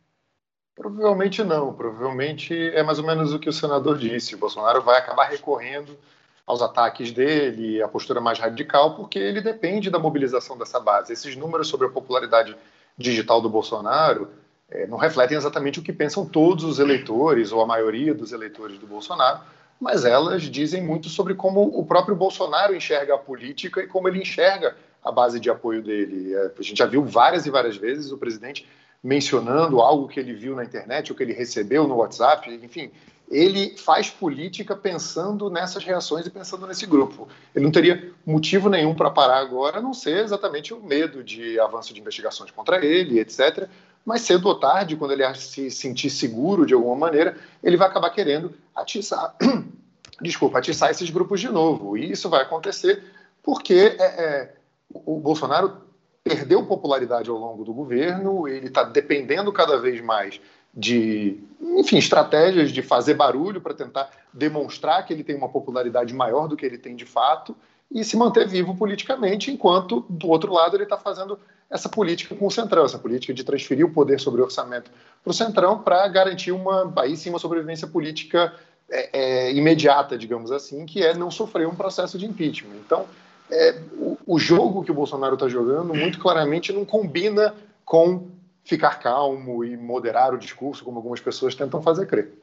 Provavelmente 0.73 1.43
não. 1.43 1.73
Provavelmente 1.73 2.53
é 2.53 2.81
mais 2.81 2.99
ou 2.99 3.05
menos 3.05 3.33
o 3.33 3.39
que 3.39 3.49
o 3.49 3.53
senador 3.53 3.97
disse. 3.97 4.35
O 4.35 4.37
Bolsonaro 4.37 4.81
vai 4.81 4.97
acabar 4.97 5.25
recorrendo 5.25 5.97
aos 6.45 6.61
ataques 6.61 7.11
dele, 7.11 7.83
a 7.83 7.89
postura 7.89 8.21
mais 8.21 8.39
radical, 8.39 8.95
porque 8.95 9.19
ele 9.19 9.41
depende 9.41 9.89
da 9.89 9.99
mobilização 9.99 10.57
dessa 10.57 10.79
base. 10.79 11.11
Esses 11.11 11.35
números 11.35 11.67
sobre 11.67 11.87
a 11.87 11.89
popularidade 11.89 12.55
digital 12.97 13.41
do 13.41 13.49
Bolsonaro 13.49 14.29
é, 14.69 14.87
não 14.87 14.97
refletem 14.97 15.35
exatamente 15.35 15.79
o 15.79 15.83
que 15.83 15.91
pensam 15.91 16.25
todos 16.25 16.63
os 16.63 16.79
eleitores, 16.79 17.51
ou 17.51 17.61
a 17.61 17.65
maioria 17.65 18.13
dos 18.13 18.31
eleitores 18.31 18.77
do 18.77 18.87
Bolsonaro, 18.87 19.41
mas 19.79 20.05
elas 20.05 20.43
dizem 20.43 20.81
muito 20.81 21.09
sobre 21.09 21.33
como 21.33 21.61
o 21.61 21.85
próprio 21.85 22.15
Bolsonaro 22.15 22.75
enxerga 22.75 23.15
a 23.15 23.17
política 23.17 23.81
e 23.81 23.87
como 23.87 24.07
ele 24.07 24.21
enxerga 24.21 24.75
a 25.03 25.11
base 25.11 25.39
de 25.39 25.49
apoio 25.49 25.81
dele. 25.81 26.33
É, 26.33 26.51
a 26.57 26.63
gente 26.63 26.77
já 26.77 26.85
viu 26.85 27.03
várias 27.03 27.45
e 27.45 27.51
várias 27.51 27.77
vezes 27.77 28.11
o 28.11 28.17
presidente 28.17 28.67
mencionando 29.03 29.79
algo 29.79 30.07
que 30.07 30.19
ele 30.19 30.33
viu 30.33 30.55
na 30.55 30.63
internet, 30.63 31.11
ou 31.11 31.17
que 31.17 31.23
ele 31.23 31.33
recebeu 31.33 31.87
no 31.87 31.97
WhatsApp, 31.97 32.51
enfim, 32.51 32.91
ele 33.29 33.77
faz 33.77 34.09
política 34.09 34.75
pensando 34.75 35.49
nessas 35.49 35.83
reações 35.83 36.25
e 36.25 36.29
pensando 36.29 36.65
nesse 36.65 36.85
grupo. 36.85 37.27
Ele 37.53 37.65
não 37.65 37.71
teria 37.71 38.11
motivo 38.25 38.69
nenhum 38.69 38.95
para 38.95 39.09
parar 39.09 39.39
agora, 39.39 39.77
a 39.77 39.81
não 39.81 39.93
ser 39.93 40.23
exatamente 40.23 40.73
o 40.73 40.81
medo 40.81 41.23
de 41.23 41.59
avanço 41.59 41.93
de 41.93 41.99
investigações 41.99 42.51
contra 42.51 42.83
ele, 42.83 43.19
etc. 43.19 43.69
Mas 44.05 44.21
cedo 44.21 44.47
ou 44.47 44.55
tarde, 44.55 44.95
quando 44.95 45.11
ele 45.11 45.35
se 45.35 45.69
sentir 45.69 46.09
seguro 46.09 46.65
de 46.65 46.73
alguma 46.73 46.95
maneira, 46.95 47.35
ele 47.61 47.75
vai 47.75 47.87
acabar 47.87 48.09
querendo 48.09 48.53
atiçar, 48.77 49.35
desculpa, 50.21 50.59
atiçar 50.59 50.91
esses 50.91 51.09
grupos 51.09 51.41
de 51.41 51.49
novo. 51.49 51.97
E 51.97 52.11
isso 52.11 52.29
vai 52.29 52.41
acontecer 52.41 53.03
porque 53.43 53.95
é, 53.99 54.03
é, 54.03 54.55
o 54.93 55.19
Bolsonaro 55.19 55.77
perdeu 56.23 56.65
popularidade 56.65 57.29
ao 57.29 57.37
longo 57.37 57.63
do 57.63 57.73
governo, 57.73 58.47
ele 58.47 58.67
está 58.67 58.83
dependendo 58.83 59.51
cada 59.51 59.79
vez 59.79 60.01
mais 60.01 60.41
de, 60.73 61.39
enfim, 61.61 61.97
estratégias 61.97 62.71
de 62.71 62.81
fazer 62.81 63.13
barulho 63.13 63.61
para 63.61 63.73
tentar 63.73 64.11
demonstrar 64.33 65.05
que 65.05 65.13
ele 65.13 65.23
tem 65.23 65.35
uma 65.35 65.49
popularidade 65.49 66.13
maior 66.13 66.47
do 66.47 66.55
que 66.57 66.65
ele 66.65 66.77
tem 66.77 66.95
de 66.95 67.05
fato 67.05 67.55
e 67.89 68.03
se 68.03 68.17
manter 68.17 68.47
vivo 68.47 68.75
politicamente, 68.75 69.49
enquanto 69.49 70.05
do 70.09 70.27
outro 70.27 70.53
lado 70.53 70.75
ele 70.75 70.83
está 70.83 70.97
fazendo 70.97 71.39
essa 71.69 71.89
política 71.89 72.35
com 72.35 72.47
o 72.47 72.51
Centrão, 72.51 72.85
essa 72.85 72.99
política 72.99 73.33
de 73.33 73.43
transferir 73.43 73.85
o 73.85 73.91
poder 73.91 74.19
sobre 74.19 74.41
o 74.41 74.43
orçamento 74.43 74.91
para 75.23 75.31
o 75.31 75.33
Centrão 75.33 75.79
para 75.79 76.07
garantir 76.07 76.51
uma, 76.51 76.93
aí 76.97 77.15
sim, 77.15 77.29
uma 77.29 77.39
sobrevivência 77.39 77.87
política 77.87 78.53
é, 78.89 79.09
é, 79.47 79.53
imediata, 79.53 80.17
digamos 80.17 80.51
assim, 80.51 80.85
que 80.85 81.03
é 81.03 81.13
não 81.13 81.29
sofrer 81.29 81.67
um 81.67 81.75
processo 81.75 82.17
de 82.17 82.25
impeachment. 82.25 82.75
Então, 82.85 83.05
é, 83.49 83.81
o, 83.93 84.17
o, 84.25 84.39
jogo 84.39 84.83
que 84.83 84.91
o 84.91 84.93
Bolsonaro 84.93 85.35
está 85.35 85.47
jogando 85.47 85.93
muito 85.93 86.19
claramente 86.19 86.73
não 86.73 86.85
combina 86.85 87.53
com 87.85 88.29
ficar 88.63 88.99
calmo 88.99 89.63
e 89.63 89.77
moderar 89.77 90.33
o 90.33 90.37
discurso, 90.37 90.83
como 90.83 90.97
algumas 90.97 91.21
pessoas 91.21 91.55
tentam 91.55 91.81
fazer 91.81 92.05
crer. 92.05 92.33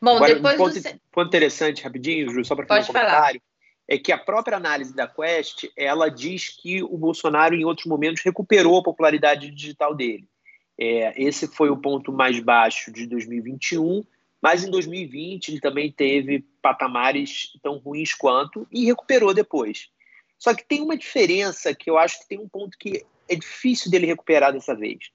Bom, 0.00 0.16
Agora, 0.16 0.34
depois 0.34 0.54
um 0.54 0.58
ponto, 0.58 0.80
do... 0.80 1.00
ponto 1.12 1.28
interessante, 1.28 1.82
rapidinho, 1.82 2.30
Ju, 2.30 2.44
só 2.44 2.54
para 2.54 2.66
fazer 2.66 2.82
um 2.82 2.86
comentário, 2.86 3.40
falar. 3.40 3.42
é 3.88 3.98
que 3.98 4.12
a 4.12 4.18
própria 4.18 4.56
análise 4.56 4.94
da 4.94 5.06
Quest, 5.06 5.64
ela 5.76 6.08
diz 6.08 6.48
que 6.48 6.82
o 6.82 6.96
Bolsonaro, 6.96 7.54
em 7.54 7.64
outros 7.64 7.86
momentos, 7.86 8.22
recuperou 8.24 8.78
a 8.78 8.82
popularidade 8.82 9.50
digital 9.50 9.94
dele. 9.94 10.28
É, 10.80 11.20
esse 11.20 11.48
foi 11.48 11.70
o 11.70 11.76
ponto 11.76 12.12
mais 12.12 12.38
baixo 12.38 12.92
de 12.92 13.06
2021, 13.06 14.04
mas 14.40 14.64
em 14.64 14.70
2020 14.70 15.48
ele 15.48 15.60
também 15.60 15.90
teve 15.90 16.44
patamares 16.62 17.52
tão 17.62 17.78
ruins 17.78 18.14
quanto 18.14 18.66
e 18.70 18.84
recuperou 18.84 19.34
depois. 19.34 19.88
Só 20.38 20.54
que 20.54 20.64
tem 20.64 20.80
uma 20.80 20.96
diferença 20.96 21.74
que 21.74 21.90
eu 21.90 21.98
acho 21.98 22.20
que 22.20 22.28
tem 22.28 22.38
um 22.38 22.48
ponto 22.48 22.78
que 22.78 23.04
é 23.28 23.34
difícil 23.34 23.90
dele 23.90 24.06
recuperar 24.06 24.52
dessa 24.52 24.74
vez. 24.74 25.10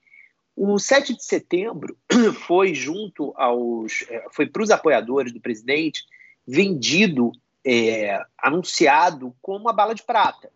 O 0.55 0.78
7 0.78 1.15
de 1.15 1.24
setembro 1.24 1.97
foi 2.45 2.76
junto 2.76 3.34
aos. 3.36 4.03
É, 4.09 4.26
foi 4.32 4.45
para 4.45 4.61
os 4.61 4.69
apoiadores 4.69 5.34
do 5.34 5.41
presidente 5.41 6.03
vendido, 6.45 7.32
é, 7.65 8.21
anunciado 8.38 9.34
como 9.41 9.69
a 9.69 9.74
bala 9.74 9.95
de 9.95 10.03
prata. 10.03 10.51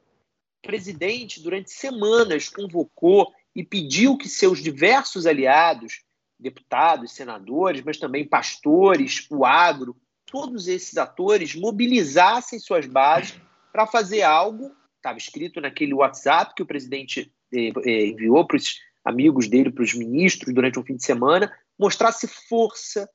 O 0.63 0.67
presidente, 0.67 1.41
durante 1.41 1.71
semanas, 1.71 2.49
convocou 2.49 3.33
e 3.55 3.63
pediu 3.63 4.17
que 4.17 4.29
seus 4.29 4.61
diversos 4.61 5.25
aliados, 5.25 6.03
deputados, 6.39 7.13
senadores, 7.13 7.81
mas 7.83 7.97
também 7.97 8.27
pastores, 8.27 9.27
o 9.29 9.45
agro, 9.45 9.95
todos 10.25 10.67
esses 10.67 10.97
atores 10.97 11.55
mobilizassem 11.55 12.59
suas 12.59 12.85
bases 12.85 13.39
para 13.71 13.87
fazer 13.87 14.23
algo, 14.23 14.71
estava 14.95 15.17
escrito 15.17 15.61
naquele 15.61 15.93
WhatsApp 15.93 16.53
que 16.55 16.63
o 16.63 16.67
presidente 16.67 17.31
eh, 17.53 17.71
eh, 17.85 18.07
enviou 18.07 18.45
para 18.45 18.57
os 18.57 18.79
amigos 19.03 19.47
dele, 19.47 19.71
para 19.71 19.83
os 19.83 19.93
ministros, 19.93 20.53
durante 20.53 20.77
um 20.77 20.83
fim 20.83 20.95
de 20.95 21.05
semana, 21.05 21.51
mostrasse 21.79 22.27
força 22.27 23.09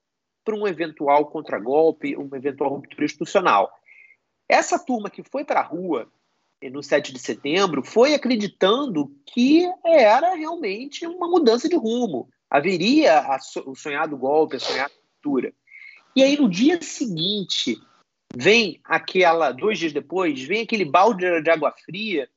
para 0.44 0.56
um 0.56 0.66
eventual 0.66 1.26
contragolpe, 1.26 2.16
uma 2.16 2.36
eventual 2.36 2.70
ruptura 2.70 3.04
institucional. 3.04 3.70
Essa 4.48 4.78
turma 4.78 5.10
que 5.10 5.22
foi 5.22 5.44
para 5.44 5.60
a 5.60 5.64
rua 5.64 6.10
eh, 6.62 6.70
no 6.70 6.82
7 6.82 7.12
de 7.12 7.18
setembro 7.18 7.82
foi 7.82 8.14
acreditando 8.14 9.14
que 9.26 9.68
era 9.84 10.34
realmente 10.34 11.06
uma 11.06 11.28
mudança 11.28 11.68
de 11.68 11.76
rumo. 11.76 12.28
Haveria 12.52 13.20
a, 13.20 13.38
o 13.64 13.74
sonhado 13.74 14.14
golpe, 14.14 14.56
a 14.56 14.60
sonhada 14.60 14.92
ruptura. 14.94 15.54
E 16.14 16.22
aí, 16.22 16.38
no 16.38 16.50
dia 16.50 16.82
seguinte, 16.82 17.80
vem 18.36 18.78
aquela, 18.84 19.52
dois 19.52 19.78
dias 19.78 19.94
depois, 19.94 20.42
vem 20.42 20.60
aquele 20.60 20.84
balde 20.84 21.40
de 21.40 21.50
água 21.50 21.72
fria, 21.72 22.28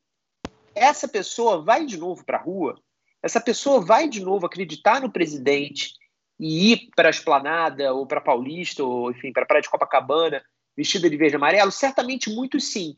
essa 0.73 1.05
pessoa 1.05 1.61
vai 1.61 1.85
de 1.85 1.97
novo 1.97 2.23
para 2.23 2.37
a 2.37 2.41
rua, 2.41 2.79
essa 3.21 3.41
pessoa 3.41 3.81
vai 3.81 4.07
de 4.07 4.21
novo 4.21 4.45
acreditar 4.45 5.01
no 5.01 5.11
presidente 5.11 5.91
e 6.39 6.71
ir 6.71 6.89
para 6.95 7.09
a 7.09 7.11
esplanada 7.11 7.93
ou 7.93 8.07
para 8.07 8.21
Paulista 8.21 8.85
ou 8.85 9.11
enfim 9.11 9.33
para 9.33 9.43
a 9.43 9.45
praia 9.45 9.61
de 9.61 9.69
Copacabana 9.69 10.41
vestida 10.77 11.09
de 11.09 11.17
verde 11.17 11.35
e 11.35 11.37
amarelo? 11.37 11.71
Certamente 11.71 12.29
muito 12.29 12.57
sim. 12.59 12.95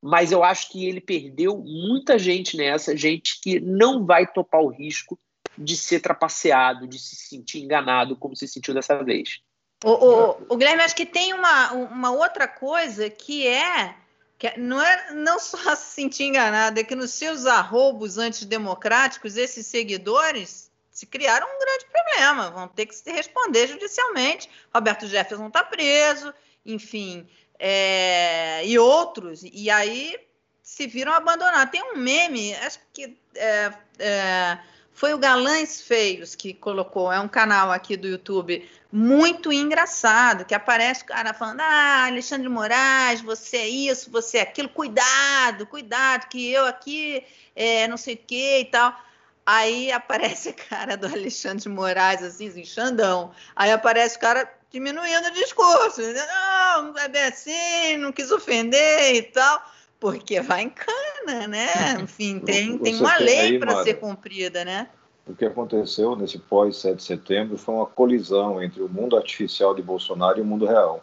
Mas 0.00 0.30
eu 0.30 0.44
acho 0.44 0.70
que 0.70 0.86
ele 0.86 1.00
perdeu 1.00 1.58
muita 1.58 2.18
gente 2.18 2.56
nessa, 2.56 2.96
gente 2.96 3.40
que 3.40 3.58
não 3.58 4.06
vai 4.06 4.26
topar 4.26 4.60
o 4.60 4.68
risco 4.68 5.18
de 5.56 5.76
ser 5.76 6.00
trapaceado, 6.00 6.86
de 6.86 6.98
se 6.98 7.16
sentir 7.16 7.62
enganado 7.62 8.16
como 8.16 8.36
se 8.36 8.46
sentiu 8.46 8.74
dessa 8.74 9.02
vez. 9.02 9.40
O, 9.84 9.90
o, 9.90 10.46
o 10.48 10.56
Guilherme, 10.56 10.82
acho 10.82 10.96
que 10.96 11.06
tem 11.06 11.34
uma, 11.34 11.72
uma 11.72 12.10
outra 12.10 12.48
coisa 12.48 13.10
que 13.10 13.46
é 13.46 13.94
que 14.38 14.58
não 14.58 14.82
é 14.82 15.12
não 15.12 15.38
só 15.38 15.56
se 15.76 15.94
sentir 15.94 16.24
enganado, 16.24 16.78
é 16.78 16.84
que 16.84 16.94
nos 16.94 17.12
seus 17.12 17.46
arrobos 17.46 18.18
antidemocráticos, 18.18 19.36
esses 19.36 19.66
seguidores 19.66 20.70
se 20.90 21.04
criaram 21.04 21.46
um 21.46 21.58
grande 21.58 21.86
problema, 21.86 22.50
vão 22.50 22.68
ter 22.68 22.86
que 22.86 22.94
se 22.94 23.10
responder 23.10 23.66
judicialmente. 23.66 24.48
Roberto 24.74 25.06
Jefferson 25.06 25.48
está 25.48 25.62
preso, 25.62 26.32
enfim, 26.64 27.28
é, 27.58 28.66
e 28.66 28.78
outros, 28.78 29.42
e 29.42 29.68
aí 29.70 30.18
se 30.62 30.86
viram 30.86 31.12
abandonar. 31.12 31.70
Tem 31.70 31.82
um 31.82 31.98
meme, 31.98 32.54
acho 32.54 32.80
que 32.94 33.16
é, 33.34 33.72
é, 33.98 34.58
foi 34.96 35.12
o 35.12 35.18
Galães 35.18 35.82
Feios 35.82 36.34
que 36.34 36.54
colocou, 36.54 37.12
é 37.12 37.20
um 37.20 37.28
canal 37.28 37.70
aqui 37.70 37.98
do 37.98 38.08
YouTube 38.08 38.66
muito 38.90 39.52
engraçado, 39.52 40.46
que 40.46 40.54
aparece 40.54 41.02
o 41.02 41.06
cara 41.06 41.34
falando: 41.34 41.60
Ah, 41.60 42.06
Alexandre 42.06 42.48
Moraes, 42.48 43.20
você 43.20 43.58
é 43.58 43.68
isso, 43.68 44.10
você 44.10 44.38
é 44.38 44.40
aquilo, 44.40 44.70
cuidado, 44.70 45.66
cuidado, 45.66 46.28
que 46.28 46.50
eu 46.50 46.64
aqui 46.64 47.22
é, 47.54 47.86
não 47.86 47.98
sei 47.98 48.14
o 48.14 48.16
que 48.26 48.60
e 48.60 48.64
tal. 48.64 48.98
Aí 49.44 49.92
aparece 49.92 50.48
a 50.50 50.54
cara 50.54 50.96
do 50.96 51.06
Alexandre 51.06 51.68
Moraes, 51.68 52.22
assim, 52.22 52.48
assim, 52.48 52.64
Xandão. 52.64 53.32
Aí 53.54 53.70
aparece 53.70 54.16
o 54.16 54.20
cara 54.20 54.50
diminuindo 54.70 55.28
o 55.28 55.32
discurso. 55.32 56.00
Não, 56.00 56.92
não 56.94 56.98
é 56.98 57.06
bem 57.06 57.24
assim, 57.24 57.98
não 57.98 58.12
quis 58.12 58.30
ofender 58.30 59.14
e 59.14 59.22
tal 59.24 59.75
porque 60.00 60.40
vai 60.40 60.62
em 60.62 60.70
cana, 60.70 61.46
né? 61.48 61.66
Enfim, 62.02 62.38
tem, 62.40 62.78
tem 62.78 62.96
uma 62.96 63.16
lei 63.18 63.58
para 63.58 63.82
ser 63.82 63.94
cumprida, 63.94 64.64
né? 64.64 64.88
O 65.26 65.34
que 65.34 65.44
aconteceu 65.44 66.14
nesse 66.14 66.38
pós 66.38 66.76
7 66.76 66.96
de 66.96 67.02
setembro 67.02 67.58
foi 67.58 67.74
uma 67.74 67.86
colisão 67.86 68.62
entre 68.62 68.80
o 68.80 68.88
mundo 68.88 69.16
artificial 69.16 69.74
de 69.74 69.82
Bolsonaro 69.82 70.38
e 70.38 70.42
o 70.42 70.44
mundo 70.44 70.66
real. 70.66 71.02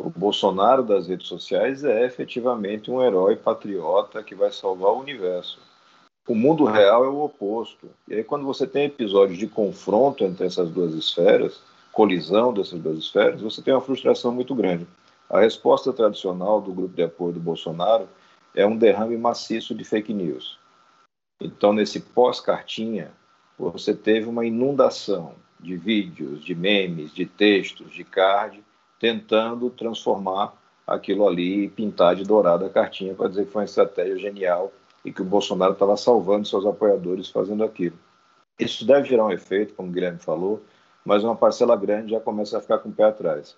O 0.00 0.08
Bolsonaro 0.08 0.82
das 0.82 1.08
redes 1.08 1.26
sociais 1.26 1.84
é 1.84 2.06
efetivamente 2.06 2.90
um 2.90 3.02
herói 3.02 3.36
patriota 3.36 4.22
que 4.22 4.34
vai 4.34 4.50
salvar 4.50 4.92
o 4.92 5.00
universo. 5.00 5.58
O 6.26 6.34
mundo 6.34 6.64
real 6.64 7.04
é 7.04 7.08
o 7.08 7.22
oposto. 7.22 7.90
E 8.06 8.14
aí, 8.14 8.24
quando 8.24 8.46
você 8.46 8.66
tem 8.66 8.84
episódios 8.84 9.38
de 9.38 9.46
confronto 9.46 10.24
entre 10.24 10.46
essas 10.46 10.70
duas 10.70 10.94
esferas, 10.94 11.60
colisão 11.90 12.52
dessas 12.52 12.78
duas 12.80 12.98
esferas, 12.98 13.40
você 13.40 13.60
tem 13.60 13.74
uma 13.74 13.80
frustração 13.80 14.30
muito 14.30 14.54
grande. 14.54 14.86
A 15.30 15.40
resposta 15.40 15.92
tradicional 15.92 16.58
do 16.58 16.72
grupo 16.72 16.94
de 16.94 17.02
apoio 17.02 17.34
do 17.34 17.40
Bolsonaro 17.40 18.08
é 18.54 18.66
um 18.66 18.76
derrame 18.76 19.14
maciço 19.18 19.74
de 19.74 19.84
fake 19.84 20.14
news. 20.14 20.58
Então, 21.38 21.70
nesse 21.74 22.00
pós-cartinha, 22.00 23.12
você 23.58 23.94
teve 23.94 24.26
uma 24.26 24.46
inundação 24.46 25.34
de 25.60 25.76
vídeos, 25.76 26.42
de 26.42 26.54
memes, 26.54 27.12
de 27.12 27.26
textos, 27.26 27.92
de 27.92 28.04
card, 28.04 28.64
tentando 28.98 29.68
transformar 29.68 30.54
aquilo 30.86 31.28
ali 31.28 31.64
e 31.64 31.68
pintar 31.68 32.16
de 32.16 32.24
dourada 32.24 32.64
a 32.64 32.70
cartinha 32.70 33.14
para 33.14 33.28
dizer 33.28 33.44
que 33.44 33.52
foi 33.52 33.60
uma 33.60 33.66
estratégia 33.66 34.16
genial 34.16 34.72
e 35.04 35.12
que 35.12 35.20
o 35.20 35.26
Bolsonaro 35.26 35.74
estava 35.74 35.96
salvando 35.98 36.48
seus 36.48 36.64
apoiadores 36.64 37.28
fazendo 37.28 37.62
aquilo. 37.62 37.98
Isso 38.58 38.86
deve 38.86 39.06
gerar 39.06 39.26
um 39.26 39.32
efeito, 39.32 39.74
como 39.74 39.90
o 39.90 39.92
Guilherme 39.92 40.18
falou, 40.18 40.62
mas 41.04 41.22
uma 41.22 41.36
parcela 41.36 41.76
grande 41.76 42.12
já 42.12 42.20
começa 42.20 42.56
a 42.56 42.60
ficar 42.62 42.78
com 42.78 42.88
o 42.88 42.92
pé 42.92 43.04
atrás 43.04 43.54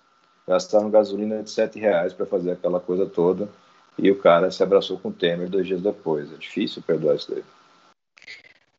gastaram 0.47 0.89
gasolina 0.89 1.41
de 1.41 1.49
sete 1.49 1.79
reais 1.79 2.13
para 2.13 2.25
fazer 2.25 2.51
aquela 2.51 2.79
coisa 2.79 3.05
toda 3.05 3.49
e 3.97 4.09
o 4.09 4.17
cara 4.17 4.49
se 4.51 4.63
abraçou 4.63 4.97
com 4.97 5.09
o 5.09 5.13
Temer 5.13 5.49
dois 5.49 5.67
dias 5.67 5.81
depois. 5.81 6.31
É 6.31 6.37
difícil 6.37 6.81
perdoar 6.81 7.15
isso 7.15 7.31
daí. 7.31 7.43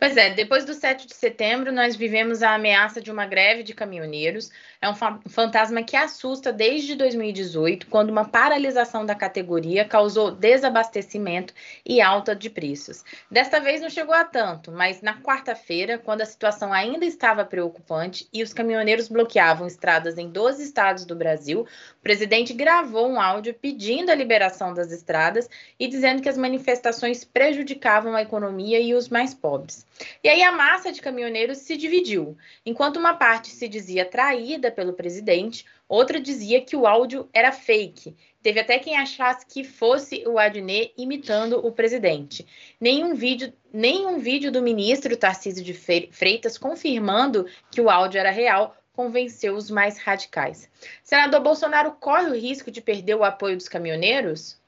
Pois 0.03 0.17
é, 0.17 0.31
depois 0.31 0.65
do 0.65 0.75
7 0.75 1.07
de 1.07 1.15
setembro, 1.15 1.71
nós 1.71 1.95
vivemos 1.95 2.43
a 2.43 2.57
ameaça 2.57 3.01
de 3.01 3.09
uma 3.09 3.25
greve 3.25 3.63
de 3.63 3.73
caminhoneiros. 3.73 4.51
É 4.81 4.89
um 4.91 4.97
fantasma 4.97 5.81
que 5.85 5.97
assusta 5.97 6.53
desde 6.53 6.97
2018, 6.97 7.87
quando 7.87 8.11
uma 8.11 8.25
paralisação 8.25 9.07
da 9.07 9.15
categoria 9.15 9.85
causou 9.85 10.33
desabastecimento 10.33 11.55
e 11.87 12.01
alta 12.01 12.35
de 12.35 12.51
preços. 12.51 13.05
Desta 13.31 13.61
vez 13.61 13.81
não 13.81 13.89
chegou 13.89 14.13
a 14.13 14.25
tanto, 14.25 14.73
mas 14.73 15.03
na 15.03 15.23
quarta-feira, 15.23 15.97
quando 15.99 16.23
a 16.23 16.27
situação 16.27 16.73
ainda 16.73 17.05
estava 17.05 17.45
preocupante 17.45 18.27
e 18.33 18.43
os 18.43 18.53
caminhoneiros 18.53 19.07
bloqueavam 19.07 19.69
estradas 19.69 20.19
em 20.19 20.29
12 20.29 20.65
estados 20.65 21.05
do 21.05 21.15
Brasil, 21.15 21.61
o 21.61 22.03
presidente 22.03 22.53
gravou 22.53 23.09
um 23.09 23.21
áudio 23.21 23.55
pedindo 23.55 24.11
a 24.11 24.17
liberação 24.17 24.75
das 24.75 24.91
estradas 24.91 25.49
e 25.79 25.87
dizendo 25.87 26.21
que 26.21 26.29
as 26.29 26.37
manifestações 26.37 27.25
prejudicavam 27.25 28.17
a 28.17 28.23
economia 28.23 28.81
e 28.81 28.95
os 28.95 29.09
mais 29.09 29.33
pobres. 29.33 29.87
E 30.23 30.29
aí 30.29 30.43
a 30.43 30.53
massa 30.53 30.91
de 30.91 31.01
caminhoneiros 31.01 31.59
se 31.59 31.77
dividiu. 31.77 32.37
Enquanto 32.65 32.97
uma 32.97 33.15
parte 33.15 33.49
se 33.49 33.69
dizia 33.69 34.05
traída 34.05 34.71
pelo 34.71 34.93
presidente, 34.93 35.67
outra 35.89 36.21
dizia 36.21 36.61
que 36.61 36.77
o 36.77 36.87
áudio 36.87 37.29
era 37.33 37.53
fake. 37.53 38.17
Teve 38.43 38.61
até 38.61 38.79
quem 38.79 38.97
achasse 38.97 39.47
que 39.47 39.63
fosse 39.63 40.25
o 40.27 40.39
Adnet 40.39 40.93
imitando 40.97 41.65
o 41.65 41.71
presidente. 41.71 42.47
Nenhum 42.81 43.15
vídeo, 43.15 43.53
nenhum 43.73 44.19
vídeo 44.19 44.51
do 44.51 44.63
ministro 44.63 45.17
Tarcísio 45.17 45.63
de 45.63 45.75
Freitas 45.75 46.59
confirmando 46.59 47.47
que 47.71 47.81
o 47.81 47.91
áudio 47.91 48.19
era 48.19 48.31
real 48.31 48.77
convenceu 48.93 49.55
os 49.55 49.71
mais 49.71 49.99
radicais. 49.99 50.69
Senador 51.03 51.41
Bolsonaro 51.41 51.93
corre 51.93 52.31
o 52.31 52.39
risco 52.39 52.71
de 52.71 52.81
perder 52.81 53.15
o 53.15 53.25
apoio 53.25 53.57
dos 53.57 53.69
caminhoneiros? 53.69 54.61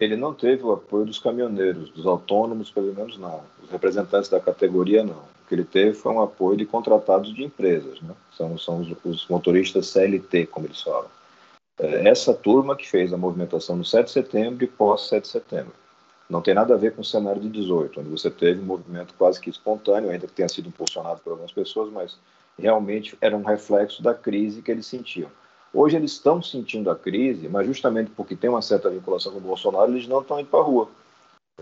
Ele 0.00 0.16
não 0.16 0.32
teve 0.32 0.62
o 0.62 0.72
apoio 0.72 1.04
dos 1.04 1.18
caminhoneiros, 1.18 1.90
dos 1.90 2.06
autônomos, 2.06 2.70
pelo 2.70 2.94
menos 2.94 3.18
não. 3.18 3.42
Os 3.62 3.70
representantes 3.70 4.30
da 4.30 4.38
categoria, 4.38 5.02
não. 5.02 5.16
O 5.16 5.48
que 5.48 5.54
ele 5.54 5.64
teve 5.64 5.94
foi 5.94 6.12
um 6.12 6.22
apoio 6.22 6.56
de 6.56 6.64
contratados 6.64 7.34
de 7.34 7.42
empresas, 7.42 8.00
né? 8.00 8.14
são, 8.36 8.56
são 8.58 8.80
os, 8.80 8.88
os 9.04 9.26
motoristas 9.28 9.88
CLT, 9.88 10.46
como 10.46 10.66
eles 10.66 10.80
falam. 10.80 11.08
É 11.80 12.08
essa 12.08 12.34
turma 12.34 12.76
que 12.76 12.88
fez 12.88 13.12
a 13.12 13.16
movimentação 13.16 13.76
no 13.76 13.84
7 13.84 14.06
de 14.06 14.12
setembro 14.12 14.64
e 14.64 14.68
pós 14.68 15.08
7 15.08 15.22
de 15.22 15.28
setembro. 15.28 15.72
Não 16.28 16.42
tem 16.42 16.52
nada 16.52 16.74
a 16.74 16.76
ver 16.76 16.94
com 16.94 17.00
o 17.00 17.04
cenário 17.04 17.40
de 17.40 17.48
18, 17.48 18.00
onde 18.00 18.10
você 18.10 18.30
teve 18.30 18.60
um 18.60 18.64
movimento 18.64 19.14
quase 19.16 19.40
que 19.40 19.48
espontâneo, 19.48 20.10
ainda 20.10 20.26
que 20.26 20.32
tenha 20.32 20.48
sido 20.48 20.68
impulsionado 20.68 21.20
por 21.20 21.30
algumas 21.30 21.52
pessoas, 21.52 21.90
mas 21.90 22.18
realmente 22.58 23.16
era 23.20 23.36
um 23.36 23.42
reflexo 23.42 24.02
da 24.02 24.12
crise 24.12 24.60
que 24.60 24.70
eles 24.70 24.86
sentiam. 24.86 25.30
Hoje 25.72 25.96
eles 25.96 26.12
estão 26.12 26.42
sentindo 26.42 26.90
a 26.90 26.96
crise, 26.96 27.48
mas 27.48 27.66
justamente 27.66 28.10
porque 28.10 28.34
tem 28.34 28.48
uma 28.48 28.62
certa 28.62 28.88
vinculação 28.88 29.32
com 29.32 29.38
o 29.38 29.42
Bolsonaro, 29.42 29.92
eles 29.92 30.08
não 30.08 30.20
estão 30.20 30.40
indo 30.40 30.48
para 30.48 30.60
a 30.60 30.62
rua. 30.62 30.88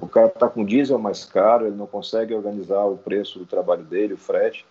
O 0.01 0.07
cara 0.07 0.27
está 0.27 0.49
com 0.49 0.65
diesel 0.65 0.99
mais 0.99 1.25
caro, 1.25 1.67
ele 1.67 1.77
não 1.77 1.87
consegue 1.87 2.35
organizar 2.35 2.85
o 2.85 2.97
preço 2.97 3.39
do 3.39 3.47
trabalho 3.47 3.83
dele, 3.83 4.15
o 4.15 4.19
frete, 4.19 4.65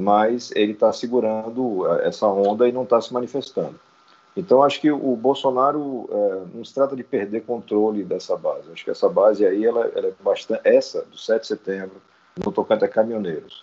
mas 0.00 0.50
ele 0.54 0.72
está 0.72 0.92
segurando 0.92 1.86
eh, 1.86 2.08
essa 2.08 2.26
onda 2.26 2.68
e 2.68 2.72
não 2.72 2.82
está 2.82 3.00
se 3.00 3.12
manifestando. 3.12 3.78
Então, 4.36 4.62
acho 4.62 4.80
que 4.80 4.90
o 4.90 5.14
Bolsonaro 5.14 6.08
é, 6.10 6.42
não 6.54 6.64
se 6.64 6.72
trata 6.72 6.96
de 6.96 7.04
perder 7.04 7.42
controle 7.42 8.02
dessa 8.02 8.34
base. 8.34 8.70
Acho 8.72 8.82
que 8.82 8.90
essa 8.90 9.08
base 9.08 9.44
aí, 9.44 9.64
ela, 9.64 9.90
ela 9.94 10.08
é 10.08 10.12
bastante. 10.20 10.62
Essa, 10.64 11.02
do 11.02 11.18
7 11.18 11.42
de 11.42 11.46
setembro, 11.48 12.00
no 12.42 12.50
tocante 12.50 12.82
a 12.82 12.88
caminhoneiros, 12.88 13.62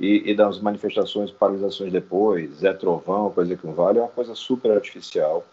e, 0.00 0.30
e 0.30 0.34
das 0.34 0.58
manifestações, 0.58 1.30
paralisações 1.30 1.92
depois, 1.92 2.54
Zé 2.54 2.72
Trovão, 2.72 3.30
coisa 3.30 3.54
que 3.54 3.66
não 3.66 3.74
vale, 3.74 3.98
é 3.98 4.02
uma 4.02 4.08
coisa 4.08 4.34
super 4.34 4.72
artificial. 4.72 5.44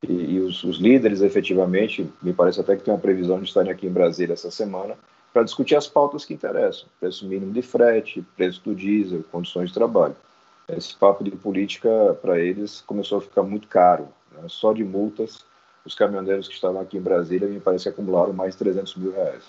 E, 0.00 0.12
e 0.12 0.40
os, 0.40 0.62
os, 0.62 0.78
líderes, 0.78 1.20
efetivamente, 1.22 2.08
me 2.22 2.32
parece 2.32 2.60
até 2.60 2.76
que 2.76 2.84
tem 2.84 2.94
uma 2.94 3.00
previsão 3.00 3.40
de 3.40 3.46
estarem 3.46 3.72
aqui 3.72 3.86
em 3.86 3.92
Brasília 3.92 4.34
essa 4.34 4.50
semana 4.50 4.96
para 5.32 5.42
discutir 5.42 5.74
as 5.74 5.88
pautas 5.88 6.24
que 6.24 6.32
interessam: 6.32 6.88
preço 7.00 7.26
mínimo 7.26 7.52
de 7.52 7.62
frete, 7.62 8.24
preço 8.36 8.62
do 8.64 8.74
diesel, 8.76 9.24
condições 9.32 9.68
de 9.70 9.74
trabalho. 9.74 10.14
Esse 10.68 10.94
papo 10.94 11.24
de 11.24 11.30
política, 11.32 12.16
para 12.22 12.38
eles, 12.38 12.82
começou 12.86 13.18
a 13.18 13.20
ficar 13.20 13.42
muito 13.42 13.66
caro. 13.66 14.08
Né? 14.32 14.42
Só 14.48 14.72
de 14.72 14.84
multas, 14.84 15.44
os 15.84 15.94
caminhoneiros 15.94 16.46
que 16.46 16.54
estavam 16.54 16.80
aqui 16.80 16.96
em 16.96 17.02
Brasília, 17.02 17.48
me 17.48 17.60
parece 17.60 17.88
acumularam 17.88 18.32
mais 18.32 18.52
de 18.52 18.58
300 18.58 18.96
mil 18.96 19.12
reais. 19.12 19.44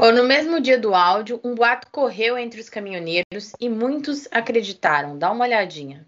Bom, 0.00 0.12
no 0.12 0.24
mesmo 0.24 0.62
dia 0.62 0.78
do 0.78 0.94
áudio, 0.94 1.38
um 1.44 1.54
boato 1.54 1.86
correu 1.92 2.38
entre 2.38 2.58
os 2.58 2.70
caminhoneiros 2.70 3.52
e 3.60 3.68
muitos 3.68 4.26
acreditaram. 4.30 5.18
Dá 5.18 5.30
uma 5.30 5.44
olhadinha. 5.44 6.06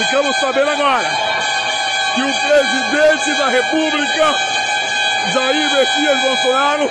Ficamos 0.00 0.36
sabendo 0.36 0.70
agora 0.70 1.08
que 2.14 2.20
o 2.22 2.32
presidente 2.46 3.36
da 3.36 3.48
República, 3.48 4.34
Jair 5.32 5.74
Messias 5.74 6.20
Bolsonaro, 6.22 6.88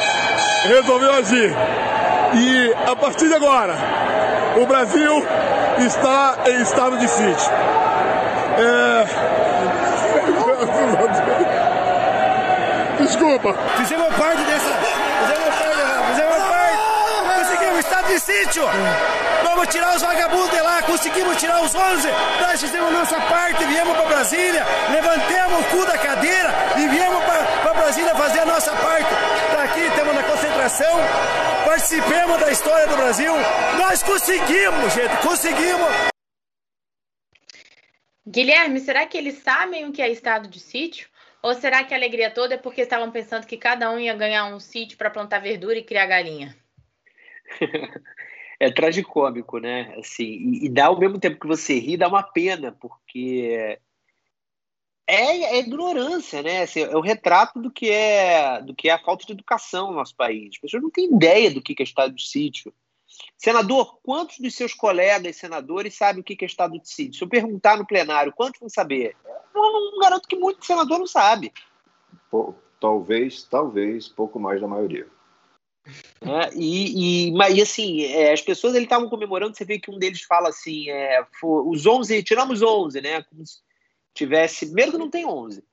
resolveu 0.63 1.13
agir. 1.13 1.55
E 2.35 2.73
a 2.85 2.95
partir 2.97 3.29
de 3.29 3.35
agora, 3.35 3.73
o 4.61 4.65
Brasil 4.65 5.25
está 5.87 6.37
em 6.47 6.61
estado 6.63 6.97
de 6.97 7.07
sítio. 7.07 7.49
É... 8.59 9.05
Desculpa. 13.01 13.53
Fizemos 13.77 14.13
parte 14.17 14.43
dessa 14.43 15.02
de 18.07 18.19
sítio. 18.19 18.63
Vamos 19.43 19.67
tirar 19.67 19.95
os 19.95 20.01
vagabundos 20.01 20.49
de 20.49 20.61
lá, 20.61 20.81
conseguimos 20.83 21.37
tirar 21.37 21.61
os 21.61 21.73
11. 21.73 22.07
Nós 22.41 22.61
fizemos 22.61 22.91
nossa 22.91 23.19
parte, 23.21 23.65
viemos 23.65 23.95
para 23.95 24.07
Brasília, 24.07 24.65
levantemos 24.91 25.61
o 25.61 25.69
cu 25.69 25.85
da 25.85 25.97
cadeira 25.97 26.49
e 26.77 26.87
viemos 26.87 27.23
para 27.23 27.73
Brasília 27.73 28.15
fazer 28.15 28.39
a 28.39 28.45
nossa 28.45 28.75
parte. 28.75 29.09
Está 29.45 29.63
aqui, 29.63 29.81
estamos 29.81 30.15
na 30.15 30.23
concentração, 30.23 30.99
participemos 31.65 32.39
da 32.39 32.51
história 32.51 32.87
do 32.87 32.95
Brasil. 32.95 33.33
Nós 33.77 34.03
conseguimos, 34.03 34.93
gente, 34.93 35.17
conseguimos. 35.21 36.13
Guilherme, 38.25 38.79
será 38.79 39.05
que 39.05 39.17
eles 39.17 39.39
sabem 39.43 39.85
o 39.85 39.91
que 39.91 40.01
é 40.01 40.09
estado 40.09 40.47
de 40.47 40.59
sítio? 40.59 41.07
Ou 41.41 41.53
será 41.53 41.83
que 41.83 41.93
a 41.93 41.97
alegria 41.97 42.31
toda 42.31 42.55
é 42.55 42.57
porque 42.57 42.81
estavam 42.81 43.11
pensando 43.11 43.45
que 43.45 43.57
cada 43.57 43.91
um 43.91 43.99
ia 43.99 44.13
ganhar 44.13 44.45
um 44.45 44.61
sítio 44.61 44.97
para 44.97 45.09
plantar 45.09 45.39
verdura 45.39 45.77
e 45.77 45.83
criar 45.83 46.05
galinha? 46.05 46.62
é 48.59 48.71
tragicômico, 48.71 49.59
né? 49.59 49.93
Assim, 49.97 50.23
e, 50.23 50.65
e, 50.65 50.69
dá 50.69 50.87
ao 50.87 50.99
mesmo 50.99 51.19
tempo 51.19 51.39
que 51.39 51.47
você 51.47 51.79
ri, 51.79 51.97
dá 51.97 52.07
uma 52.07 52.23
pena, 52.23 52.71
porque 52.71 53.77
é, 55.07 55.55
é 55.55 55.59
ignorância, 55.59 56.41
né? 56.41 56.63
Assim, 56.63 56.81
é 56.81 56.95
o 56.95 57.01
retrato 57.01 57.59
do 57.59 57.71
que 57.71 57.89
é 57.89 58.61
do 58.61 58.73
que 58.73 58.89
é 58.89 58.93
a 58.93 58.99
falta 58.99 59.25
de 59.25 59.33
educação 59.33 59.87
no 59.87 59.97
nosso 59.97 60.15
país. 60.15 60.49
As 60.53 60.57
pessoas 60.57 60.83
não 60.83 60.89
têm 60.89 61.13
ideia 61.13 61.51
do 61.51 61.61
que 61.61 61.75
é 61.77 61.83
estado 61.83 62.13
de 62.13 62.27
sítio. 62.27 62.73
Senador, 63.37 63.99
quantos 64.01 64.39
dos 64.39 64.55
seus 64.55 64.73
colegas 64.73 65.35
senadores 65.35 65.95
sabem 65.95 66.21
o 66.21 66.23
que 66.23 66.37
é 66.41 66.45
estado 66.45 66.79
de 66.79 66.89
sítio? 66.89 67.19
Se 67.19 67.23
eu 67.23 67.29
perguntar 67.29 67.77
no 67.77 67.85
plenário, 67.85 68.33
quantos 68.33 68.59
vão 68.59 68.69
saber? 68.69 69.15
Eu 69.53 69.61
não 69.61 69.99
garanto 69.99 70.27
que 70.27 70.35
muito 70.35 70.65
senador 70.65 70.99
não 70.99 71.07
sabe. 71.07 71.53
talvez, 72.79 73.43
talvez, 73.43 74.07
pouco 74.07 74.39
mais 74.39 74.59
da 74.59 74.67
maioria. 74.67 75.07
É, 76.21 76.55
e, 76.55 77.29
e, 77.29 77.33
e 77.55 77.61
assim, 77.61 78.03
é, 78.03 78.31
as 78.31 78.41
pessoas 78.41 78.75
estavam 78.75 79.09
comemorando, 79.09 79.55
você 79.55 79.65
vê 79.65 79.77
que 79.77 79.91
um 79.91 79.99
deles 79.99 80.21
fala 80.21 80.49
assim, 80.49 80.89
é, 80.89 81.25
os 81.43 81.85
11, 81.85 82.23
tiramos 82.23 82.61
11, 82.61 83.01
né, 83.01 83.21
como 83.23 83.45
se 83.45 83.59
tivesse, 84.13 84.67
primeiro 84.67 84.93
que 84.93 84.97
não 84.97 85.09
tem 85.09 85.25
11, 85.25 85.63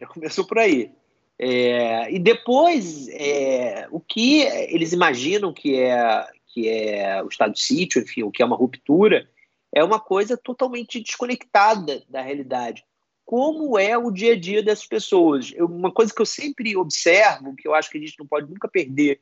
já 0.00 0.06
começou 0.06 0.46
por 0.46 0.58
aí. 0.58 0.90
É, 1.38 2.12
e 2.12 2.18
depois, 2.18 3.08
é, 3.08 3.88
o 3.90 4.00
que 4.00 4.42
eles 4.42 4.92
imaginam 4.92 5.52
que 5.52 5.78
é, 5.78 6.26
que 6.52 6.68
é 6.68 7.22
o 7.22 7.28
estado 7.28 7.54
de 7.54 7.62
sítio, 7.62 8.02
enfim, 8.02 8.22
o 8.22 8.30
que 8.30 8.42
é 8.42 8.46
uma 8.46 8.56
ruptura, 8.56 9.28
é 9.72 9.82
uma 9.82 10.00
coisa 10.00 10.36
totalmente 10.36 11.00
desconectada 11.00 12.02
da 12.08 12.20
realidade. 12.20 12.84
Como 13.24 13.78
é 13.78 13.96
o 13.96 14.10
dia 14.10 14.32
a 14.32 14.38
dia 14.38 14.62
dessas 14.62 14.86
pessoas? 14.86 15.52
Eu, 15.54 15.66
uma 15.66 15.92
coisa 15.92 16.12
que 16.12 16.20
eu 16.20 16.26
sempre 16.26 16.76
observo, 16.76 17.54
que 17.54 17.66
eu 17.66 17.74
acho 17.74 17.88
que 17.88 17.96
a 17.96 18.00
gente 18.00 18.18
não 18.18 18.26
pode 18.26 18.50
nunca 18.50 18.68
perder 18.68 19.20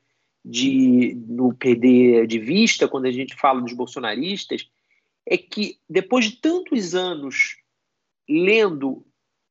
de 0.49 1.15
no 1.29 1.53
perder 1.53 2.27
de 2.27 2.39
vista 2.39 2.89
quando 2.89 3.05
a 3.05 3.11
gente 3.11 3.37
fala 3.37 3.61
dos 3.61 3.75
bolsonaristas 3.75 4.67
é 5.27 5.37
que 5.37 5.79
depois 5.87 6.25
de 6.25 6.37
tantos 6.37 6.95
anos 6.95 7.59
lendo 8.27 9.05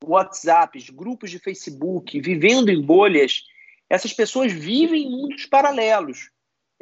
WhatsApps, 0.04 0.90
grupos 0.90 1.30
de 1.30 1.38
Facebook, 1.38 2.20
vivendo 2.20 2.70
em 2.70 2.82
bolhas, 2.82 3.44
essas 3.88 4.12
pessoas 4.12 4.52
vivem 4.52 5.04
em 5.04 5.12
mundos 5.12 5.46
paralelos. 5.46 6.32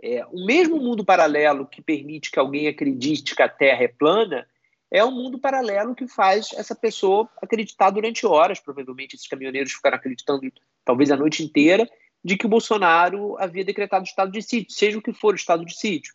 É, 0.01 0.25
o 0.27 0.45
mesmo 0.45 0.77
mundo 0.77 1.03
paralelo 1.03 1.67
que 1.67 1.81
permite 1.81 2.31
que 2.31 2.39
alguém 2.39 2.69
acredite 2.69 3.35
que 3.35 3.41
a 3.41 3.49
Terra 3.49 3.83
é 3.83 3.89
plana 3.89 4.47
é 4.89 5.03
um 5.03 5.11
mundo 5.11 5.37
paralelo 5.37 5.93
que 5.93 6.07
faz 6.07 6.53
essa 6.53 6.73
pessoa 6.73 7.29
acreditar 7.41 7.89
durante 7.89 8.25
horas. 8.25 8.61
Provavelmente 8.61 9.17
esses 9.17 9.27
caminhoneiros 9.27 9.73
ficaram 9.73 9.97
acreditando 9.97 10.49
talvez 10.85 11.11
a 11.11 11.17
noite 11.17 11.43
inteira 11.43 11.89
de 12.25 12.35
que 12.35 12.47
o 12.47 12.49
Bolsonaro 12.49 13.37
havia 13.37 13.63
decretado 13.63 14.03
o 14.03 14.07
estado 14.07 14.31
de 14.31 14.41
sítio, 14.41 14.75
seja 14.75 14.97
o 14.97 15.01
que 15.01 15.13
for 15.13 15.35
o 15.35 15.37
estado 15.37 15.63
de 15.63 15.77
sítio. 15.77 16.11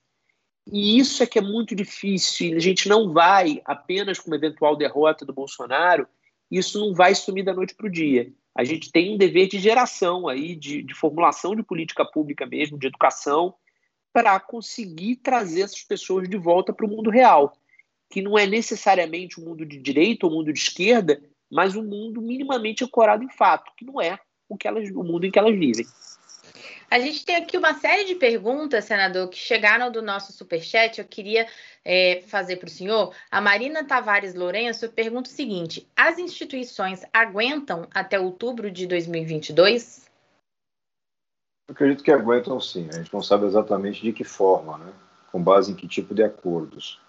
E 0.67 0.99
isso 0.99 1.23
é 1.23 1.27
que 1.27 1.39
é 1.39 1.43
muito 1.43 1.73
difícil. 1.73 2.57
A 2.57 2.59
gente 2.59 2.89
não 2.89 3.13
vai 3.13 3.63
apenas 3.65 4.19
com 4.19 4.27
uma 4.27 4.35
eventual 4.35 4.75
derrota 4.75 5.25
do 5.25 5.33
Bolsonaro, 5.33 6.09
isso 6.51 6.81
não 6.81 6.93
vai 6.93 7.15
sumir 7.15 7.45
da 7.45 7.55
noite 7.55 7.77
para 7.77 7.87
o 7.87 7.91
dia. 7.91 8.33
A 8.53 8.65
gente 8.65 8.91
tem 8.91 9.15
um 9.15 9.17
dever 9.17 9.47
de 9.47 9.61
geração 9.61 10.27
aí, 10.27 10.57
de, 10.57 10.83
de 10.83 10.95
formulação 10.95 11.55
de 11.55 11.63
política 11.63 12.05
pública 12.05 12.45
mesmo, 12.45 12.77
de 12.77 12.89
educação, 12.89 13.55
para 14.13 14.41
conseguir 14.41 15.15
trazer 15.15 15.61
essas 15.61 15.85
pessoas 15.85 16.29
de 16.29 16.37
volta 16.37 16.73
para 16.73 16.87
o 16.87 16.91
mundo 16.91 17.09
real, 17.09 17.57
que 18.11 18.21
não 18.21 18.37
é 18.37 18.49
necessariamente 18.49 19.41
um 19.41 19.45
mundo 19.45 19.65
de 19.65 19.79
direita 19.79 20.27
ou 20.27 20.33
um 20.33 20.37
mundo 20.39 20.53
de 20.53 20.59
esquerda, 20.59 21.23
mas 21.49 21.77
um 21.77 21.85
mundo 21.85 22.21
minimamente 22.21 22.83
ancorado 22.83 23.23
em 23.23 23.31
fato, 23.31 23.71
que 23.77 23.85
não 23.85 24.01
é 24.01 24.19
o, 24.51 24.57
que 24.57 24.68
elas, 24.68 24.90
o 24.90 25.03
mundo 25.03 25.24
em 25.24 25.30
que 25.30 25.38
elas 25.38 25.57
vivem. 25.59 25.86
A 26.90 26.98
gente 26.98 27.24
tem 27.24 27.36
aqui 27.36 27.57
uma 27.57 27.72
série 27.74 28.05
de 28.05 28.16
perguntas, 28.16 28.84
senador, 28.84 29.28
que 29.28 29.38
chegaram 29.38 29.92
do 29.92 30.03
nosso 30.03 30.32
superchat. 30.32 30.98
Eu 30.98 31.07
queria 31.07 31.46
é, 31.84 32.24
fazer 32.26 32.57
para 32.57 32.66
o 32.66 32.70
senhor. 32.70 33.14
A 33.30 33.40
Marina 33.40 33.84
Tavares 33.84 34.34
Lourenço 34.34 34.88
pergunta 34.90 35.30
o 35.30 35.32
seguinte: 35.32 35.88
as 35.96 36.18
instituições 36.18 37.05
aguentam 37.12 37.86
até 37.94 38.18
outubro 38.18 38.72
de 38.72 38.88
2022? 38.88 40.11
Eu 41.68 41.72
acredito 41.72 42.03
que 42.03 42.11
aguentam 42.11 42.61
sim. 42.61 42.88
A 42.92 42.96
gente 42.96 43.14
não 43.14 43.22
sabe 43.22 43.46
exatamente 43.46 44.03
de 44.03 44.12
que 44.12 44.24
forma, 44.24 44.76
né? 44.78 44.92
com 45.30 45.40
base 45.40 45.70
em 45.70 45.76
que 45.76 45.86
tipo 45.86 46.12
de 46.12 46.24
acordos. 46.24 47.01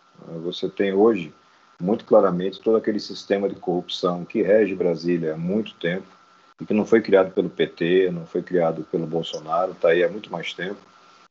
Você 0.43 0.69
tem 0.69 0.93
hoje, 0.93 1.33
muito 1.79 2.05
claramente, 2.05 2.61
todo 2.61 2.77
aquele 2.77 2.99
sistema 2.99 3.49
de 3.49 3.55
corrupção 3.55 4.23
que 4.23 4.43
rege 4.43 4.75
Brasília 4.75 5.33
há 5.33 5.37
muito 5.37 5.73
tempo 5.79 6.20
que 6.65 6.73
não 6.73 6.85
foi 6.85 7.01
criado 7.01 7.31
pelo 7.31 7.49
PT, 7.49 8.11
não 8.11 8.25
foi 8.25 8.41
criado 8.41 8.85
pelo 8.91 9.07
Bolsonaro, 9.07 9.71
está 9.71 9.89
aí 9.89 10.03
há 10.03 10.09
muito 10.09 10.31
mais 10.31 10.53
tempo. 10.53 10.77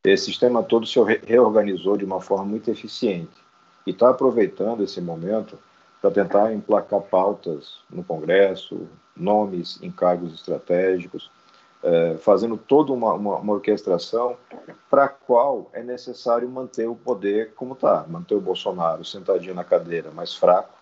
Esse 0.03 0.25
sistema 0.27 0.63
todo 0.63 0.87
se 0.87 0.99
reorganizou 1.27 1.97
de 1.97 2.05
uma 2.05 2.21
forma 2.21 2.45
muito 2.45 2.71
eficiente 2.71 3.31
e 3.87 3.91
está 3.91 4.11
aproveitando 4.11 4.83
esse 4.83 5.01
momento 5.01 5.59
para 6.01 6.11
tentar 6.11 6.53
emplacar 6.53 7.01
pautas 7.03 7.81
no 7.91 8.03
Congresso, 8.03 8.89
nomes 9.15 9.79
em 9.83 9.91
cargos 9.91 10.35
estratégicos, 10.35 11.31
é, 11.83 12.17
fazendo 12.19 12.57
toda 12.57 12.93
uma, 12.93 13.13
uma, 13.13 13.37
uma 13.37 13.53
orquestração 13.55 14.37
para 14.91 15.05
a 15.05 15.09
qual 15.09 15.71
é 15.73 15.83
necessário 15.83 16.49
manter 16.49 16.89
o 16.89 16.95
poder 16.95 17.53
como 17.55 17.75
está, 17.75 18.05
manter 18.09 18.35
o 18.35 18.41
Bolsonaro 18.41 19.05
sentadinho 19.05 19.55
na 19.55 19.65
cadeira, 19.65 20.11
mais 20.11 20.35
fraco, 20.35 20.80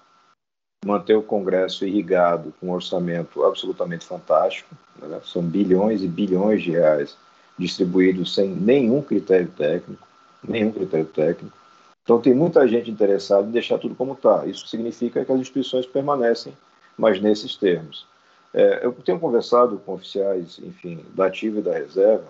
manter 0.85 1.17
o 1.17 1.23
Congresso 1.23 1.85
irrigado 1.85 2.53
com 2.61 2.69
um 2.69 2.73
orçamento 2.73 3.45
absolutamente 3.45 4.05
fantástico, 4.05 4.75
né? 5.01 5.21
são 5.25 5.43
bilhões 5.43 6.03
e 6.03 6.09
bilhões 6.09 6.63
de 6.63 6.71
reais 6.71 7.17
distribuídos 7.59 8.35
sem 8.35 8.49
nenhum 8.49 9.03
critério 9.03 9.49
técnico, 9.49 10.07
nenhum 10.47 10.71
critério 10.71 11.07
técnico. 11.07 11.57
Então 12.03 12.21
tem 12.21 12.35
muita 12.35 12.67
gente 12.67 12.91
interessada 12.91 13.47
em 13.47 13.51
deixar 13.51 13.79
tudo 13.79 13.95
como 13.95 14.15
está. 14.15 14.47
Isso 14.47 14.67
significa 14.69 15.25
que 15.25 15.33
as 15.33 15.41
instituições 15.41 15.85
permanecem, 15.85 16.57
mas 16.97 17.21
nesses 17.21 17.57
termos. 17.57 18.07
É, 18.55 18.85
eu 18.85 18.93
tenho 18.93 19.19
conversado 19.21 19.79
com 19.85 19.95
oficiais, 19.95 20.59
enfim, 20.63 21.05
da 21.15 21.27
ativa 21.27 21.59
e 21.59 21.63
da 21.63 21.73
reserva, 21.73 22.25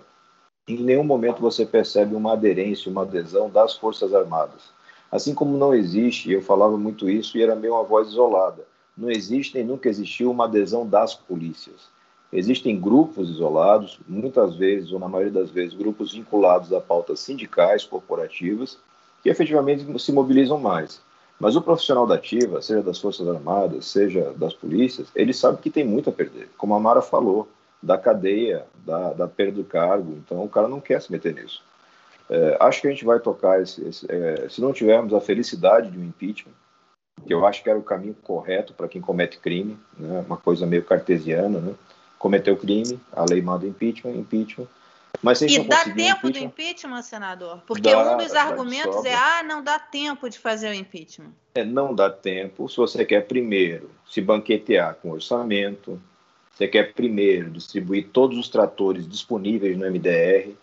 em 0.67 0.77
nenhum 0.83 1.03
momento 1.03 1.41
você 1.41 1.65
percebe 1.65 2.13
uma 2.13 2.33
aderência, 2.33 2.91
uma 2.91 3.03
adesão 3.03 3.49
das 3.49 3.75
Forças 3.75 4.13
Armadas. 4.13 4.78
Assim 5.11 5.33
como 5.33 5.57
não 5.57 5.73
existe, 5.73 6.31
eu 6.31 6.41
falava 6.41 6.77
muito 6.77 7.09
isso 7.09 7.37
e 7.37 7.41
era 7.41 7.55
meio 7.55 7.73
uma 7.73 7.83
voz 7.83 8.09
isolada, 8.09 8.63
não 8.97 9.09
existe 9.09 9.55
nem 9.55 9.65
nunca 9.65 9.89
existiu 9.89 10.29
uma 10.29 10.45
adesão 10.45 10.87
das 10.87 11.15
polícias. 11.15 11.87
Existem 12.31 12.79
grupos 12.79 13.29
isolados, 13.29 13.99
muitas 14.07 14.55
vezes, 14.55 14.91
ou 14.91 14.99
na 14.99 15.07
maioria 15.07 15.33
das 15.33 15.49
vezes, 15.49 15.73
grupos 15.73 16.13
vinculados 16.13 16.71
a 16.71 16.79
pautas 16.79 17.19
sindicais, 17.21 17.85
corporativas, 17.85 18.77
que 19.23 19.29
efetivamente 19.29 19.85
se 19.99 20.11
mobilizam 20.11 20.59
mais. 20.59 21.01
Mas 21.39 21.55
o 21.55 21.61
profissional 21.61 22.05
da 22.05 22.15
ativa, 22.15 22.61
seja 22.61 22.83
das 22.83 22.99
Forças 22.99 23.27
Armadas, 23.27 23.87
seja 23.87 24.33
das 24.35 24.53
polícias, 24.53 25.07
ele 25.15 25.33
sabe 25.33 25.59
que 25.59 25.71
tem 25.71 25.85
muito 25.85 26.09
a 26.09 26.13
perder. 26.13 26.49
Como 26.57 26.75
a 26.75 26.79
Mara 26.79 27.01
falou, 27.01 27.47
da 27.81 27.97
cadeia, 27.97 28.65
da, 28.85 29.13
da 29.13 29.27
perda 29.27 29.53
do 29.53 29.63
cargo. 29.63 30.13
Então 30.13 30.43
o 30.43 30.49
cara 30.49 30.67
não 30.67 30.81
quer 30.81 31.01
se 31.01 31.11
meter 31.11 31.33
nisso. 31.33 31.63
É, 32.29 32.57
acho 32.59 32.81
que 32.81 32.87
a 32.87 32.91
gente 32.91 33.05
vai 33.05 33.19
tocar, 33.19 33.61
esse, 33.61 33.83
esse, 33.87 34.05
é, 34.09 34.47
se 34.49 34.61
não 34.61 34.71
tivermos 34.71 35.13
a 35.13 35.21
felicidade 35.21 35.89
de 35.89 35.97
um 35.97 36.03
impeachment, 36.03 36.53
que 37.25 37.33
eu 37.33 37.45
acho 37.45 37.63
que 37.63 37.69
era 37.69 37.79
o 37.79 37.83
caminho 37.83 38.15
correto 38.23 38.73
para 38.73 38.87
quem 38.87 39.01
comete 39.01 39.39
crime, 39.39 39.77
né, 39.97 40.23
uma 40.25 40.37
coisa 40.37 40.65
meio 40.65 40.83
cartesiana, 40.83 41.59
né? 41.59 41.75
cometeu 42.17 42.55
crime, 42.55 42.99
a 43.13 43.25
lei 43.27 43.41
manda 43.41 43.65
impeachment, 43.65 44.11
impeachment, 44.11 44.67
mas 45.21 45.41
e 45.41 45.59
dá 45.63 45.83
tempo 45.83 45.99
impeachment, 45.99 46.31
do 46.31 46.37
impeachment, 46.37 47.01
senador? 47.01 47.61
Porque 47.65 47.91
dá, 47.91 48.13
um 48.13 48.17
dos 48.17 48.33
argumentos 48.33 49.03
é, 49.03 49.13
ah, 49.13 49.43
não 49.43 49.63
dá 49.63 49.79
tempo 49.79 50.29
de 50.29 50.37
fazer 50.37 50.69
o 50.69 50.73
impeachment. 50.73 51.31
É, 51.55 51.63
não 51.63 51.93
dá 51.93 52.09
tempo 52.09 52.69
se 52.69 52.77
você 52.77 53.03
quer 53.03 53.25
primeiro 53.25 53.89
se 54.07 54.21
banquetear 54.21 54.95
com 54.95 55.11
orçamento, 55.11 56.01
você 56.53 56.67
quer 56.67 56.93
primeiro 56.93 57.49
distribuir 57.49 58.09
todos 58.13 58.37
os 58.37 58.49
tratores 58.49 59.07
disponíveis 59.07 59.77
no 59.77 59.89
MDR, 59.89 60.53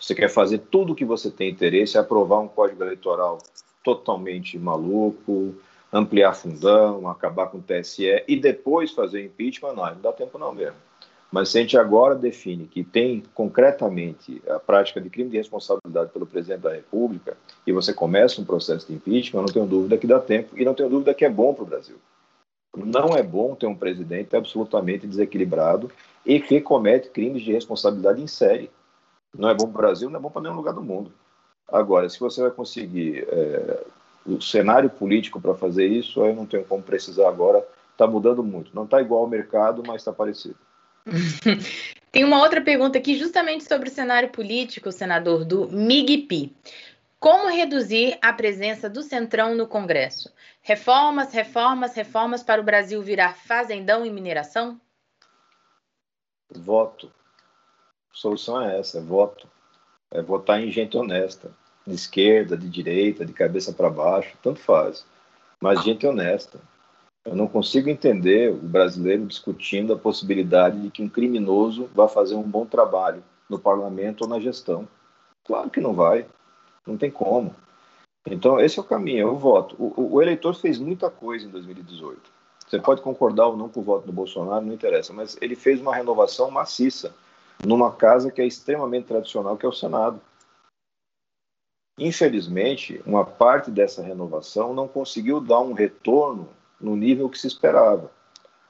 você 0.00 0.14
quer 0.14 0.28
fazer 0.28 0.58
tudo 0.70 0.92
o 0.92 0.96
que 0.96 1.04
você 1.04 1.30
tem 1.30 1.50
interesse, 1.50 1.98
aprovar 1.98 2.40
um 2.40 2.48
código 2.48 2.82
eleitoral 2.82 3.38
totalmente 3.82 4.58
maluco, 4.58 5.54
ampliar 5.92 6.34
fundão, 6.34 7.08
acabar 7.08 7.46
com 7.46 7.58
o 7.58 7.62
TSE 7.62 8.24
e 8.26 8.36
depois 8.36 8.92
fazer 8.92 9.24
impeachment, 9.24 9.72
não, 9.72 9.86
não 9.86 10.00
dá 10.00 10.12
tempo 10.12 10.38
não 10.38 10.54
mesmo. 10.54 10.76
Mas 11.30 11.50
se 11.50 11.58
a 11.58 11.60
gente 11.60 11.76
agora 11.76 12.14
define 12.14 12.66
que 12.66 12.82
tem 12.82 13.22
concretamente 13.34 14.42
a 14.48 14.58
prática 14.58 15.00
de 15.00 15.10
crime 15.10 15.28
de 15.28 15.36
responsabilidade 15.36 16.10
pelo 16.10 16.26
presidente 16.26 16.62
da 16.62 16.72
República 16.72 17.36
e 17.66 17.72
você 17.72 17.92
começa 17.92 18.40
um 18.40 18.44
processo 18.44 18.86
de 18.86 18.94
impeachment, 18.94 19.40
eu 19.40 19.46
não 19.46 19.52
tenho 19.52 19.66
dúvida 19.66 19.98
que 19.98 20.06
dá 20.06 20.18
tempo 20.18 20.58
e 20.58 20.64
não 20.64 20.74
tenho 20.74 20.88
dúvida 20.88 21.12
que 21.12 21.24
é 21.24 21.30
bom 21.30 21.52
para 21.52 21.64
o 21.64 21.66
Brasil. 21.66 21.96
Não 22.76 23.14
é 23.14 23.22
bom 23.22 23.54
ter 23.54 23.66
um 23.66 23.74
presidente 23.74 24.34
absolutamente 24.36 25.06
desequilibrado 25.06 25.90
e 26.24 26.40
que 26.40 26.60
comete 26.60 27.10
crimes 27.10 27.42
de 27.42 27.52
responsabilidade 27.52 28.22
em 28.22 28.26
série. 28.26 28.70
Não 29.38 29.48
é 29.48 29.54
bom 29.54 29.70
para 29.70 29.78
o 29.78 29.82
Brasil, 29.82 30.10
não 30.10 30.18
é 30.18 30.22
bom 30.22 30.30
para 30.30 30.42
nenhum 30.42 30.56
lugar 30.56 30.74
do 30.74 30.82
mundo. 30.82 31.12
Agora, 31.68 32.08
se 32.08 32.18
você 32.18 32.42
vai 32.42 32.50
conseguir 32.50 33.24
é, 33.28 33.84
o 34.26 34.40
cenário 34.40 34.90
político 34.90 35.40
para 35.40 35.54
fazer 35.54 35.86
isso, 35.86 36.24
eu 36.24 36.34
não 36.34 36.44
tenho 36.44 36.64
como 36.64 36.82
precisar 36.82 37.28
agora. 37.28 37.64
Está 37.92 38.06
mudando 38.06 38.42
muito. 38.42 38.74
Não 38.74 38.84
está 38.84 39.00
igual 39.00 39.22
ao 39.22 39.28
mercado, 39.28 39.82
mas 39.86 40.02
está 40.02 40.12
parecido. 40.12 40.56
Tem 42.10 42.24
uma 42.24 42.40
outra 42.40 42.60
pergunta 42.60 42.98
aqui, 42.98 43.16
justamente 43.16 43.64
sobre 43.64 43.88
o 43.88 43.92
cenário 43.92 44.30
político, 44.30 44.90
senador, 44.90 45.44
do 45.44 45.68
MIGPI. 45.68 46.56
Como 47.20 47.48
reduzir 47.48 48.18
a 48.22 48.32
presença 48.32 48.88
do 48.88 49.02
Centrão 49.02 49.54
no 49.54 49.66
Congresso? 49.66 50.32
Reformas, 50.62 51.32
reformas, 51.32 51.94
reformas 51.94 52.42
para 52.42 52.60
o 52.60 52.64
Brasil 52.64 53.00
virar 53.02 53.34
fazendão 53.34 54.06
e 54.06 54.10
mineração? 54.10 54.80
Voto. 56.50 57.12
Solução 58.18 58.60
é 58.60 58.80
essa: 58.80 58.98
é 58.98 59.00
voto. 59.00 59.46
É 60.10 60.20
votar 60.20 60.60
em 60.60 60.72
gente 60.72 60.96
honesta, 60.96 61.52
de 61.86 61.94
esquerda, 61.94 62.56
de 62.56 62.68
direita, 62.68 63.24
de 63.24 63.32
cabeça 63.32 63.72
para 63.72 63.88
baixo, 63.88 64.36
tanto 64.42 64.58
faz. 64.58 65.06
Mas 65.60 65.84
gente 65.84 66.06
honesta, 66.06 66.58
eu 67.24 67.36
não 67.36 67.46
consigo 67.46 67.88
entender 67.88 68.50
o 68.50 68.56
brasileiro 68.56 69.26
discutindo 69.26 69.92
a 69.92 69.98
possibilidade 69.98 70.80
de 70.80 70.90
que 70.90 71.02
um 71.02 71.08
criminoso 71.08 71.88
vá 71.94 72.08
fazer 72.08 72.34
um 72.34 72.42
bom 72.42 72.64
trabalho 72.64 73.22
no 73.48 73.58
parlamento 73.58 74.22
ou 74.22 74.28
na 74.28 74.40
gestão. 74.40 74.88
Claro 75.44 75.70
que 75.70 75.80
não 75.80 75.94
vai, 75.94 76.26
não 76.86 76.96
tem 76.96 77.10
como. 77.10 77.54
Então, 78.26 78.58
esse 78.58 78.78
é 78.78 78.82
o 78.82 78.84
caminho, 78.84 79.28
eu 79.28 79.36
voto. 79.36 79.76
O, 79.78 80.14
o 80.14 80.22
eleitor 80.22 80.54
fez 80.54 80.78
muita 80.78 81.08
coisa 81.08 81.46
em 81.46 81.50
2018. 81.50 82.20
Você 82.66 82.80
pode 82.80 83.00
concordar 83.00 83.46
ou 83.46 83.56
não 83.56 83.68
com 83.68 83.80
o 83.80 83.84
voto 83.84 84.06
do 84.06 84.12
Bolsonaro, 84.12 84.64
não 84.64 84.74
interessa, 84.74 85.12
mas 85.12 85.36
ele 85.40 85.54
fez 85.54 85.80
uma 85.80 85.94
renovação 85.94 86.50
maciça 86.50 87.14
numa 87.64 87.92
casa 87.92 88.30
que 88.30 88.40
é 88.40 88.46
extremamente 88.46 89.06
tradicional, 89.06 89.56
que 89.56 89.66
é 89.66 89.68
o 89.68 89.72
Senado. 89.72 90.20
Infelizmente, 91.98 93.02
uma 93.04 93.24
parte 93.24 93.70
dessa 93.70 94.02
renovação 94.02 94.72
não 94.72 94.86
conseguiu 94.86 95.40
dar 95.40 95.60
um 95.60 95.72
retorno 95.72 96.48
no 96.80 96.94
nível 96.94 97.28
que 97.28 97.38
se 97.38 97.48
esperava. 97.48 98.10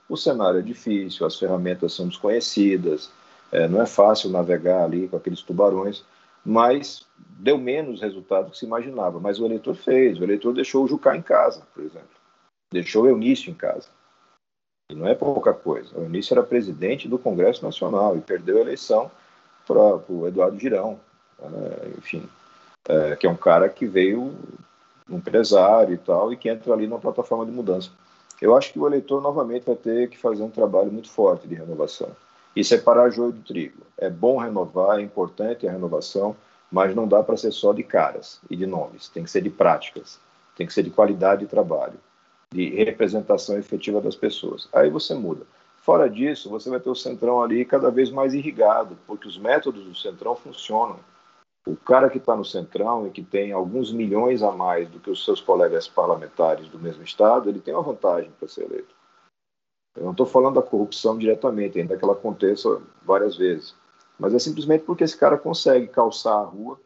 O 0.09 0.17
cenário 0.17 0.61
é 0.61 0.63
difícil, 0.63 1.27
as 1.27 1.39
ferramentas 1.39 1.93
são 1.93 2.09
desconhecidas, 2.09 3.11
é, 3.53 3.69
não 3.69 3.83
é 3.83 3.87
fácil 3.87 4.31
navegar 4.31 4.85
ali 4.85 5.07
com 5.07 5.19
aqueles 5.19 5.43
tubarões, 5.43 6.03
mas 6.43 7.07
deu 7.19 7.59
menos 7.59 8.01
resultado 8.01 8.51
que 8.51 8.57
se 8.57 8.65
imaginava. 8.65 9.21
Mas 9.21 9.39
o 9.39 9.45
eleitor 9.45 9.75
fez, 9.75 10.19
o 10.19 10.25
eleitor 10.25 10.55
deixou 10.55 10.85
o 10.85 10.89
Jucá 10.89 11.15
em 11.15 11.21
casa, 11.21 11.63
por 11.75 11.85
exemplo, 11.85 12.09
deixou 12.73 13.05
o 13.05 13.09
Eunício 13.09 13.51
em 13.51 13.55
casa. 13.55 13.89
Não 14.95 15.07
é 15.07 15.15
pouca 15.15 15.53
coisa. 15.53 15.99
O 15.99 16.03
Eunício 16.03 16.33
era 16.33 16.43
presidente 16.43 17.09
do 17.09 17.19
Congresso 17.19 17.63
Nacional 17.63 18.17
e 18.17 18.21
perdeu 18.21 18.57
a 18.57 18.61
eleição 18.61 19.11
para 19.67 20.01
o 20.09 20.27
Eduardo 20.27 20.59
Girão, 20.59 20.99
é, 21.41 21.89
enfim, 21.99 22.27
é, 22.89 23.15
que 23.15 23.27
é 23.27 23.31
um 23.31 23.37
cara 23.37 23.69
que 23.69 23.87
veio 23.87 24.35
um 25.09 25.17
empresário 25.17 25.95
e 25.95 25.99
tal, 25.99 26.33
e 26.33 26.39
que 26.39 26.49
entra 26.49 26.73
ali 26.73 26.87
na 26.87 26.97
plataforma 26.97 27.45
de 27.45 27.53
mudança. 27.53 27.91
Eu 28.41 28.57
acho 28.57 28.73
que 28.73 28.79
o 28.79 28.87
eleitor 28.87 29.21
novamente 29.21 29.67
vai 29.67 29.77
ter 29.77 30.09
que 30.09 30.17
fazer 30.17 30.43
um 30.43 30.51
trabalho 30.51 30.91
muito 30.91 31.11
forte 31.11 31.47
de 31.47 31.55
renovação 31.55 32.11
e 32.57 32.65
separar 32.65 33.11
joio 33.11 33.33
do 33.33 33.43
trigo. 33.43 33.83
É 33.99 34.09
bom 34.09 34.39
renovar, 34.39 34.99
é 34.99 35.03
importante 35.03 35.69
a 35.69 35.73
renovação, 35.73 36.35
mas 36.73 36.95
não 36.95 37.07
dá 37.07 37.23
para 37.23 37.37
ser 37.37 37.53
só 37.53 37.75
de 37.75 37.83
caras 37.83 38.41
e 38.49 38.57
de 38.57 38.67
nomes, 38.67 39.09
tem 39.09 39.23
que 39.23 39.31
ser 39.31 39.43
de 39.43 39.51
práticas, 39.51 40.19
tem 40.57 40.67
que 40.67 40.73
ser 40.73 40.83
de 40.83 40.91
qualidade 40.91 41.43
de 41.43 41.47
trabalho, 41.47 41.99
de 42.53 42.71
representação 42.71 43.59
efetiva 43.59 44.01
das 44.01 44.17
pessoas. 44.17 44.69
Aí 44.73 44.91
você 44.91 45.15
muda. 45.15 45.47
Fora 45.79 46.09
disso, 46.09 46.51
você 46.51 46.69
vai 46.69 46.81
ter 46.81 46.91
o 46.91 46.95
centrão 46.95 47.43
ali 47.43 47.65
cada 47.65 47.91
vez 47.91 48.11
mais 48.11 48.35
irrigado, 48.35 48.97
porque 49.07 49.27
os 49.27 49.39
métodos 49.39 49.85
do 49.85 49.95
centrão 49.95 50.37
funcionam. 50.37 50.99
O 51.67 51.77
cara 51.77 52.09
que 52.09 52.17
está 52.17 52.35
no 52.35 52.47
Centrão 52.47 53.07
e 53.07 53.11
que 53.11 53.23
tem 53.23 53.53
alguns 53.53 53.93
milhões 53.93 54.43
a 54.43 54.51
mais 54.51 54.89
do 54.89 54.99
que 54.99 55.11
os 55.11 55.23
seus 55.23 55.39
colegas 55.39 55.87
parlamentares 55.87 56.67
do 56.69 56.79
mesmo 56.79 57.03
estado, 57.03 57.49
ele 57.51 57.61
tem 57.61 57.75
uma 57.75 57.83
vantagem 57.83 58.31
para 58.39 58.49
ser 58.49 58.65
eleito. 58.65 58.95
Eu 59.95 60.05
não 60.05 60.13
estou 60.13 60.25
falando 60.25 60.55
da 60.55 60.63
corrupção 60.63 61.19
diretamente, 61.19 61.79
ainda 61.79 61.97
que 61.97 62.03
ela 62.03 62.15
aconteça 62.15 62.81
várias 63.03 63.37
vezes. 63.37 63.75
Mas 64.19 64.33
é 64.33 64.39
simplesmente 64.39 64.85
porque 64.85 65.05
esse 65.05 65.17
cara 65.17 65.37
consegue 65.37 65.89
calçar 65.89 66.39
a 66.39 66.45
rua, 66.45 66.81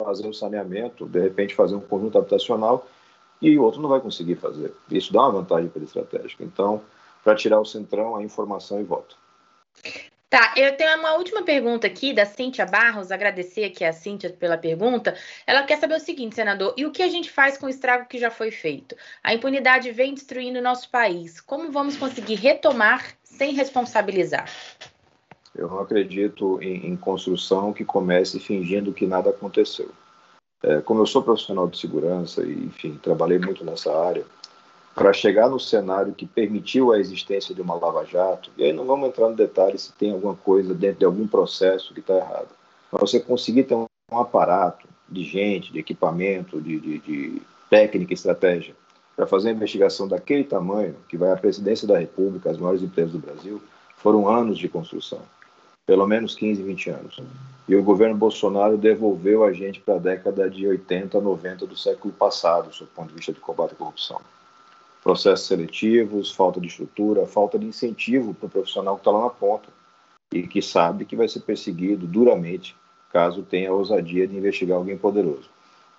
fazer 0.00 0.26
um 0.26 0.32
saneamento, 0.32 1.06
de 1.06 1.20
repente 1.20 1.54
fazer 1.54 1.74
um 1.74 1.80
conjunto 1.80 2.16
habitacional, 2.16 2.86
e 3.40 3.58
o 3.58 3.62
outro 3.62 3.80
não 3.80 3.88
vai 3.88 4.00
conseguir 4.00 4.36
fazer. 4.36 4.72
Isso 4.90 5.12
dá 5.12 5.22
uma 5.22 5.40
vantagem 5.40 5.68
para 5.68 5.78
ele 5.78 5.86
estratégica. 5.86 6.44
Então, 6.44 6.82
para 7.22 7.34
tirar 7.34 7.60
o 7.60 7.64
centrão, 7.64 8.16
a 8.16 8.22
informação 8.22 8.80
e 8.80 8.84
voto. 8.84 9.16
Tá, 10.28 10.54
eu 10.56 10.76
tenho 10.76 10.98
uma 10.98 11.14
última 11.14 11.42
pergunta 11.42 11.86
aqui 11.86 12.12
da 12.12 12.26
Cíntia 12.26 12.66
Barros, 12.66 13.12
agradecer 13.12 13.64
aqui 13.64 13.84
a 13.84 13.92
Cíntia 13.92 14.28
pela 14.30 14.58
pergunta. 14.58 15.16
Ela 15.46 15.62
quer 15.62 15.78
saber 15.78 15.94
o 15.94 16.00
seguinte, 16.00 16.34
senador, 16.34 16.74
e 16.76 16.84
o 16.84 16.90
que 16.90 17.02
a 17.02 17.08
gente 17.08 17.30
faz 17.30 17.56
com 17.56 17.66
o 17.66 17.68
estrago 17.68 18.08
que 18.08 18.18
já 18.18 18.30
foi 18.30 18.50
feito? 18.50 18.96
A 19.22 19.32
impunidade 19.32 19.90
vem 19.92 20.14
destruindo 20.14 20.58
o 20.58 20.62
nosso 20.62 20.90
país. 20.90 21.40
Como 21.40 21.70
vamos 21.70 21.96
conseguir 21.96 22.34
retomar 22.34 23.14
sem 23.22 23.54
responsabilizar? 23.54 24.50
Eu 25.54 25.68
não 25.68 25.78
acredito 25.78 26.60
em, 26.60 26.88
em 26.88 26.96
construção 26.96 27.72
que 27.72 27.84
comece 27.84 28.40
fingindo 28.40 28.92
que 28.92 29.06
nada 29.06 29.30
aconteceu. 29.30 29.90
É, 30.62 30.80
como 30.80 31.00
eu 31.00 31.06
sou 31.06 31.22
profissional 31.22 31.68
de 31.68 31.78
segurança 31.78 32.42
e, 32.42 32.52
enfim, 32.64 32.98
trabalhei 33.02 33.38
muito 33.38 33.64
nessa 33.64 33.94
área, 33.96 34.24
para 34.96 35.12
chegar 35.12 35.50
no 35.50 35.60
cenário 35.60 36.14
que 36.14 36.24
permitiu 36.24 36.90
a 36.90 36.98
existência 36.98 37.54
de 37.54 37.60
uma 37.60 37.74
lava-jato, 37.74 38.50
e 38.56 38.64
aí 38.64 38.72
não 38.72 38.86
vamos 38.86 39.08
entrar 39.08 39.28
no 39.28 39.36
detalhe 39.36 39.78
se 39.78 39.92
tem 39.92 40.12
alguma 40.12 40.34
coisa 40.34 40.72
dentro 40.72 41.00
de 41.00 41.04
algum 41.04 41.28
processo 41.28 41.92
que 41.92 42.00
está 42.00 42.14
errado, 42.14 42.48
mas 42.90 43.02
você 43.02 43.20
conseguir 43.20 43.64
ter 43.64 43.74
um, 43.74 43.84
um, 44.10 44.18
aparato 44.18 44.88
de 45.06 45.22
gente, 45.22 45.70
de 45.70 45.78
equipamento, 45.78 46.62
de, 46.62 46.80
de, 46.80 46.98
de 47.00 47.42
técnica 47.68 48.14
estratégia 48.14 48.74
para 49.14 49.26
fazer 49.26 49.48
uma 49.48 49.56
investigação 49.56 50.08
daquele 50.08 50.44
tamanho, 50.44 50.96
que 51.08 51.16
vai 51.18 51.30
à 51.30 51.36
presidência 51.36 51.86
da 51.86 51.98
República, 51.98 52.50
as 52.50 52.58
maiores 52.58 52.82
empresas 52.82 53.12
do 53.12 53.18
Brasil, 53.18 53.62
foram 53.96 54.28
anos 54.28 54.58
de 54.58 54.68
construção, 54.68 55.20
pelo 55.86 56.06
menos 56.06 56.34
15, 56.34 56.62
20 56.62 56.90
anos. 56.90 57.20
E 57.68 57.74
o 57.74 57.82
governo 57.82 58.16
Bolsonaro 58.16 58.76
devolveu 58.76 59.42
a 59.44 59.52
gente 59.52 59.80
para 59.80 59.96
a 59.96 59.98
década 59.98 60.48
de 60.48 60.66
80, 60.66 61.20
90 61.20 61.66
do 61.66 61.76
século 61.76 62.14
passado, 62.14 62.70
do 62.70 62.86
ponto 62.86 63.08
de 63.08 63.14
vista 63.14 63.32
de 63.32 63.40
combate 63.40 63.72
à 63.72 63.76
corrupção 63.76 64.20
processos 65.06 65.46
seletivos, 65.46 66.32
falta 66.32 66.60
de 66.60 66.66
estrutura, 66.66 67.24
falta 67.26 67.56
de 67.56 67.64
incentivo 67.64 68.34
para 68.34 68.46
o 68.46 68.50
profissional 68.50 68.96
que 68.96 69.02
está 69.02 69.12
lá 69.12 69.22
na 69.22 69.30
ponta 69.30 69.68
e 70.32 70.42
que 70.48 70.60
sabe 70.60 71.04
que 71.04 71.14
vai 71.14 71.28
ser 71.28 71.42
perseguido 71.42 72.08
duramente 72.08 72.74
caso 73.12 73.44
tenha 73.44 73.70
a 73.70 73.72
ousadia 73.72 74.26
de 74.26 74.36
investigar 74.36 74.76
alguém 74.76 74.98
poderoso. 74.98 75.48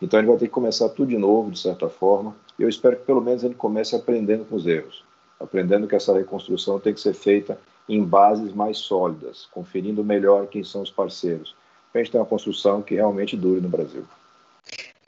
Então 0.02 0.20
ele 0.20 0.28
vai 0.28 0.36
ter 0.36 0.48
que 0.48 0.52
começar 0.52 0.90
tudo 0.90 1.08
de 1.08 1.18
novo, 1.18 1.50
de 1.50 1.58
certa 1.58 1.88
forma, 1.88 2.36
e 2.60 2.64
eu 2.64 2.68
espero 2.68 2.98
que 2.98 3.06
pelo 3.06 3.22
menos 3.22 3.46
ele 3.46 3.56
comece 3.56 3.96
aprendendo 3.96 4.44
com 4.44 4.58
os 4.58 4.68
erros, 4.68 5.06
aprendendo 5.40 5.88
que 5.88 5.96
essa 5.96 6.14
reconstrução 6.14 6.78
tem 6.78 6.94
que 6.94 7.00
ser 7.00 7.14
feita 7.14 7.58
em 7.88 8.04
bases 8.04 8.54
mais 8.54 8.78
sólidas, 8.78 9.48
conferindo 9.52 10.04
melhor 10.04 10.48
quem 10.48 10.64
são 10.64 10.82
os 10.82 10.92
parceiros, 10.92 11.56
para 11.92 12.02
a 12.02 12.04
gente 12.04 12.12
ter 12.12 12.18
uma 12.18 12.26
construção 12.26 12.82
que 12.82 12.96
realmente 12.96 13.38
dure 13.38 13.62
no 13.62 13.70
Brasil. 13.70 14.04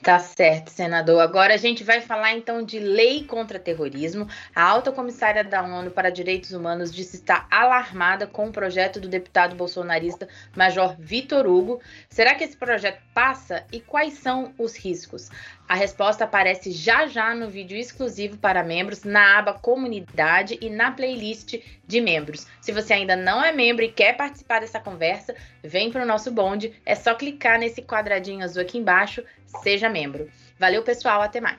Tá 0.02 0.18
certo, 0.18 0.70
senador. 0.70 1.20
Agora 1.20 1.52
a 1.52 1.58
gente 1.58 1.84
vai 1.84 2.00
falar 2.00 2.32
então 2.32 2.62
de 2.62 2.78
lei 2.78 3.22
contra 3.24 3.58
terrorismo. 3.58 4.26
A 4.54 4.62
alta 4.62 4.90
comissária 4.90 5.44
da 5.44 5.62
ONU 5.62 5.90
para 5.90 6.08
Direitos 6.08 6.52
Humanos 6.52 6.90
disse 6.90 7.16
estar 7.16 7.46
alarmada 7.50 8.26
com 8.26 8.48
o 8.48 8.52
projeto 8.52 8.98
do 8.98 9.08
deputado 9.08 9.54
bolsonarista 9.54 10.26
Major 10.56 10.96
Vitor 10.98 11.46
Hugo. 11.46 11.82
Será 12.08 12.34
que 12.34 12.44
esse 12.44 12.56
projeto 12.56 12.98
passa 13.12 13.66
e 13.70 13.78
quais 13.78 14.14
são 14.14 14.54
os 14.56 14.74
riscos? 14.74 15.28
A 15.68 15.74
resposta 15.74 16.24
aparece 16.24 16.72
já 16.72 17.06
já 17.06 17.32
no 17.34 17.48
vídeo 17.48 17.78
exclusivo 17.78 18.38
para 18.38 18.64
membros, 18.64 19.04
na 19.04 19.38
aba 19.38 19.52
Comunidade 19.52 20.58
e 20.60 20.68
na 20.68 20.90
playlist 20.90 21.62
de 21.86 22.00
membros. 22.00 22.46
Se 22.60 22.72
você 22.72 22.94
ainda 22.94 23.14
não 23.14 23.44
é 23.44 23.52
membro 23.52 23.84
e 23.84 23.92
quer 23.92 24.16
participar 24.16 24.60
dessa 24.60 24.80
conversa, 24.80 25.32
vem 25.62 25.92
para 25.92 26.02
o 26.02 26.06
nosso 26.06 26.32
bonde. 26.32 26.72
É 26.84 26.96
só 26.96 27.14
clicar 27.14 27.58
nesse 27.58 27.82
quadradinho 27.82 28.42
azul 28.42 28.62
aqui 28.62 28.78
embaixo, 28.78 29.22
seja 29.62 29.88
membro. 29.88 30.28
Valeu, 30.58 30.82
pessoal, 30.82 31.22
até 31.22 31.40
mais. 31.40 31.58